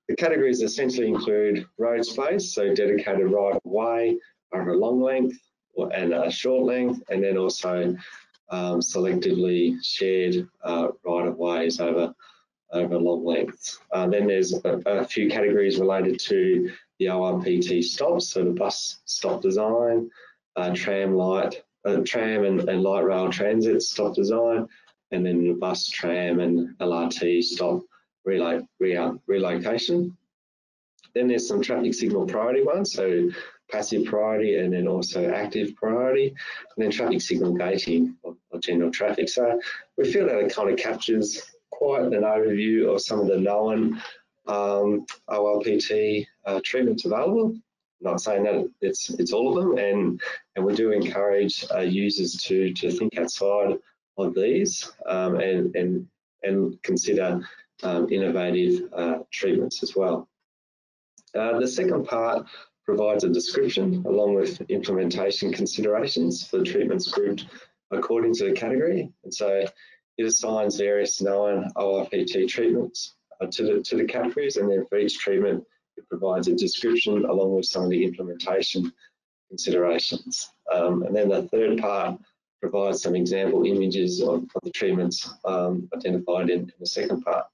the 0.07 0.15
categories 0.15 0.61
essentially 0.61 1.07
include 1.07 1.67
road 1.77 2.05
space, 2.05 2.53
so 2.53 2.73
dedicated 2.73 3.31
right 3.31 3.55
of 3.55 3.61
way 3.63 4.17
over 4.53 4.71
a 4.71 4.77
long 4.77 5.01
length 5.01 5.37
or, 5.75 5.93
and 5.93 6.13
a 6.13 6.31
short 6.31 6.63
length, 6.63 7.03
and 7.09 7.23
then 7.23 7.37
also 7.37 7.95
um, 8.49 8.79
selectively 8.79 9.77
shared 9.83 10.47
uh, 10.63 10.89
right 11.03 11.27
of 11.27 11.37
ways 11.37 11.79
over 11.79 12.13
over 12.73 12.97
long 12.97 13.25
lengths. 13.25 13.79
Uh, 13.91 14.07
then 14.07 14.27
there's 14.27 14.53
a, 14.53 14.81
a, 14.85 15.05
few 15.05 15.29
categories 15.29 15.79
related 15.79 16.19
to 16.19 16.69
the 16.99 17.05
ORPT 17.05 17.81
stops, 17.83 18.29
so 18.29 18.43
the 18.43 18.51
bus 18.51 18.99
stop 19.05 19.41
design, 19.41 20.09
uh, 20.57 20.73
tram 20.73 21.15
light, 21.15 21.63
uh, 21.85 22.01
tram 22.05 22.43
and, 22.43 22.67
and, 22.67 22.83
light 22.83 23.05
rail 23.05 23.29
transit 23.29 23.81
stop 23.81 24.13
design, 24.15 24.67
and 25.11 25.25
then 25.25 25.47
the 25.47 25.53
bus, 25.53 25.87
tram, 25.87 26.39
and 26.39 26.77
LRT 26.79 27.41
stop 27.43 27.81
relo 28.27 28.67
relocation. 29.27 30.17
Then 31.13 31.29
there's 31.29 31.47
some 31.47 31.61
traffic 31.61 31.93
signal 31.93 32.25
priority 32.25 32.63
ones, 32.63 32.91
so 32.91 33.29
passive 33.71 34.05
priority 34.05 34.57
and 34.57 34.73
then 34.73 34.87
also 34.87 35.29
active 35.31 35.75
priority, 35.75 36.27
and 36.27 36.77
then 36.77 36.91
traffic 36.91 37.21
signal 37.21 37.53
gating 37.53 38.15
or 38.23 38.35
general 38.59 38.91
traffic. 38.91 39.29
So 39.29 39.59
we 39.97 40.11
feel 40.11 40.25
that 40.25 40.39
it 40.39 40.53
kind 40.53 40.69
of 40.69 40.77
captures 40.77 41.41
quite 41.69 42.03
an 42.03 42.23
overview 42.23 42.93
of 42.93 43.01
some 43.01 43.19
of 43.19 43.27
the 43.27 43.37
known 43.37 44.01
um, 44.47 45.05
ORPT 45.29 46.25
uh, 46.45 46.59
treatments 46.63 47.05
available. 47.05 47.53
I'm 47.99 48.11
not 48.11 48.21
saying 48.21 48.43
that 48.43 48.69
it's 48.81 49.09
it's 49.11 49.33
all 49.33 49.57
of 49.57 49.63
them, 49.63 49.77
and 49.77 50.21
and 50.55 50.65
we 50.65 50.75
do 50.75 50.91
encourage 50.91 51.65
uh, 51.73 51.79
users 51.79 52.33
to 52.43 52.73
to 52.73 52.91
think 52.91 53.17
outside 53.17 53.77
of 54.17 54.33
these 54.33 54.91
um, 55.05 55.39
and 55.39 55.75
and 55.75 56.07
and 56.43 56.81
consider 56.83 57.41
um, 57.83 58.11
innovative 58.11 58.91
uh, 58.93 59.19
treatments 59.31 59.83
as 59.83 59.95
well. 59.95 60.27
Uh, 61.35 61.59
the 61.59 61.67
second 61.67 62.05
part 62.05 62.47
provides 62.87 63.25
a 63.25 63.29
description 63.29 64.01
along 64.07 64.33
with 64.33 64.61
implementation 64.69 65.51
considerations 65.51 66.47
for 66.47 66.59
the 66.59 66.63
treatments 66.63 67.11
grouped 67.11 67.45
according 67.91 68.33
to 68.33 68.45
the 68.45 68.53
category. 68.53 69.11
And 69.25 69.33
so 69.33 69.65
it 70.17 70.25
assigns 70.25 70.77
various 70.77 71.21
known 71.21 71.69
ORPT 71.75 72.47
treatments 72.47 73.15
uh, 73.41 73.47
to, 73.47 73.63
the, 73.63 73.81
to 73.81 73.97
the 73.97 74.05
categories 74.05 74.55
and 74.55 74.71
then 74.71 74.85
for 74.87 74.97
each 74.97 75.19
treatment 75.19 75.65
it 75.97 76.07
provides 76.07 76.47
a 76.47 76.55
description 76.55 77.25
along 77.25 77.55
with 77.55 77.65
some 77.65 77.83
of 77.83 77.89
the 77.89 78.03
implementation 78.05 78.91
considerations. 79.49 80.49
Um, 80.73 81.03
and 81.03 81.15
then 81.15 81.27
the 81.27 81.43
third 81.43 81.79
part 81.79 82.19
provides 82.61 83.01
some 83.01 83.15
example 83.15 83.65
images 83.65 84.21
of, 84.21 84.43
of 84.55 84.61
the 84.63 84.71
treatments 84.71 85.29
um, 85.43 85.89
identified 85.93 86.49
in, 86.49 86.61
in, 86.61 86.73
the 86.79 86.85
second 86.85 87.21
part. 87.21 87.47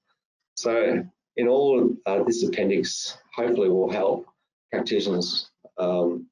So 0.54 1.04
in 1.36 1.48
all, 1.48 1.90
uh, 2.06 2.22
this 2.22 2.44
appendix 2.44 3.18
hopefully 3.34 3.68
will 3.68 3.90
help 3.90 4.28
practitioners 4.74 5.50
um, 5.78 6.26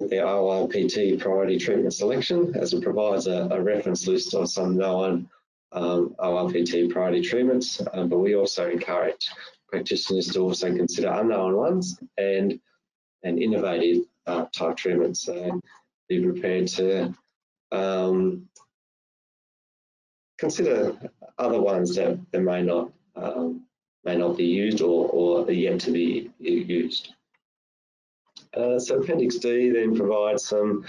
the 0.00 0.16
ORPT 0.16 1.18
priority 1.18 1.58
treatment 1.58 1.92
selection 1.92 2.54
as 2.54 2.72
it 2.72 2.82
provides 2.82 3.26
a, 3.26 3.48
a 3.50 3.60
reference 3.60 4.06
list 4.06 4.34
of 4.34 4.48
some 4.48 4.76
known 4.76 5.28
um, 5.72 6.14
ORPT 6.18 6.90
priority 6.90 7.22
treatments, 7.22 7.82
um, 7.92 8.08
but 8.08 8.18
we 8.18 8.36
also 8.36 8.70
encourage 8.70 9.28
practitioners 9.68 10.28
to 10.28 10.40
also 10.40 10.74
consider 10.74 11.08
unknown 11.08 11.56
ones 11.56 11.98
and 12.16 12.60
and 13.24 13.42
innovative 13.42 14.04
uh, 14.26 14.44
type 14.54 14.76
treatments. 14.76 15.22
So 15.22 15.60
be 16.08 16.22
prepared 16.22 16.68
to 16.68 17.14
um, 17.72 18.48
consider 20.38 20.96
other 21.38 21.60
ones 21.60 21.96
that, 21.96 22.18
that 22.30 22.40
may 22.40 22.62
not 22.62 22.92
um, 23.16 23.64
may 24.04 24.16
not 24.16 24.36
be 24.36 24.44
used 24.44 24.80
or, 24.80 25.08
or 25.08 25.44
are 25.44 25.50
yet 25.50 25.80
to 25.80 25.90
be 25.90 26.30
used. 26.38 27.14
Uh, 28.54 28.78
so 28.78 29.00
Appendix 29.00 29.36
D 29.36 29.70
then 29.70 29.94
provides 29.96 30.44
some 30.44 30.84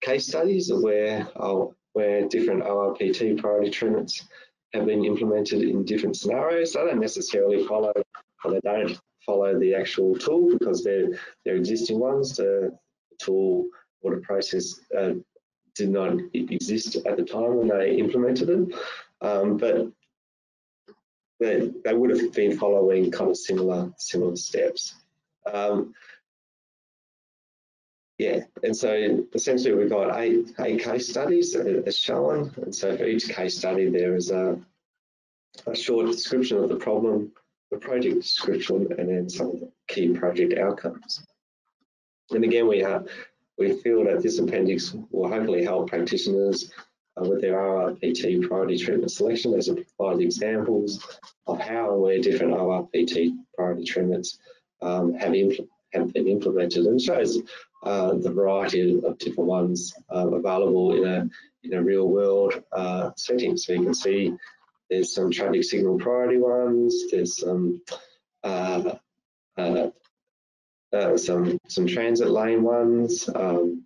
case 0.00 0.26
studies 0.26 0.70
of 0.70 0.82
where, 0.82 1.28
uh, 1.36 1.66
where 1.92 2.28
different 2.28 2.62
ORPT 2.62 3.38
priority 3.38 3.70
treatments 3.70 4.26
have 4.72 4.86
been 4.86 5.04
implemented 5.04 5.62
in 5.62 5.84
different 5.84 6.16
scenarios. 6.16 6.72
They 6.72 6.80
don't 6.80 7.00
necessarily 7.00 7.66
follow, 7.66 7.92
or 8.44 8.50
they 8.50 8.60
don't 8.64 8.98
follow 9.24 9.58
the 9.58 9.74
actual 9.74 10.16
tool 10.16 10.56
because 10.58 10.84
they're, 10.84 11.08
they're 11.44 11.56
existing 11.56 11.98
ones. 11.98 12.36
The 12.36 12.76
tool 13.18 13.66
or 14.02 14.14
the 14.14 14.20
process 14.22 14.80
uh, 14.96 15.14
did 15.74 15.90
not 15.90 16.16
exist 16.34 16.96
at 16.96 17.16
the 17.16 17.24
time 17.24 17.56
when 17.56 17.68
they 17.68 17.96
implemented 17.96 18.50
it. 18.50 18.74
Um, 19.20 19.56
but 19.56 19.88
they, 21.40 21.70
they 21.84 21.94
would 21.94 22.10
have 22.10 22.32
been 22.32 22.56
following 22.56 23.10
kind 23.10 23.30
of 23.30 23.36
similar 23.36 23.92
similar 23.98 24.36
steps. 24.36 24.94
Um, 25.52 25.92
yeah, 28.18 28.40
and 28.62 28.74
so 28.74 29.24
essentially 29.34 29.74
we've 29.74 29.90
got 29.90 30.18
eight, 30.18 30.54
eight 30.60 30.82
case 30.82 31.08
studies 31.08 31.54
as 31.54 31.98
shown. 31.98 32.52
And 32.62 32.74
so 32.74 32.96
for 32.96 33.04
each 33.04 33.28
case 33.28 33.58
study, 33.58 33.90
there 33.90 34.14
is 34.16 34.30
a, 34.30 34.58
a 35.66 35.76
short 35.76 36.06
description 36.06 36.56
of 36.58 36.68
the 36.70 36.76
problem, 36.76 37.32
the 37.70 37.76
project 37.76 38.16
description, 38.22 38.88
and 38.98 39.08
then 39.08 39.28
some 39.28 39.48
of 39.48 39.60
the 39.60 39.72
key 39.88 40.14
project 40.14 40.58
outcomes. 40.58 41.26
And 42.30 42.42
again, 42.42 42.66
we 42.66 42.78
have 42.80 43.06
we 43.58 43.72
feel 43.80 44.04
that 44.04 44.22
this 44.22 44.38
appendix 44.38 44.94
will 45.10 45.28
hopefully 45.28 45.64
help 45.64 45.88
practitioners 45.88 46.70
uh, 47.18 47.28
with 47.28 47.40
their 47.40 47.58
ORPT 47.58 48.46
priority 48.46 48.76
treatment 48.78 49.10
selection 49.10 49.54
as 49.54 49.68
it 49.68 49.86
provides 49.96 50.20
examples 50.20 51.18
of 51.46 51.58
how 51.58 51.92
and 51.92 52.02
where 52.02 52.20
different 52.20 52.52
ORPT 52.52 53.34
priority 53.54 53.84
treatments 53.84 54.38
um, 54.82 55.14
have, 55.14 55.32
impl 55.32 55.66
have 55.92 56.12
been 56.12 56.28
implemented 56.28 56.86
and 56.86 57.00
shows 57.00 57.38
uh, 57.82 58.14
the 58.14 58.30
variety 58.30 59.00
of 59.04 59.18
different 59.18 59.48
ones 59.48 59.94
um, 60.10 60.34
available 60.34 60.94
in 60.94 61.08
a 61.08 61.28
in 61.62 61.74
a 61.74 61.82
real 61.82 62.08
world 62.08 62.62
uh, 62.72 63.10
setting. 63.16 63.56
So 63.56 63.72
you 63.72 63.82
can 63.82 63.94
see 63.94 64.32
there's 64.90 65.12
some 65.12 65.30
traffic 65.30 65.64
signal 65.64 65.98
priority 65.98 66.38
ones. 66.38 67.10
There's 67.10 67.38
some 67.38 67.82
uh, 68.42 68.94
uh, 69.56 69.90
uh 70.92 71.16
some 71.16 71.58
some 71.68 71.86
transit 71.86 72.28
lane 72.28 72.62
ones, 72.62 73.28
um, 73.34 73.84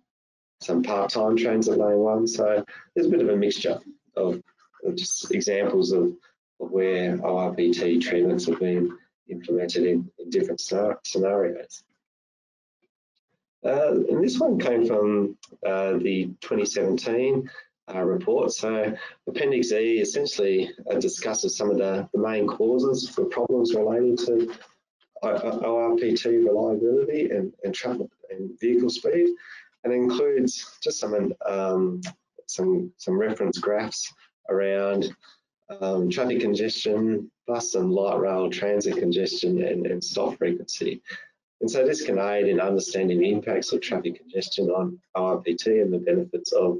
some 0.61 0.83
part-time 0.83 1.37
transit 1.37 1.77
lane 1.77 1.97
ones. 1.97 2.35
So 2.35 2.63
there's 2.95 3.07
a 3.07 3.09
bit 3.09 3.21
of 3.21 3.29
a 3.29 3.35
mixture 3.35 3.79
of, 4.15 4.41
of 4.83 4.95
just 4.95 5.31
examples 5.31 5.91
of, 5.91 6.13
of 6.59 6.71
where 6.71 7.17
ORPT 7.17 8.01
treatments 8.01 8.45
have 8.45 8.59
been 8.59 8.97
implemented 9.29 9.85
in, 9.85 10.11
in 10.19 10.29
different 10.29 10.61
scenarios. 10.61 11.83
Uh, 13.63 13.93
and 14.09 14.23
this 14.23 14.39
one 14.39 14.59
came 14.59 14.85
from 14.85 15.37
uh, 15.65 15.93
the 15.93 16.25
2017 16.41 17.49
uh, 17.93 18.01
report. 18.01 18.51
So 18.51 18.93
Appendix 19.27 19.71
E 19.71 19.99
essentially 19.99 20.71
uh, 20.89 20.95
discusses 20.95 21.57
some 21.57 21.69
of 21.69 21.77
the, 21.77 22.07
the, 22.13 22.19
main 22.19 22.47
causes 22.47 23.09
for 23.09 23.25
problems 23.25 23.73
relating 23.73 24.17
to 24.17 24.51
ORPT 25.23 26.25
reliability 26.25 27.29
and, 27.29 27.53
and 27.63 27.77
and 28.31 28.59
vehicle 28.59 28.89
speed, 28.89 29.29
and 29.83 29.93
includes 29.93 30.77
just 30.81 30.99
some 30.99 31.33
um, 31.45 32.01
some 32.47 32.91
some 32.97 33.17
reference 33.17 33.59
graphs 33.59 34.11
around 34.49 35.13
um, 35.81 36.09
traffic 36.09 36.39
congestion, 36.41 37.31
bus 37.47 37.75
and 37.75 37.91
light 37.91 38.19
rail 38.19 38.49
transit 38.49 38.97
congestion, 38.97 39.63
and, 39.63 39.85
and 39.85 40.03
stop 40.03 40.37
frequency. 40.37 41.01
And 41.61 41.69
so 41.69 41.85
this 41.85 42.01
can 42.01 42.17
aid 42.17 42.47
in 42.47 42.59
understanding 42.59 43.19
the 43.19 43.31
impacts 43.31 43.71
of 43.71 43.81
traffic 43.81 44.17
congestion 44.17 44.69
on 44.69 44.99
ORPT 45.15 45.81
and 45.81 45.93
the 45.93 45.99
benefits 45.99 46.51
of, 46.53 46.79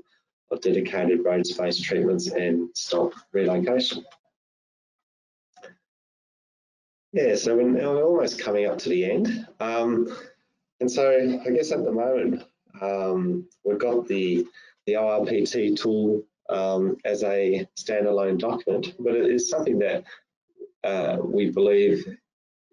of 0.51 0.59
dedicated 0.61 1.23
road 1.23 1.45
space 1.45 1.79
treatments 1.79 2.31
and 2.31 2.69
stop 2.73 3.13
relocation. 3.31 4.03
Yeah, 7.13 7.35
so 7.35 7.55
we're, 7.55 7.71
we're 7.71 8.03
almost 8.03 8.39
coming 8.39 8.65
up 8.65 8.79
to 8.79 8.89
the 8.89 9.05
end. 9.05 9.47
Um, 9.59 10.07
and 10.79 10.91
so 10.91 11.39
I 11.45 11.49
guess 11.51 11.71
at 11.71 11.83
the 11.83 11.91
moment, 11.91 12.43
um, 12.81 13.47
we've 13.63 13.77
got 13.77 14.07
the, 14.07 14.47
the 14.87 14.93
ORPT 14.93 15.79
tool 15.79 16.23
um, 16.49 16.97
as 17.05 17.23
a 17.23 17.67
standalone 17.77 18.39
document, 18.39 18.95
but 18.99 19.15
it 19.15 19.29
is 19.29 19.47
something 19.47 19.77
that 19.79 20.05
uh, 20.83 21.17
we 21.23 21.51
believe 21.51 22.03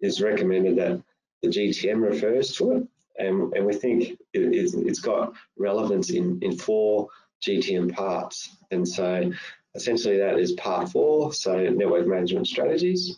is 0.01 0.21
recommended 0.21 0.75
that 0.77 1.03
the 1.41 1.49
GTM 1.49 2.01
refers 2.01 2.53
to 2.55 2.71
it, 2.73 2.87
and, 3.17 3.53
and 3.53 3.65
we 3.65 3.73
think 3.73 4.17
it, 4.33 4.87
has 4.87 4.99
got 4.99 5.33
relevance 5.57 6.09
in, 6.09 6.39
in 6.41 6.57
four 6.57 7.09
GTM 7.41 7.93
parts. 7.93 8.57
And 8.71 8.87
so 8.87 9.31
essentially 9.75 10.17
that 10.17 10.39
is 10.39 10.53
part 10.53 10.89
four, 10.89 11.33
so 11.33 11.57
network 11.57 12.07
management 12.07 12.47
strategies. 12.47 13.17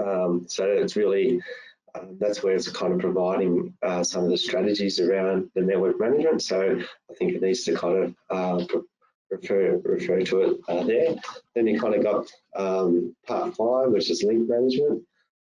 Um, 0.00 0.46
so 0.48 0.64
it's 0.64 0.96
really, 0.96 1.40
um, 1.94 2.16
that's 2.18 2.42
where 2.42 2.54
it's 2.54 2.70
kind 2.70 2.92
of 2.92 3.00
providing 3.00 3.74
uh, 3.82 4.02
some 4.02 4.24
of 4.24 4.30
the 4.30 4.38
strategies 4.38 5.00
around 5.00 5.50
the 5.54 5.62
network 5.62 5.98
management. 6.00 6.42
So 6.42 6.80
I 7.10 7.14
think 7.14 7.32
it 7.32 7.42
needs 7.42 7.64
to 7.64 7.74
kind 7.74 8.04
of 8.04 8.14
uh, 8.30 8.64
refer 9.30 9.80
refer 9.84 10.20
to 10.20 10.40
it 10.42 10.60
uh, 10.68 10.84
there. 10.84 11.16
Then 11.54 11.66
you 11.66 11.80
kind 11.80 11.94
of 11.94 12.02
got 12.02 12.30
um, 12.54 13.16
part 13.26 13.56
five, 13.56 13.90
which 13.90 14.10
is 14.10 14.22
link 14.22 14.48
management. 14.48 15.02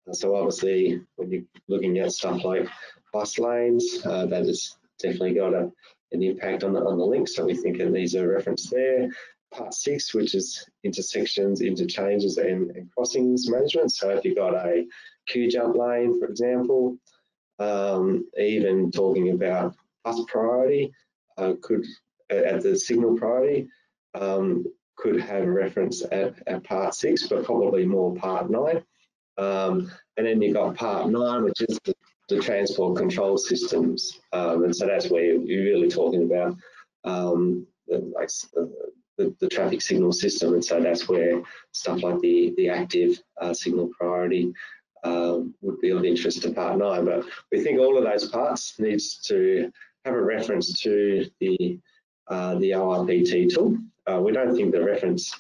Uh, 0.10 0.14
so 0.14 0.36
obviously, 0.36 1.02
when 1.16 1.32
you're 1.32 1.44
looking 1.68 2.00
at 2.00 2.12
stuff 2.12 2.44
like 2.44 2.68
bus 3.14 3.40
lanes, 3.40 4.06
uh, 4.06 4.26
that 4.26 4.46
has 4.46 4.76
definitely 5.00 5.34
got 5.34 5.54
a, 5.54 5.72
an 6.12 6.24
impact 6.24 6.64
on 6.64 6.74
the 6.74 6.80
on 6.80 6.98
the 6.98 7.06
link. 7.06 7.28
So 7.28 7.46
we 7.46 7.56
think 7.56 7.80
it 7.80 7.92
needs 7.92 8.16
a 8.16 8.28
reference 8.28 8.70
there. 8.70 9.10
Part 9.54 9.74
six, 9.74 10.14
which 10.14 10.34
is 10.34 10.66
intersections, 10.84 11.62
interchanges, 11.62 12.38
and, 12.38 12.72
and 12.72 12.90
crossings 12.94 13.50
management. 13.50 13.92
So 13.92 14.10
if 14.10 14.24
you've 14.24 14.38
got 14.38 14.56
a 14.56 14.86
queue 15.28 15.50
jump 15.50 15.76
lane, 15.76 16.20
for 16.20 16.28
example, 16.28 16.98
um, 17.60 18.26
even 18.38 18.92
talking 18.92 19.32
about 19.32 19.76
bus 20.04 20.22
priority, 20.28 20.94
uh, 21.38 21.54
could 21.62 21.86
at 22.30 22.64
the 22.64 22.78
signal 22.78 23.18
priority 23.18 23.68
um, 24.14 24.66
could 24.96 25.20
have 25.20 25.44
a 25.44 25.52
reference 25.52 26.04
at, 26.12 26.36
at, 26.48 26.64
part 26.64 26.94
six, 26.94 27.28
but 27.28 27.44
probably 27.44 27.86
more 27.86 28.16
part 28.16 28.50
nine. 28.50 28.84
Um, 29.38 29.92
and 30.18 30.26
then 30.26 30.42
you've 30.42 30.54
got 30.54 30.76
part 30.76 31.10
nine, 31.10 31.44
which 31.44 31.62
is 31.62 31.80
the, 31.84 31.94
the 32.30 32.40
transport 32.40 32.98
control 32.98 33.38
systems. 33.38 34.20
Um, 34.34 34.66
and 34.66 34.76
so 34.76 34.86
that's 34.86 35.10
where 35.10 35.24
you're 35.24 35.64
really 35.64 35.90
talking 35.90 36.24
about 36.24 36.56
um, 37.04 37.66
the, 37.88 38.00
like, 38.16 38.30
the, 39.18 39.36
the, 39.40 39.50
traffic 39.50 39.82
signal 39.82 40.12
system. 40.12 40.54
And 40.54 40.64
so 40.64 40.82
that's 40.82 41.08
where 41.08 41.42
stuff 41.72 42.04
like 42.04 42.20
the, 42.20 42.54
the 42.58 42.70
active 42.70 43.22
uh, 43.40 43.54
signal 43.54 43.90
priority 43.98 44.54
um, 45.04 45.54
would 45.62 45.80
be 45.80 45.90
of 45.90 46.06
interest 46.06 46.44
to 46.44 46.52
part 46.52 46.78
nine. 46.78 47.06
But 47.06 47.26
we 47.52 47.62
think 47.62 47.80
all 47.80 47.98
of 47.98 48.04
those 48.04 48.30
parts 48.30 48.80
needs 48.80 49.18
to 49.28 49.72
have 50.06 50.14
a 50.14 50.22
reference 50.22 50.80
to 50.82 51.26
the 51.40 51.80
uh, 52.28 52.56
the 52.56 52.72
ORPT 52.72 53.54
tool. 53.54 53.78
Uh, 54.08 54.20
we 54.22 54.32
don't 54.32 54.56
think 54.56 54.72
the 54.72 54.84
reference 54.84 55.36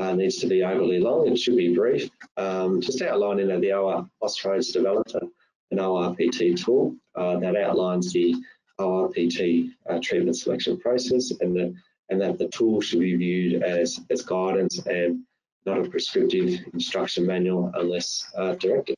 uh, 0.00 0.14
needs 0.14 0.36
to 0.36 0.46
be 0.46 0.64
overly 0.64 0.98
long. 0.98 1.28
It 1.28 1.38
should 1.38 1.58
be 1.58 1.74
brief. 1.74 2.08
Um, 2.38 2.80
just 2.80 3.02
outlining 3.02 3.48
that 3.48 3.60
the 3.60 3.74
OR 3.74 4.08
Austroads 4.22 4.72
developed 4.72 5.14
an 5.14 5.78
ORPT 5.78 6.64
tool 6.64 6.96
uh, 7.14 7.38
that 7.40 7.54
outlines 7.54 8.10
the 8.12 8.34
ORPT 8.80 9.70
uh, 9.90 10.00
treatment 10.02 10.38
selection 10.38 10.78
process 10.78 11.32
and 11.40 11.54
the 11.54 11.74
and 12.08 12.20
that 12.20 12.38
the 12.38 12.48
tool 12.48 12.80
should 12.80 12.98
be 12.98 13.14
viewed 13.14 13.62
as, 13.62 14.00
as 14.10 14.22
guidance 14.22 14.84
and 14.86 15.20
not 15.64 15.78
a 15.78 15.88
prescriptive 15.88 16.58
instruction 16.72 17.24
manual 17.24 17.70
unless 17.74 18.28
uh, 18.36 18.54
directed. 18.54 18.96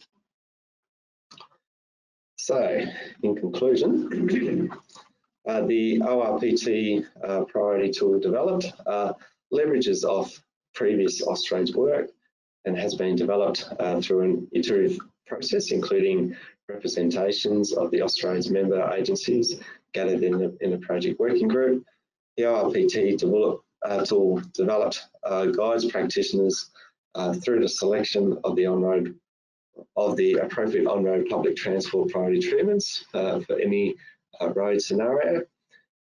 So, 2.37 2.87
in 3.23 3.37
conclusion, 3.37 4.71
uh, 5.47 5.61
the 5.67 5.99
ORPT 5.99 7.05
uh, 7.23 7.45
priority 7.45 7.91
tool 7.91 8.19
developed 8.19 8.73
leverages 9.53 10.05
off 10.05 10.43
previous 10.75 11.23
Austroads 11.25 11.75
work 11.75 12.11
and 12.65 12.77
has 12.77 12.95
been 12.95 13.17
developed 13.17 13.69
uh, 13.79 14.01
through 14.01 14.23
an 14.23 14.49
iterative 14.53 14.99
process, 15.27 15.71
including 15.71 16.37
representations 16.69 17.73
of 17.73 17.91
the 17.91 17.99
Austroads 17.99 18.51
member 18.51 18.81
agencies 18.93 19.61
gathered 19.93 20.23
in 20.23 20.39
the, 20.39 20.57
in 20.61 20.71
the 20.71 20.79
project 20.79 21.19
working 21.19 21.49
group. 21.49 21.85
The 22.37 22.45
ORPT 22.45 23.19
develop, 23.19 23.63
uh, 23.85 24.05
tool 24.05 24.41
developed 24.55 25.03
uh, 25.25 25.47
guides 25.47 25.87
practitioners 25.87 26.71
through 27.43 27.61
the 27.61 27.69
selection 27.69 28.39
of 28.45 28.57
the 28.57 28.67
on-road 28.67 29.15
of 29.97 30.17
the 30.17 30.35
appropriate 30.35 30.87
on-road 30.87 31.27
public 31.29 31.57
transport 31.57 32.11
priority 32.11 32.41
treatments 32.41 33.05
for 33.11 33.59
any 33.61 33.95
road 34.55 34.81
scenario. 34.81 35.43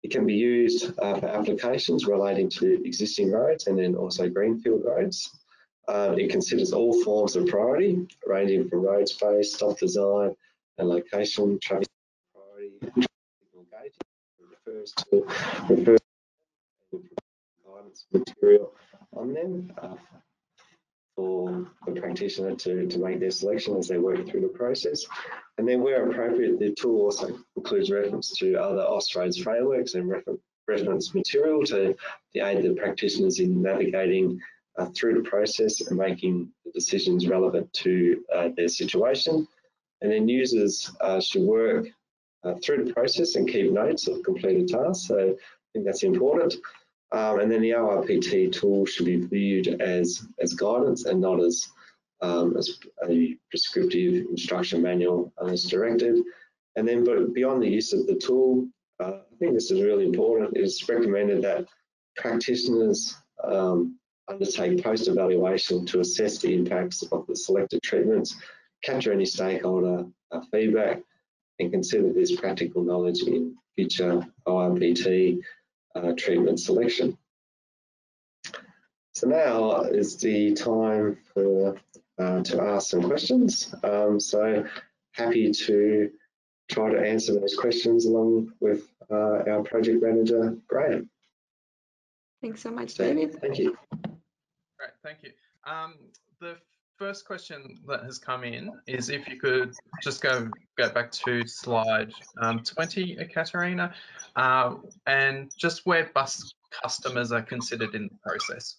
It 0.04 0.12
can 0.12 0.26
be 0.26 0.34
used 0.34 0.98
uh, 1.00 1.20
for 1.20 1.28
applications 1.28 2.06
relating 2.06 2.50
to 2.50 2.84
existing 2.86 3.32
roads 3.32 3.68
and 3.68 3.78
then 3.78 3.96
also 3.96 4.30
greenfield 4.30 4.84
roads. 4.86 5.30
Um, 5.88 6.18
it 6.18 6.30
considers 6.30 6.74
all 6.74 7.04
forms 7.04 7.36
of 7.36 7.48
priority, 7.48 8.08
ranging 8.26 8.70
from 8.70 8.82
road 8.84 9.08
space, 9.08 9.54
stop 9.54 9.78
design, 9.78 10.36
and 10.78 10.90
location, 10.90 11.60
traffic 11.62 11.88
priority, 12.34 12.72
traffic 13.70 13.94
refers 14.40 14.94
to 14.94 15.26
refers 15.70 16.00
guidance 17.92 18.06
material 18.12 18.74
on 19.14 19.34
them. 19.34 19.74
Uh, 19.82 19.96
for 21.22 21.68
the 21.86 22.02
practitioner 22.02 22.56
to, 22.56 22.88
to 22.88 22.98
make 22.98 23.20
their 23.20 23.30
selection 23.32 23.78
as 23.78 23.88
they 23.88 24.00
work 24.00 24.28
through 24.28 24.42
the 24.42 24.48
process. 24.48 25.06
And 25.58 25.68
then 25.68 25.82
where 25.82 26.10
appropriate, 26.10 26.58
the 26.60 26.74
tool 26.74 27.02
also 27.02 27.38
includes 27.56 27.92
reference 27.92 28.32
to 28.40 28.56
other 28.56 28.82
Austroads 28.82 29.42
frameworks 29.42 29.94
and 29.94 30.10
refer 30.10 30.36
reference 30.68 31.14
material 31.14 31.64
to, 31.66 31.96
to 32.34 32.40
aid 32.40 32.64
the 32.64 32.74
practitioners 32.74 33.40
in 33.40 33.62
navigating 33.62 34.40
uh, 34.78 34.88
through 34.96 35.16
the 35.16 35.30
process 35.30 35.82
and 35.82 35.98
making 35.98 36.50
the 36.66 36.72
decisions 36.72 37.28
relevant 37.28 37.72
to 37.74 38.24
uh, 38.34 38.50
their 38.56 38.68
situation. 38.68 39.48
And 40.02 40.12
then 40.12 40.28
users 40.28 40.92
uh, 41.02 41.20
should 41.20 41.44
work 41.44 41.88
uh, 42.44 42.56
through 42.64 42.86
the 42.86 42.94
process 42.94 43.36
and 43.36 43.48
keep 43.48 43.72
notes 43.72 44.08
of 44.08 44.24
completed 44.24 44.70
tasks. 44.70 45.08
So 45.08 45.20
I 45.20 45.68
think 45.74 45.86
that's 45.86 46.04
important. 46.04 46.56
Um, 47.12 47.40
and 47.40 47.52
then 47.52 47.62
the 47.62 47.72
ORPT 47.72 48.54
tool 48.54 48.86
should 48.86 49.06
be 49.06 49.18
viewed 49.18 49.82
as, 49.82 50.26
as 50.40 50.54
guidance 50.54 51.06
and 51.06 51.20
not 51.20 51.42
as, 51.42 51.68
um, 52.22 52.56
as 52.56 52.80
a 53.10 53.38
prescriptive 53.50 54.28
instruction 54.30 54.82
manual 54.82 55.34
unless 55.40 55.64
directed. 55.64 56.24
And 56.76 56.88
then 56.88 57.04
but 57.04 57.34
beyond 57.34 57.62
the 57.62 57.70
use 57.70 57.92
of 57.92 58.08
the 58.08 58.16
tool, 58.16 58.68
uh, 59.04 59.20
I 59.32 59.36
think 59.40 59.54
this 59.54 59.72
is 59.72 59.82
really 59.82 60.06
important, 60.06 60.56
it's 60.56 60.88
recommended 60.88 61.42
that 61.42 61.66
practitioners 62.16 63.18
um, 63.44 63.98
undertake 64.30 64.82
post-evaluation 64.82 65.86
to 65.88 66.00
assess 66.00 66.38
the 66.38 66.54
impacts 66.54 67.04
of 67.12 67.28
the 67.28 67.36
selected 67.36 67.82
treatments, 67.84 68.36
capture 68.84 69.12
any 69.12 69.26
stakeholder 69.26 70.06
uh, 70.32 70.42
feedback, 70.52 71.02
and 71.60 71.72
consider 71.72 72.14
this 72.14 72.36
practical 72.36 72.84
knowledge 72.84 73.22
in 73.24 73.56
future 73.76 74.26
ORPT 74.48 75.40
uh, 75.96 76.14
treatment 76.18 76.60
selection. 76.60 77.18
So 79.14 79.28
now 79.28 79.82
is 79.82 80.18
the 80.18 80.54
time 80.54 81.18
for, 81.34 81.76
uh, 82.18 82.42
to 82.44 82.62
ask 82.62 82.90
some 82.90 83.04
questions. 83.04 83.74
Um, 83.84 84.20
so 84.20 84.66
happy 85.14 85.52
to 85.52 86.10
try 86.70 86.90
to 86.92 87.00
answer 87.00 87.34
those 87.34 87.56
questions 87.56 88.06
along 88.06 88.54
with 88.60 88.88
uh, 89.12 89.44
our 89.50 89.64
project 89.64 90.02
manager, 90.02 90.58
Graham. 90.68 91.10
Thanks 92.42 92.62
so 92.62 92.72
much, 92.72 92.92
so, 92.92 93.04
David. 93.04 93.40
Thank 93.40 93.60
you. 93.60 93.78
Great, 94.80 94.92
thank 95.04 95.24
you. 95.24 95.32
Um, 95.66 95.96
the 96.40 96.58
first 97.02 97.26
question 97.26 97.80
that 97.88 98.04
has 98.04 98.20
come 98.20 98.44
in 98.44 98.72
is 98.86 99.10
if 99.10 99.28
you 99.28 99.40
could 99.40 99.74
just 100.04 100.22
go 100.22 100.48
go 100.78 100.88
back 100.92 101.12
to 101.12 101.48
slide 101.48 102.14
um, 102.40 102.60
20, 102.60 103.18
Katerina, 103.34 103.92
uh, 104.36 104.76
and 105.08 105.52
just 105.58 105.84
where 105.88 106.12
bus 106.14 106.54
customers 106.70 107.32
are 107.32 107.42
considered 107.42 107.96
in 107.96 108.04
the 108.04 108.18
process. 108.24 108.76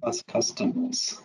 Bus 0.00 0.22
customers. 0.22 1.20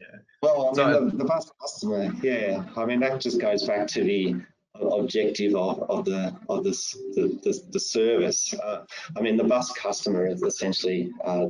Yeah. 0.00 0.06
Well, 0.40 0.70
I 0.70 0.72
so, 0.76 0.86
mean, 0.86 1.10
the, 1.10 1.16
the 1.18 1.24
bus 1.26 1.52
customer, 1.60 2.10
yeah, 2.22 2.64
I 2.74 2.86
mean, 2.86 3.00
that 3.00 3.20
just 3.20 3.38
goes 3.38 3.66
back 3.66 3.86
to 3.88 4.02
the 4.02 4.36
objective 4.80 5.54
of, 5.54 5.82
of 5.82 6.04
the 6.04 6.34
of 6.48 6.64
this 6.64 6.92
the, 7.14 7.38
the, 7.42 7.60
the 7.70 7.80
service. 7.80 8.54
Uh, 8.54 8.84
I 9.16 9.20
mean, 9.20 9.36
the 9.36 9.44
bus 9.44 9.72
customer 9.72 10.26
is 10.26 10.42
essentially 10.42 11.12
uh, 11.24 11.46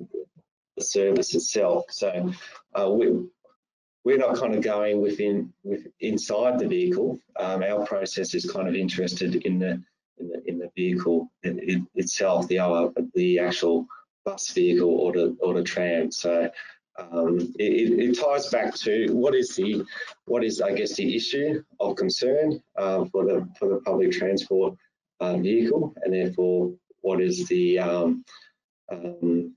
the 0.77 0.85
service 0.85 1.35
itself. 1.35 1.85
So 1.91 2.33
uh, 2.75 2.91
we 2.91 3.27
we're 4.05 4.19
not 4.19 4.37
kind 4.37 4.55
of 4.55 4.63
going 4.63 5.01
within 5.01 5.53
with 5.63 5.87
inside 6.01 6.59
the 6.59 6.69
vehicle. 6.69 7.19
Um, 7.39 7.63
our 7.63 7.87
process 7.87 8.35
is 8.35 8.51
kind 8.51 8.69
of 8.69 8.75
interested 8.75 9.37
in 9.37 9.59
the 9.59 9.83
in 10.19 10.29
the, 10.29 10.43
in 10.47 10.59
the 10.59 10.71
vehicle 10.77 11.31
it, 11.43 11.57
it 11.63 11.83
itself, 11.95 12.49
the 12.49 13.11
the 13.15 13.39
actual 13.39 13.87
bus 14.25 14.51
vehicle 14.51 14.91
or 14.91 15.13
the 15.13 15.37
or 15.41 15.55
the 15.55 15.63
tram. 15.63 16.11
So 16.11 16.51
um, 16.99 17.39
it, 17.59 17.99
it, 17.99 18.19
ties 18.19 18.49
back 18.49 18.75
to 18.77 19.09
what 19.13 19.35
is 19.35 19.57
the 19.57 19.85
what 20.27 20.45
is 20.45 20.61
I 20.61 20.73
guess 20.73 20.95
the 20.95 21.17
issue 21.17 21.63
of 21.81 21.97
concern 21.97 22.63
uh, 22.79 23.05
for 23.07 23.25
the 23.25 23.49
for 23.59 23.69
the 23.69 23.81
public 23.81 24.13
transport 24.13 24.77
uh, 25.21 25.37
vehicle, 25.39 25.93
and 26.03 26.15
therefore 26.15 26.73
what 27.01 27.21
is 27.21 27.47
the 27.49 27.81
um, 27.81 28.25
um, 28.93 29.55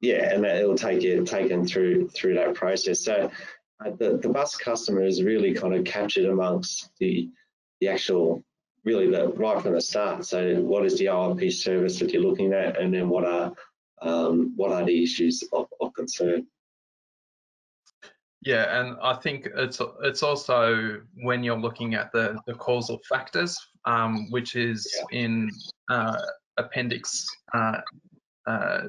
yeah, 0.00 0.34
and 0.34 0.44
it'll 0.44 0.74
take 0.74 1.02
you 1.02 1.24
taken 1.24 1.66
through 1.66 2.08
through 2.08 2.34
that 2.34 2.54
process. 2.54 3.00
So 3.04 3.30
uh, 3.84 3.90
the 3.98 4.18
the 4.18 4.28
bus 4.28 4.56
customer 4.56 5.04
is 5.04 5.22
really 5.22 5.54
kind 5.54 5.74
of 5.74 5.84
captured 5.84 6.26
amongst 6.26 6.90
the 6.98 7.30
the 7.80 7.88
actual 7.88 8.44
really 8.84 9.10
the 9.10 9.28
right 9.28 9.62
from 9.62 9.74
the 9.74 9.80
start. 9.80 10.26
So 10.26 10.60
what 10.60 10.84
is 10.84 10.98
the 10.98 11.06
ORP 11.06 11.52
service 11.52 11.98
that 12.00 12.12
you're 12.12 12.22
looking 12.22 12.52
at, 12.52 12.80
and 12.80 12.92
then 12.92 13.08
what 13.08 13.24
are 13.24 13.52
um, 14.02 14.52
what 14.56 14.72
are 14.72 14.84
the 14.84 15.02
issues 15.02 15.42
of 15.52 15.83
concern? 15.94 16.46
Yeah, 18.44 18.78
and 18.78 18.96
I 19.02 19.14
think 19.14 19.48
it's 19.56 19.80
it's 20.02 20.22
also 20.22 21.00
when 21.22 21.42
you're 21.42 21.58
looking 21.58 21.94
at 21.94 22.12
the 22.12 22.38
the 22.46 22.52
causal 22.54 23.00
factors, 23.08 23.58
um, 23.86 24.30
which 24.30 24.54
is 24.54 24.86
yeah. 25.10 25.18
in 25.18 25.50
uh, 25.88 26.20
Appendix 26.58 27.26
uh, 27.54 27.80
uh, 28.46 28.80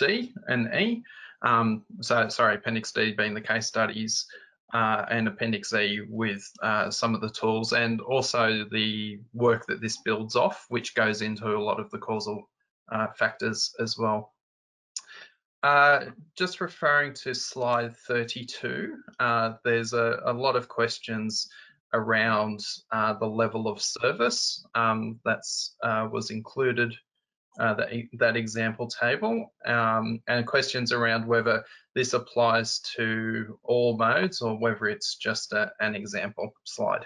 D 0.00 0.32
and 0.48 0.74
E. 0.74 1.02
Um, 1.42 1.84
so 2.00 2.28
sorry, 2.28 2.56
Appendix 2.56 2.90
D 2.90 3.12
being 3.12 3.34
the 3.34 3.40
case 3.40 3.68
studies, 3.68 4.26
uh, 4.74 5.04
and 5.10 5.28
Appendix 5.28 5.72
E 5.74 6.00
with 6.08 6.50
uh, 6.62 6.90
some 6.90 7.14
of 7.14 7.20
the 7.20 7.30
tools, 7.30 7.72
and 7.72 8.00
also 8.00 8.64
the 8.72 9.20
work 9.32 9.64
that 9.66 9.80
this 9.80 9.98
builds 9.98 10.34
off, 10.34 10.66
which 10.70 10.96
goes 10.96 11.22
into 11.22 11.56
a 11.56 11.62
lot 11.62 11.78
of 11.78 11.88
the 11.90 11.98
causal 11.98 12.50
uh, 12.90 13.06
factors 13.16 13.72
as 13.78 13.96
well. 13.96 14.32
Uh, 15.62 16.06
just 16.36 16.60
referring 16.60 17.12
to 17.12 17.34
slide 17.34 17.96
32, 18.06 18.94
uh, 19.18 19.54
there's 19.64 19.92
a, 19.92 20.20
a, 20.26 20.32
lot 20.32 20.54
of 20.54 20.68
questions 20.68 21.48
around 21.94 22.60
uh, 22.92 23.14
the 23.14 23.26
level 23.26 23.66
of 23.66 23.82
service 23.82 24.64
um, 24.76 25.18
that's 25.24 25.74
uh, 25.82 26.06
was 26.12 26.30
included 26.30 26.94
uh, 27.58 27.74
that, 27.74 27.88
that 28.12 28.36
example 28.36 28.86
table 28.86 29.52
um, 29.66 30.20
and 30.28 30.46
questions 30.46 30.92
around 30.92 31.26
whether 31.26 31.64
this 31.92 32.12
applies 32.12 32.78
to 32.78 33.58
all 33.64 33.96
modes 33.96 34.40
or 34.40 34.56
whether 34.56 34.86
it's 34.86 35.16
just 35.16 35.52
a, 35.52 35.72
an 35.80 35.96
example 35.96 36.52
slide. 36.62 37.04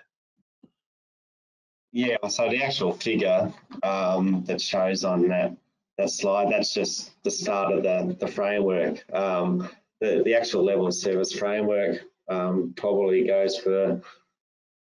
Yeah, 1.91 2.17
so 2.29 2.51
the 2.51 2.63
actual 2.63 2.93
figure 2.93 3.53
um, 3.83 4.45
that 4.45 4.61
shows 4.61 5.05
on 5.05 5.29
that 5.29 5.57
that 5.99 6.11
slide, 6.11 6.51
that's 6.51 6.73
just 6.73 7.13
the 7.23 7.31
start 7.31 7.73
of 7.73 7.83
the, 7.83 8.17
the 8.19 8.27
framework. 8.27 9.05
Um, 9.13 9.69
the, 10.01 10.23
the 10.25 10.35
actual 10.35 10.65
level 10.65 10.87
of 10.87 10.95
service 10.95 11.33
framework 11.33 12.03
um, 12.29 12.75
probably 12.77 13.27
goes 13.27 13.59
for 13.59 14.01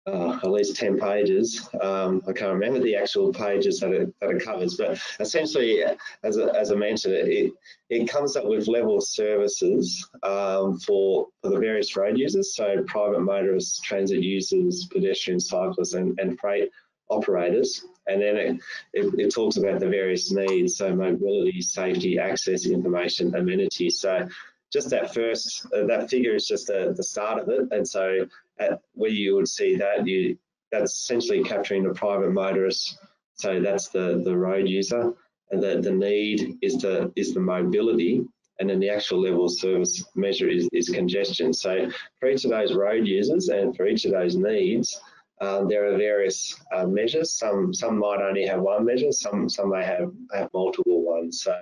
uh, 0.07 0.39
at 0.43 0.51
least 0.51 0.77
10 0.77 0.99
pages. 0.99 1.69
Um, 1.81 2.23
I 2.29 2.33
can't 2.33 2.53
remember 2.53 2.81
the 2.81 2.95
actual 2.95 3.33
pages 3.33 3.81
that 3.81 3.93
it, 3.93 4.15
that 4.21 4.31
it 4.31 4.45
covers, 4.45 4.77
but 4.77 5.01
essentially, 5.19 5.83
as, 6.23 6.37
a, 6.37 6.53
as 6.55 6.71
I 6.71 6.77
mentioned, 6.77 7.15
it, 7.15 7.53
it 7.91 8.09
comes 8.09 8.37
up 8.37 8.45
with 8.45 8.69
level 8.69 8.97
of 8.97 9.05
services 9.05 10.09
um, 10.23 10.79
for, 10.79 11.27
for 11.43 11.51
the 11.51 11.59
various 11.59 11.97
road 11.97 12.19
users, 12.19 12.55
so 12.55 12.85
private 12.87 13.21
motorists, 13.21 13.81
transit 13.81 14.23
users, 14.23 14.87
pedestrian 14.93 15.41
cyclists, 15.41 15.95
and, 15.95 16.19
and 16.21 16.39
freight 16.39 16.71
operators. 17.11 17.85
And 18.07 18.23
then 18.23 18.37
it, 18.37 18.61
it, 18.93 19.15
it, 19.19 19.35
talks 19.35 19.57
about 19.57 19.81
the 19.81 19.89
various 19.89 20.31
needs, 20.31 20.77
so 20.77 20.95
mobility, 20.95 21.61
safety, 21.61 22.19
access, 22.19 22.67
information, 22.67 23.35
amenities. 23.35 24.01
So 24.01 24.29
just 24.73 24.91
that 24.91 25.13
first, 25.13 25.67
uh, 25.75 25.87
that 25.87 26.11
figure 26.11 26.35
is 26.35 26.47
just 26.47 26.69
the, 26.69 26.93
the 26.97 27.03
start 27.03 27.41
of 27.41 27.49
it. 27.49 27.69
And 27.73 27.87
so 27.87 28.27
at, 28.59 28.81
where 28.95 29.11
you 29.11 29.35
would 29.35 29.49
see 29.49 29.77
that, 29.77 30.07
you 30.07 30.39
that's 30.73 30.93
essentially 30.93 31.43
capturing 31.43 31.85
the 31.85 31.95
private 31.95 32.33
motorist. 32.33 32.99
So 33.35 33.61
that's 33.61 33.89
the, 33.89 34.23
the 34.25 34.37
road 34.37 34.69
user. 34.69 35.13
And 35.51 35.63
the, 35.63 35.81
the 35.81 35.93
need 35.93 36.59
is 36.63 36.79
the, 36.79 37.13
is 37.17 37.35
the 37.35 37.41
mobility. 37.41 38.25
And 38.59 38.71
then 38.71 38.81
the 38.81 38.89
actual 38.89 39.21
level 39.21 39.45
of 39.45 39.53
service 39.53 40.03
measure 40.15 40.49
is, 40.49 40.69
is 40.73 40.89
congestion. 40.89 41.53
So 41.53 41.89
for 42.19 42.29
each 42.29 42.45
of 42.45 42.51
those 42.51 42.75
road 42.75 43.07
users 43.07 43.49
and 43.49 43.77
for 43.77 43.87
each 43.87 44.05
of 44.07 44.13
those 44.13 44.35
needs, 44.35 44.99
um, 45.41 45.69
there 45.69 45.87
are 45.87 45.97
various 45.99 46.59
uh, 46.73 46.87
measures. 46.87 47.33
Some 47.33 47.75
some 47.75 47.99
might 47.99 48.23
only 48.23 48.47
have 48.47 48.61
one 48.61 48.85
measure. 48.85 49.13
Some 49.13 49.49
some 49.49 49.71
may 49.71 49.85
have 49.85 50.11
have 50.33 50.49
multiple 50.55 51.03
ones. 51.03 51.43
So 51.43 51.55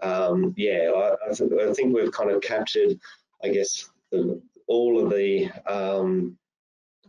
um, 0.00 0.54
yeah, 0.56 0.92
I, 0.94 1.30
I, 1.30 1.34
th 1.34 1.52
I, 1.60 1.72
think 1.72 1.94
we've 1.94 2.12
kind 2.12 2.30
of 2.30 2.40
captured, 2.40 2.98
I 3.42 3.48
guess, 3.48 3.90
the, 4.12 4.40
all 4.68 5.02
of 5.02 5.10
the 5.10 5.50
um, 5.66 6.38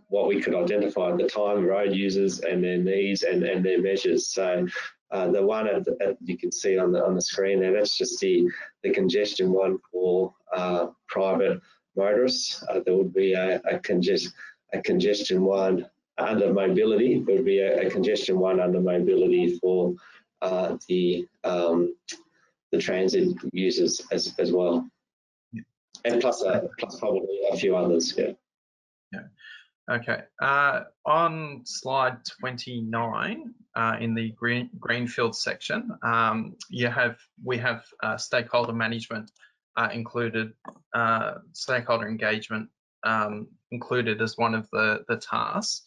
what 0.07 0.27
we 0.27 0.41
could 0.41 0.55
identify 0.55 1.11
at 1.11 1.17
the 1.19 1.29
time, 1.29 1.63
road 1.63 1.93
users 1.93 2.39
and 2.39 2.63
their 2.63 2.79
needs 2.79 3.21
and, 3.21 3.43
and 3.43 3.63
their 3.63 3.79
measures. 3.79 4.27
So 4.27 4.67
uh, 5.11 5.29
the 5.29 5.45
one 5.45 5.67
at 5.67 5.87
at, 6.01 6.17
you 6.21 6.37
can 6.37 6.51
see 6.51 6.79
on 6.79 6.91
the 6.91 7.05
on 7.05 7.13
the 7.13 7.21
screen 7.21 7.59
there, 7.59 7.73
that's 7.73 7.95
just 7.95 8.19
the 8.19 8.49
the 8.81 8.89
congestion 8.89 9.51
one 9.51 9.77
for 9.91 10.33
uh, 10.55 10.87
private 11.07 11.61
motorists. 11.95 12.63
Uh, 12.67 12.79
there 12.83 12.95
would 12.95 13.13
be 13.13 13.33
a, 13.33 13.61
a, 13.69 13.77
congest, 13.77 14.33
a 14.73 14.81
congestion 14.81 15.43
one 15.43 15.85
under 16.19 16.53
mobility. 16.53 17.19
There 17.19 17.35
would 17.35 17.45
be 17.45 17.59
a, 17.59 17.87
a 17.87 17.89
congestion 17.89 18.39
one 18.39 18.59
under 18.59 18.79
mobility 18.79 19.57
for 19.57 19.95
uh, 20.41 20.77
the 20.87 21.27
um, 21.43 21.95
the 22.71 22.77
transit 22.77 23.29
users 23.51 24.01
as, 24.11 24.35
as 24.39 24.51
well. 24.51 24.87
Yeah. 25.51 25.61
And 26.05 26.21
plus, 26.21 26.43
uh, 26.43 26.67
plus 26.77 26.99
probably 26.99 27.39
a 27.51 27.57
few 27.57 27.75
others, 27.75 28.13
yeah. 28.17 28.33
Yeah. 29.11 29.21
Okay. 29.89 30.21
Uh, 30.39 30.81
on 31.05 31.61
slide 31.65 32.17
29, 32.39 33.53
uh, 33.75 33.97
in 33.99 34.13
the 34.13 34.31
green 34.31 34.69
greenfield 34.79 35.35
section, 35.35 35.91
um, 36.03 36.55
you 36.69 36.87
have 36.87 37.17
we 37.43 37.57
have 37.57 37.85
uh, 38.03 38.17
stakeholder 38.17 38.73
management 38.73 39.31
uh, 39.77 39.89
included, 39.93 40.53
uh, 40.93 41.35
stakeholder 41.53 42.07
engagement 42.07 42.69
um, 43.03 43.47
included 43.71 44.21
as 44.21 44.37
one 44.37 44.53
of 44.53 44.67
the 44.71 45.03
the 45.07 45.17
tasks. 45.17 45.83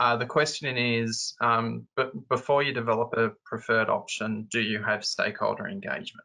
Uh, 0.00 0.16
the 0.16 0.24
question 0.24 0.78
is, 0.78 1.34
um, 1.42 1.86
but 1.94 2.10
before 2.30 2.62
you 2.62 2.72
develop 2.72 3.12
a 3.18 3.32
preferred 3.44 3.90
option, 3.90 4.48
do 4.50 4.58
you 4.58 4.82
have 4.82 5.04
stakeholder 5.04 5.68
engagement? 5.68 6.24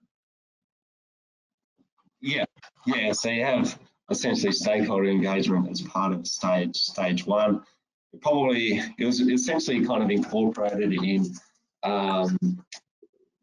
Yeah, 2.21 2.45
yeah. 2.87 3.11
So 3.11 3.29
you 3.29 3.43
have 3.43 3.77
essentially 4.09 4.53
stakeholder 4.53 5.09
engagement 5.09 5.69
as 5.69 5.81
part 5.81 6.13
of 6.13 6.25
stage 6.25 6.77
stage 6.77 7.27
one. 7.27 7.63
Probably 8.21 8.81
it 8.97 9.05
was 9.05 9.19
essentially 9.19 9.85
kind 9.85 10.01
of 10.01 10.09
incorporated 10.09 10.93
in 10.93 11.33
um, 11.83 12.37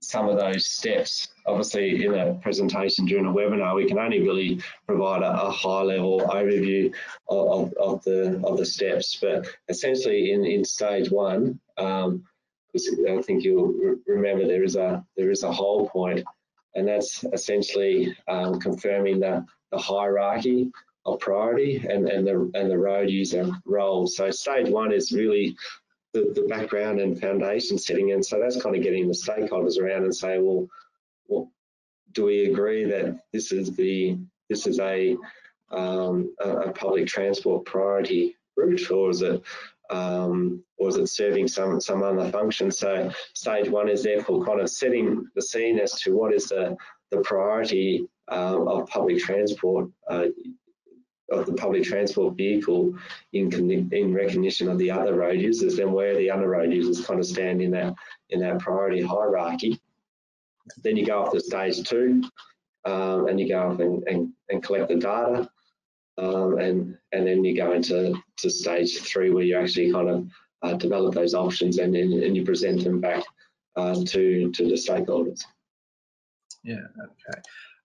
some 0.02 0.28
of 0.28 0.36
those 0.36 0.66
steps. 0.66 1.28
Obviously, 1.46 2.04
in 2.04 2.14
a 2.14 2.34
presentation 2.34 3.06
during 3.06 3.26
a 3.26 3.32
webinar, 3.32 3.74
we 3.74 3.86
can 3.86 3.98
only 3.98 4.20
really 4.20 4.60
provide 4.86 5.22
a, 5.22 5.42
a 5.42 5.50
high 5.50 5.82
level 5.82 6.20
overview 6.20 6.92
of, 7.28 7.72
of, 7.74 8.02
the 8.04 8.40
of 8.44 8.58
the 8.58 8.66
steps. 8.66 9.16
But 9.20 9.46
essentially, 9.68 10.32
in, 10.32 10.44
in 10.44 10.64
stage 10.64 11.10
one, 11.10 11.58
um, 11.78 12.24
I 12.74 13.22
think 13.22 13.44
you'll 13.44 13.96
remember 14.06 14.46
there 14.46 14.64
is 14.64 14.76
a 14.76 15.04
there 15.16 15.30
is 15.30 15.42
a 15.42 15.52
whole 15.52 15.88
point, 15.88 16.24
and 16.74 16.88
that's 16.88 17.24
essentially 17.32 18.16
um, 18.28 18.58
confirming 18.60 19.20
the, 19.20 19.44
the 19.70 19.78
hierarchy 19.78 20.70
of 21.04 21.18
priority 21.18 21.84
and, 21.88 22.08
and 22.08 22.26
the 22.26 22.50
and 22.54 22.70
the 22.70 22.78
road 22.78 23.10
user 23.10 23.50
role. 23.66 24.06
So 24.06 24.30
stage 24.30 24.68
one 24.68 24.92
is 24.92 25.12
really 25.12 25.56
the, 26.12 26.32
the 26.34 26.46
background 26.48 27.00
and 27.00 27.20
foundation 27.20 27.78
setting. 27.78 28.12
And 28.12 28.24
so 28.24 28.38
that's 28.38 28.60
kind 28.60 28.76
of 28.76 28.82
getting 28.82 29.08
the 29.08 29.14
stakeholders 29.14 29.78
around 29.78 30.04
and 30.04 30.14
say, 30.14 30.38
well, 30.38 30.68
well 31.28 31.50
do 32.12 32.24
we 32.24 32.44
agree 32.44 32.84
that 32.84 33.18
this 33.32 33.52
is 33.52 33.74
the 33.74 34.18
this 34.48 34.66
is 34.66 34.78
a 34.80 35.16
um, 35.70 36.34
a, 36.40 36.70
public 36.72 37.06
transport 37.06 37.64
priority 37.64 38.36
route, 38.56 38.90
or 38.90 39.10
is 39.10 39.22
it 39.22 39.42
um, 39.88 40.62
or 40.76 40.88
is 40.88 40.96
it 40.96 41.06
serving 41.06 41.48
some 41.48 41.80
some 41.80 42.02
other 42.02 42.30
function? 42.30 42.70
So 42.70 43.10
stage 43.32 43.70
one 43.70 43.88
is 43.88 44.02
therefore 44.02 44.44
kind 44.44 44.60
of 44.60 44.68
setting 44.68 45.26
the 45.34 45.42
scene 45.42 45.78
as 45.78 45.98
to 46.02 46.14
what 46.14 46.34
is 46.34 46.48
the 46.48 46.76
the 47.10 47.18
priority 47.18 48.06
um, 48.28 48.68
of 48.68 48.88
public 48.88 49.18
transport 49.18 49.88
uh, 50.08 50.26
of 51.32 51.46
the 51.46 51.54
public 51.54 51.82
transport 51.84 52.36
vehicle 52.36 52.94
in, 53.32 53.90
in 53.92 54.14
recognition 54.14 54.68
of 54.68 54.78
the 54.78 54.90
other 54.90 55.14
road 55.14 55.40
users 55.40 55.76
then 55.76 55.92
where 55.92 56.16
the 56.16 56.30
other 56.30 56.48
road 56.48 56.72
users 56.72 57.04
kind 57.06 57.18
of 57.18 57.26
stand 57.26 57.60
in 57.62 57.70
that 57.70 57.94
in 58.30 58.40
that 58.40 58.58
priority 58.58 59.02
hierarchy. 59.02 59.80
Then 60.82 60.96
you 60.96 61.04
go 61.04 61.22
off 61.22 61.32
to 61.32 61.40
stage 61.40 61.82
two 61.88 62.22
um, 62.84 63.28
and 63.28 63.40
you 63.40 63.48
go 63.48 63.70
off 63.70 63.80
and, 63.80 64.06
and, 64.06 64.32
and 64.48 64.62
collect 64.62 64.88
the 64.88 64.96
data 64.96 65.50
um, 66.18 66.58
and 66.58 66.98
and 67.12 67.26
then 67.26 67.44
you 67.44 67.56
go 67.56 67.72
into 67.72 68.14
to 68.38 68.50
stage 68.50 69.00
three 69.00 69.30
where 69.30 69.44
you 69.44 69.56
actually 69.56 69.90
kind 69.90 70.08
of 70.08 70.28
uh, 70.62 70.74
develop 70.74 71.14
those 71.14 71.34
options 71.34 71.78
and 71.78 71.94
then 71.94 72.12
and 72.12 72.36
you 72.36 72.44
present 72.44 72.84
them 72.84 73.00
back 73.00 73.24
uh, 73.76 73.94
to 74.04 74.50
to 74.52 74.64
the 74.64 74.74
stakeholders. 74.74 75.42
Yeah. 76.62 76.84
Okay. 77.02 77.40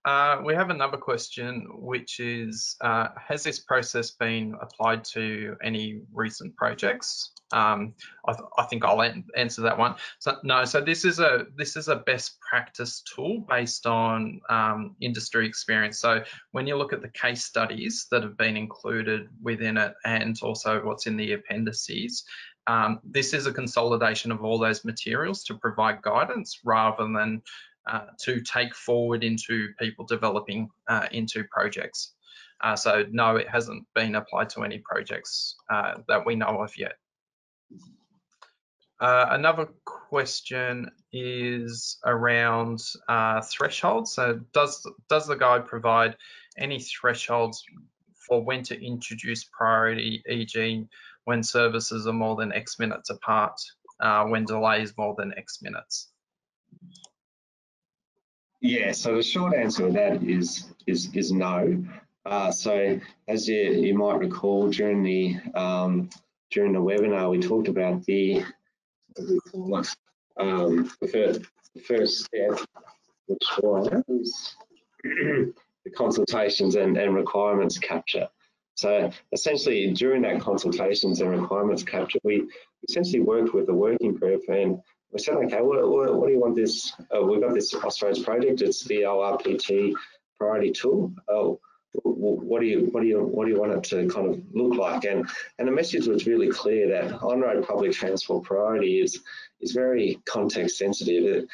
Uh, 0.08 0.40
we 0.42 0.54
have 0.54 0.70
another 0.70 0.96
question, 0.96 1.66
which 1.70 2.18
is, 2.18 2.76
uh, 2.80 3.08
has 3.18 3.44
this 3.44 3.58
process 3.58 4.12
been 4.12 4.54
applied 4.58 5.04
to 5.04 5.54
any 5.62 6.00
recent 6.14 6.56
projects? 6.56 7.32
Um, 7.52 7.92
I, 8.26 8.32
th 8.32 8.42
I, 8.56 8.62
think 8.64 8.86
I'll 8.86 9.02
an 9.02 9.24
answer 9.36 9.60
that 9.62 9.76
one. 9.76 9.96
So 10.18 10.36
no, 10.44 10.64
so 10.64 10.80
this 10.80 11.04
is 11.04 11.20
a 11.20 11.46
this 11.60 11.76
is 11.76 11.88
a 11.88 11.96
best 11.96 12.38
practice 12.40 13.02
tool 13.02 13.44
based 13.56 13.84
on 13.86 14.40
um, 14.48 14.96
industry 15.00 15.46
experience. 15.46 15.98
So 16.00 16.22
when 16.52 16.66
you 16.66 16.76
look 16.76 16.94
at 16.94 17.02
the 17.02 17.14
case 17.24 17.44
studies 17.44 18.06
that 18.10 18.22
have 18.22 18.38
been 18.38 18.56
included 18.56 19.28
within 19.42 19.76
it, 19.76 19.92
and 20.06 20.34
also 20.42 20.70
what's 20.86 21.06
in 21.06 21.18
the 21.18 21.32
appendices, 21.34 22.24
um, 22.68 23.00
this 23.02 23.32
is 23.32 23.46
a 23.46 23.52
consolidation 23.52 24.30
of 24.30 24.44
all 24.44 24.58
those 24.58 24.84
materials 24.84 25.42
to 25.44 25.54
provide 25.54 26.02
guidance 26.02 26.60
rather 26.64 27.04
than 27.04 27.42
uh, 27.88 28.06
to 28.18 28.40
take 28.42 28.74
forward 28.74 29.24
into 29.24 29.68
people 29.78 30.04
developing 30.04 30.68
uh, 30.88 31.06
into 31.10 31.44
projects. 31.44 32.12
Uh, 32.60 32.76
so 32.76 33.04
no, 33.10 33.36
it 33.36 33.48
hasn't 33.48 33.86
been 33.94 34.14
applied 34.14 34.50
to 34.50 34.62
any 34.62 34.78
projects 34.78 35.56
uh, 35.70 35.94
that 36.08 36.26
we 36.26 36.34
know 36.34 36.62
of 36.62 36.76
yet. 36.76 36.94
Uh, 39.00 39.26
another 39.30 39.68
question 39.84 40.90
is 41.12 41.98
around 42.04 42.80
uh, 43.08 43.40
thresholds. 43.42 44.12
So 44.12 44.40
does, 44.52 44.84
does 45.08 45.26
the 45.26 45.36
guide 45.36 45.66
provide 45.66 46.16
any 46.58 46.80
thresholds 46.80 47.64
for 48.28 48.42
when 48.42 48.64
to 48.64 48.78
introduce 48.78 49.44
priority, 49.44 50.22
e.g. 50.28 50.86
when 51.24 51.42
services 51.42 52.06
are 52.06 52.12
more 52.12 52.36
than 52.36 52.52
X 52.52 52.78
minutes 52.78 53.08
apart, 53.08 53.58
when 54.26 54.44
delays 54.44 54.92
more 54.98 55.14
than 55.16 55.32
X 55.38 55.62
minutes? 55.62 56.08
Yeah, 58.60 58.92
so 58.92 59.16
the 59.16 59.22
short 59.22 59.54
answer 59.54 59.86
to 59.86 59.92
that 59.92 60.22
is 60.22 60.72
is 60.86 61.14
is 61.14 61.32
no. 61.32 61.84
Uh, 62.26 62.50
so 62.50 63.00
as 63.28 63.48
you, 63.48 63.70
you 63.72 63.96
might 63.96 64.18
recall 64.18 64.68
during 64.68 65.02
the 65.02 65.36
um, 65.54 66.10
during 66.50 66.72
the 66.72 66.80
webinar, 66.80 67.30
we 67.30 67.38
talked 67.38 67.68
about 67.68 68.04
the 68.04 68.42
um, 70.38 70.90
the, 71.00 71.08
first, 71.08 71.40
the 71.74 71.80
first 71.80 72.24
step, 72.24 72.58
which 73.26 73.48
was 73.62 74.56
the 75.04 75.90
consultations 75.96 76.76
and, 76.76 76.96
and 76.96 77.14
requirements 77.14 77.78
capture. 77.78 78.28
So 78.74 79.10
essentially, 79.32 79.92
during 79.92 80.22
that 80.22 80.40
consultations 80.40 81.20
and 81.20 81.30
requirements 81.30 81.82
capture, 81.82 82.20
we 82.22 82.48
essentially 82.88 83.20
worked 83.20 83.52
with 83.52 83.66
the 83.66 83.74
working 83.74 84.14
group 84.14 84.42
and 84.48 84.80
we 85.12 85.18
said, 85.18 85.36
okay, 85.36 85.60
what, 85.60 85.88
what, 85.88 86.14
what 86.14 86.26
do 86.26 86.32
you 86.32 86.40
want 86.40 86.56
this? 86.56 86.92
Uh, 87.14 87.22
we've 87.22 87.40
got 87.40 87.54
this 87.54 87.74
Austroads 87.74 88.24
project. 88.24 88.62
It's 88.62 88.84
the 88.84 89.02
ORPT 89.02 89.94
priority 90.36 90.70
tool. 90.70 91.12
Oh, 91.28 91.60
what 92.02 92.60
do 92.60 92.66
you 92.66 92.88
what 92.92 93.00
do 93.00 93.06
you 93.06 93.20
what 93.20 93.46
do 93.46 93.50
you 93.52 93.58
want 93.58 93.72
it 93.72 93.82
to 93.84 94.06
kind 94.08 94.28
of 94.28 94.42
look 94.52 94.74
like? 94.74 95.04
And 95.04 95.26
and 95.58 95.66
the 95.66 95.72
message 95.72 96.06
was 96.06 96.26
really 96.26 96.48
clear 96.48 96.86
that 96.88 97.22
on-road 97.22 97.66
public 97.66 97.92
transport 97.92 98.44
priority 98.44 99.00
is 99.00 99.20
is 99.60 99.72
very 99.72 100.20
context 100.26 100.78
sensitive. 100.78 101.24
It, 101.24 101.48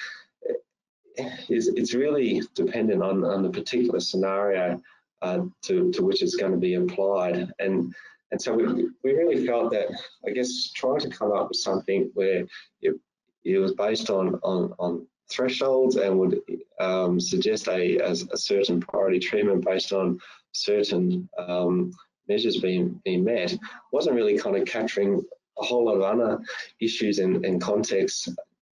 it's, 1.48 1.68
it's 1.68 1.94
really 1.94 2.42
dependent 2.54 3.02
on, 3.02 3.24
on 3.24 3.42
the 3.42 3.50
particular 3.50 4.00
scenario 4.00 4.82
uh, 5.22 5.42
to, 5.62 5.92
to 5.92 6.04
which 6.04 6.22
it's 6.22 6.34
going 6.34 6.52
to 6.52 6.58
be 6.58 6.74
applied. 6.74 7.52
And 7.60 7.94
and 8.32 8.42
so 8.42 8.52
we, 8.52 8.88
we 9.04 9.12
really 9.12 9.46
felt 9.46 9.70
that, 9.70 9.86
I 10.26 10.30
guess, 10.30 10.72
trying 10.74 10.98
to 11.00 11.08
come 11.08 11.30
up 11.30 11.48
with 11.50 11.58
something 11.58 12.10
where 12.14 12.44
it, 12.82 12.98
it 13.44 13.58
was 13.58 13.74
based 13.74 14.10
on, 14.10 14.36
on, 14.42 14.72
on 14.78 15.06
thresholds 15.30 15.96
and 15.96 16.18
would 16.18 16.40
um, 16.80 17.20
suggest 17.20 17.68
a, 17.68 17.98
a, 17.98 18.10
a, 18.10 18.36
certain 18.36 18.80
priority 18.80 19.18
treatment 19.18 19.64
based 19.64 19.92
on 19.92 20.18
certain 20.52 21.28
um, 21.38 21.92
measures 22.28 22.58
being, 22.58 23.00
being 23.04 23.24
met. 23.24 23.56
wasn't 23.92 24.14
really 24.14 24.38
kind 24.38 24.56
of 24.56 24.66
capturing 24.66 25.22
a 25.58 25.64
whole 25.64 25.86
lot 25.86 25.96
of 25.96 26.02
other 26.02 26.42
issues 26.80 27.18
and, 27.18 27.44
and 27.44 27.60
contexts 27.60 28.28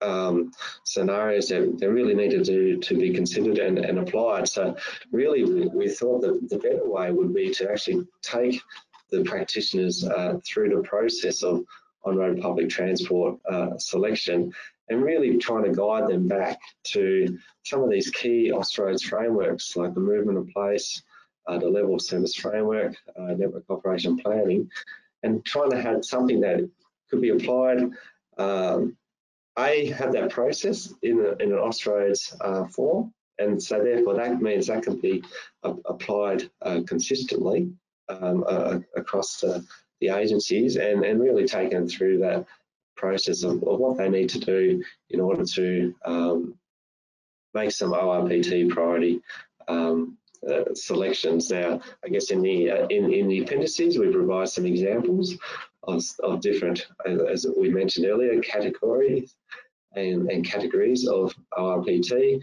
um, 0.02 0.52
scenarios 0.84 1.48
that, 1.48 1.80
that 1.80 1.90
really 1.90 2.14
needed 2.14 2.46
to, 2.46 2.78
to 2.78 2.96
be 2.96 3.14
considered 3.14 3.58
and, 3.60 3.80
and 3.80 4.00
applied. 4.00 4.48
So 4.48 4.76
really 5.12 5.44
we, 5.44 5.68
we 5.68 5.90
thought 5.90 6.22
that 6.22 6.50
the 6.50 6.58
better 6.58 6.88
way 6.88 7.12
would 7.12 7.34
be 7.34 7.52
to 7.56 7.72
actually 7.72 8.06
take 8.22 8.62
the 9.12 9.24
practitioners 9.24 10.04
uh, 10.04 10.38
through 10.46 10.76
the 10.76 10.88
process 10.88 11.44
of 11.44 11.64
on-road 12.06 12.42
public 12.42 12.70
transport 12.70 13.40
uh, 13.50 13.78
selection 13.78 14.54
and 14.90 15.04
really 15.04 15.38
trying 15.38 15.64
to 15.64 15.72
guide 15.72 16.08
them 16.08 16.28
back 16.28 16.60
to 16.84 17.38
some 17.64 17.84
of 17.84 17.90
these 17.90 18.10
key 18.12 18.52
Austroads 18.54 19.04
frameworks 19.04 19.76
like 19.76 19.94
the 19.94 20.00
movement 20.00 20.38
of 20.38 20.48
place, 20.50 21.02
uh, 21.48 21.58
the 21.58 21.68
level 21.68 21.96
of 21.96 22.02
service 22.02 22.36
framework, 22.36 22.96
uh, 23.20 23.34
network 23.34 23.64
operation 23.70 24.18
planning, 24.18 24.70
and 25.24 25.44
trying 25.44 25.72
to 25.72 25.82
have 25.82 26.06
something 26.06 26.40
that 26.42 26.70
could 27.10 27.22
be 27.22 27.30
applied, 27.30 27.90
um, 28.38 28.96
A, 29.58 29.88
have 29.88 30.14
that 30.14 30.30
process 30.30 30.94
in, 31.02 31.20
a, 31.20 31.32
in 31.44 31.52
an 31.52 31.58
Austroads 31.58 32.36
uh, 32.42 32.68
form, 32.68 33.12
and 33.40 33.62
so 33.62 33.84
therefore 33.84 34.16
that 34.16 34.42
means 34.42 34.68
that 34.68 34.84
can 34.84 35.00
be 35.00 35.24
applied 35.64 36.50
uh, 36.62 36.82
consistently 36.88 37.72
um, 38.08 38.46
across 38.96 39.40
the 39.40 39.66
the 40.02 40.10
agencies 40.10 40.76
and, 40.76 41.04
and 41.06 41.22
really 41.22 41.48
take 41.48 41.72
them 41.72 41.88
through 41.88 42.20
that 42.20 42.46
process 42.96 43.44
of, 43.44 43.64
of 43.64 43.80
what 43.80 43.98
they 43.98 44.10
need 44.10 44.30
to 44.30 44.40
do 44.40 44.84
in 45.10 45.20
order 45.20 45.46
to 45.46 45.94
um, 46.06 46.56
make 47.54 47.72
some 47.72 47.92
ORPT 47.92 48.70
priority 48.70 49.22
um, 49.68 50.18
uh, 50.50 50.74
selections. 50.74 51.50
Now, 51.50 51.82
I 52.04 52.10
guess 52.10 52.30
in 52.30 52.42
the 52.42 52.70
uh, 52.70 52.88
in 52.88 53.12
in 53.12 53.28
the 53.28 53.44
appendices 53.44 53.98
we 53.98 54.12
provide 54.12 54.50
some 54.50 54.66
examples 54.66 55.36
of, 55.84 56.04
of 56.24 56.42
different, 56.42 56.88
as 57.06 57.48
we 57.58 57.70
mentioned 57.70 58.06
earlier, 58.06 58.40
categories 58.42 59.36
and, 59.96 60.30
and 60.30 60.46
categories 60.46 61.08
of 61.08 61.34
ORPT, 61.58 62.42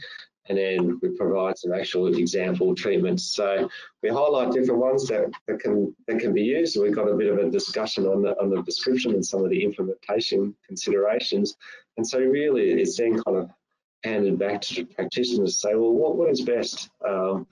and 0.49 0.59
then 0.59 0.99
we 1.01 1.11
provide 1.11 1.57
some 1.57 1.73
actual 1.73 2.09
example 2.09 2.75
treatments. 2.75 3.25
So 3.25 3.69
we 4.03 4.09
highlight 4.09 4.53
different 4.53 4.81
ones 4.81 5.07
that, 5.09 5.31
that 5.47 5.61
can 5.61 5.95
that 6.09 6.19
can 6.19 6.33
be 6.35 6.43
used. 6.43 6.81
We've 6.81 6.95
got 6.95 7.09
a 7.09 7.15
bit 7.15 7.33
of 7.33 7.39
a 7.39 7.51
discussion 7.51 8.07
on 8.07 8.23
the 8.23 8.39
on 8.41 8.51
the 8.51 8.63
description 8.63 9.13
and 9.13 9.25
some 9.25 9.45
of 9.45 9.51
the 9.51 9.63
implementation 9.63 10.55
considerations. 10.67 11.57
And 11.97 12.07
so 12.07 12.19
really 12.19 12.71
it's 12.71 12.97
then 12.97 13.23
kind 13.23 13.37
of 13.37 13.51
handed 14.03 14.39
back 14.39 14.61
to 14.63 14.85
practitioners 14.85 15.55
to 15.55 15.61
say, 15.61 15.75
well, 15.75 15.93
what, 15.93 16.17
what 16.17 16.31
is 16.31 16.41
best 16.41 16.91
um, 17.07 17.47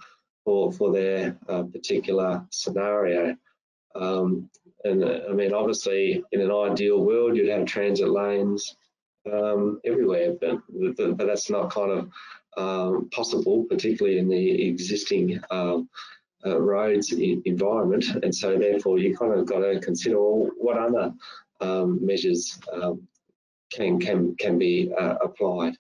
for 0.44 0.72
for 0.72 0.92
their 0.92 1.38
uh, 1.48 1.62
particular 1.62 2.44
scenario? 2.50 3.36
Um, 3.94 4.50
and 4.84 5.04
uh, 5.04 5.20
I 5.28 5.32
mean, 5.32 5.52
obviously, 5.52 6.24
in 6.32 6.40
an 6.40 6.50
ideal 6.50 7.04
world, 7.04 7.36
you'd 7.36 7.50
have 7.50 7.66
transit 7.66 8.08
lanes 8.08 8.74
um, 9.30 9.80
everywhere, 9.84 10.34
but 10.40 10.58
but 10.96 11.18
that's 11.18 11.50
not 11.50 11.70
kind 11.70 11.92
of 11.92 12.10
um, 12.56 13.08
possible, 13.10 13.64
particularly 13.64 14.18
in 14.18 14.28
the 14.28 14.68
existing 14.68 15.40
um, 15.50 15.88
uh, 16.44 16.60
roads 16.60 17.12
environment. 17.12 18.06
And 18.22 18.34
so 18.34 18.58
therefore 18.58 18.98
you 18.98 19.16
kind 19.16 19.32
of 19.32 19.46
got 19.46 19.60
to 19.60 19.80
consider 19.80 20.18
well, 20.20 20.50
what 20.56 20.78
other 20.78 21.12
um, 21.60 22.04
measures 22.04 22.58
um, 22.72 23.06
can 23.72 24.00
can 24.00 24.34
can 24.36 24.58
be 24.58 24.92
uh, 24.98 25.16
applied. 25.22 25.74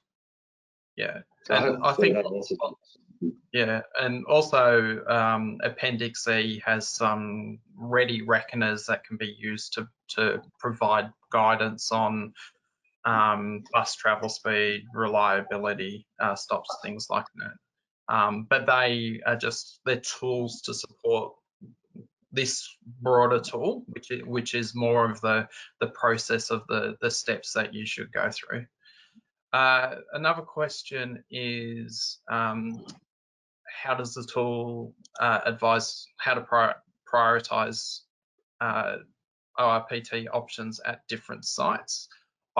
Yeah, 0.96 1.20
so 1.44 1.54
I, 1.54 1.90
I 1.90 1.94
think 1.94 2.16
yeah, 3.52 3.82
and 4.00 4.24
also 4.26 5.04
um, 5.06 5.58
Appendix 5.62 6.26
E 6.28 6.62
has 6.64 6.88
some 6.88 7.58
ready 7.76 8.22
reckoners 8.22 8.86
that 8.86 9.04
can 9.04 9.16
be 9.16 9.34
used 9.38 9.74
to 9.74 9.88
to 10.16 10.42
provide 10.58 11.10
guidance 11.30 11.92
on 11.92 12.32
um, 13.04 13.62
bus 13.72 13.94
travel 13.94 14.28
speed, 14.28 14.84
reliability, 14.94 16.06
uh, 16.20 16.34
stops, 16.34 16.68
things 16.82 17.06
like 17.10 17.26
that. 17.36 18.14
Um, 18.14 18.46
but 18.50 18.66
they 18.66 19.20
are 19.26 19.36
just 19.36 19.80
they're 19.84 20.00
tools 20.00 20.62
to 20.62 20.74
support 20.74 21.32
this 22.32 22.68
broader 23.00 23.40
tool, 23.40 23.84
which 23.88 24.10
is, 24.10 24.22
which 24.24 24.54
is 24.54 24.74
more 24.74 25.10
of 25.10 25.20
the 25.20 25.48
the 25.80 25.88
process 25.88 26.50
of 26.50 26.62
the 26.68 26.96
the 27.00 27.10
steps 27.10 27.52
that 27.54 27.74
you 27.74 27.86
should 27.86 28.12
go 28.12 28.30
through. 28.30 28.66
Uh, 29.52 29.96
another 30.12 30.42
question 30.42 31.24
is 31.30 32.20
um, 32.30 32.84
how 33.82 33.94
does 33.94 34.14
the 34.14 34.24
tool 34.24 34.94
uh, 35.20 35.40
advise 35.44 36.06
how 36.18 36.34
to 36.34 36.40
pri 36.40 36.74
prioritize 37.12 38.00
uh, 38.60 38.96
ORPT 39.58 40.26
options 40.32 40.80
at 40.84 41.06
different 41.08 41.44
sites? 41.44 42.08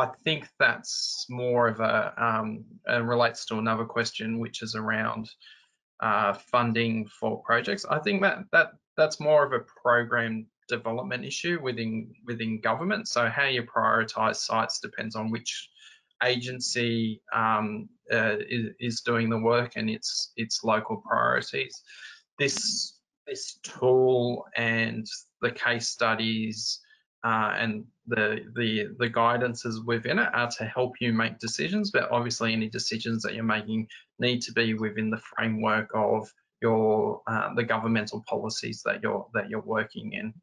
I 0.01 0.09
think 0.24 0.48
that's 0.59 1.26
more 1.28 1.68
of 1.68 1.80
a 1.80 2.14
um, 2.16 2.64
relates 3.03 3.44
to 3.46 3.59
another 3.59 3.84
question, 3.84 4.38
which 4.38 4.62
is 4.62 4.74
around 4.74 5.30
uh, 6.01 6.32
funding 6.32 7.07
for 7.07 7.42
projects. 7.42 7.84
I 7.84 7.98
think 7.98 8.22
that 8.22 8.38
that 8.53 8.72
that's 8.96 9.20
more 9.20 9.44
of 9.44 9.53
a 9.53 9.64
program 9.82 10.46
development 10.68 11.24
issue 11.24 11.61
within 11.62 12.12
within 12.24 12.61
government. 12.61 13.09
So 13.09 13.28
how 13.28 13.46
you 13.46 13.62
prioritise 13.64 14.36
sites 14.36 14.80
depends 14.80 15.16
on 15.16 15.30
which 15.30 15.68
agency 16.22 17.22
um, 17.34 17.88
uh, 18.12 18.36
is, 18.48 18.72
is, 18.78 19.01
doing 19.01 19.30
the 19.30 19.38
work 19.38 19.72
and 19.76 19.90
its 19.90 20.32
its 20.36 20.64
local 20.64 20.98
priorities. 20.98 21.82
This 22.38 22.98
this 23.26 23.59
tool 23.62 24.46
and 24.57 25.07
the 25.42 25.51
case 25.51 25.88
studies 25.88 26.80
uh, 27.24 27.54
and 27.56 27.84
the 28.06 28.40
the 28.56 28.88
the 28.98 29.10
guidances 29.10 29.84
within 29.84 30.18
it 30.18 30.28
are 30.32 30.50
to 30.50 30.64
help 30.64 30.94
you 31.00 31.12
make 31.12 31.38
decisions. 31.38 31.90
But 31.90 32.10
obviously, 32.10 32.52
any 32.52 32.68
decisions 32.68 33.22
that 33.22 33.34
you're 33.34 33.44
making 33.44 33.88
need 34.18 34.42
to 34.42 34.52
be 34.52 34.74
within 34.74 35.10
the 35.10 35.22
framework 35.36 35.90
of 35.94 36.32
your 36.62 37.22
uh, 37.26 37.54
the 37.54 37.64
governmental 37.64 38.24
policies 38.28 38.82
that 38.84 39.02
you're 39.02 39.26
that 39.34 39.50
you're 39.50 39.60
working 39.60 40.12
in. 40.12 40.34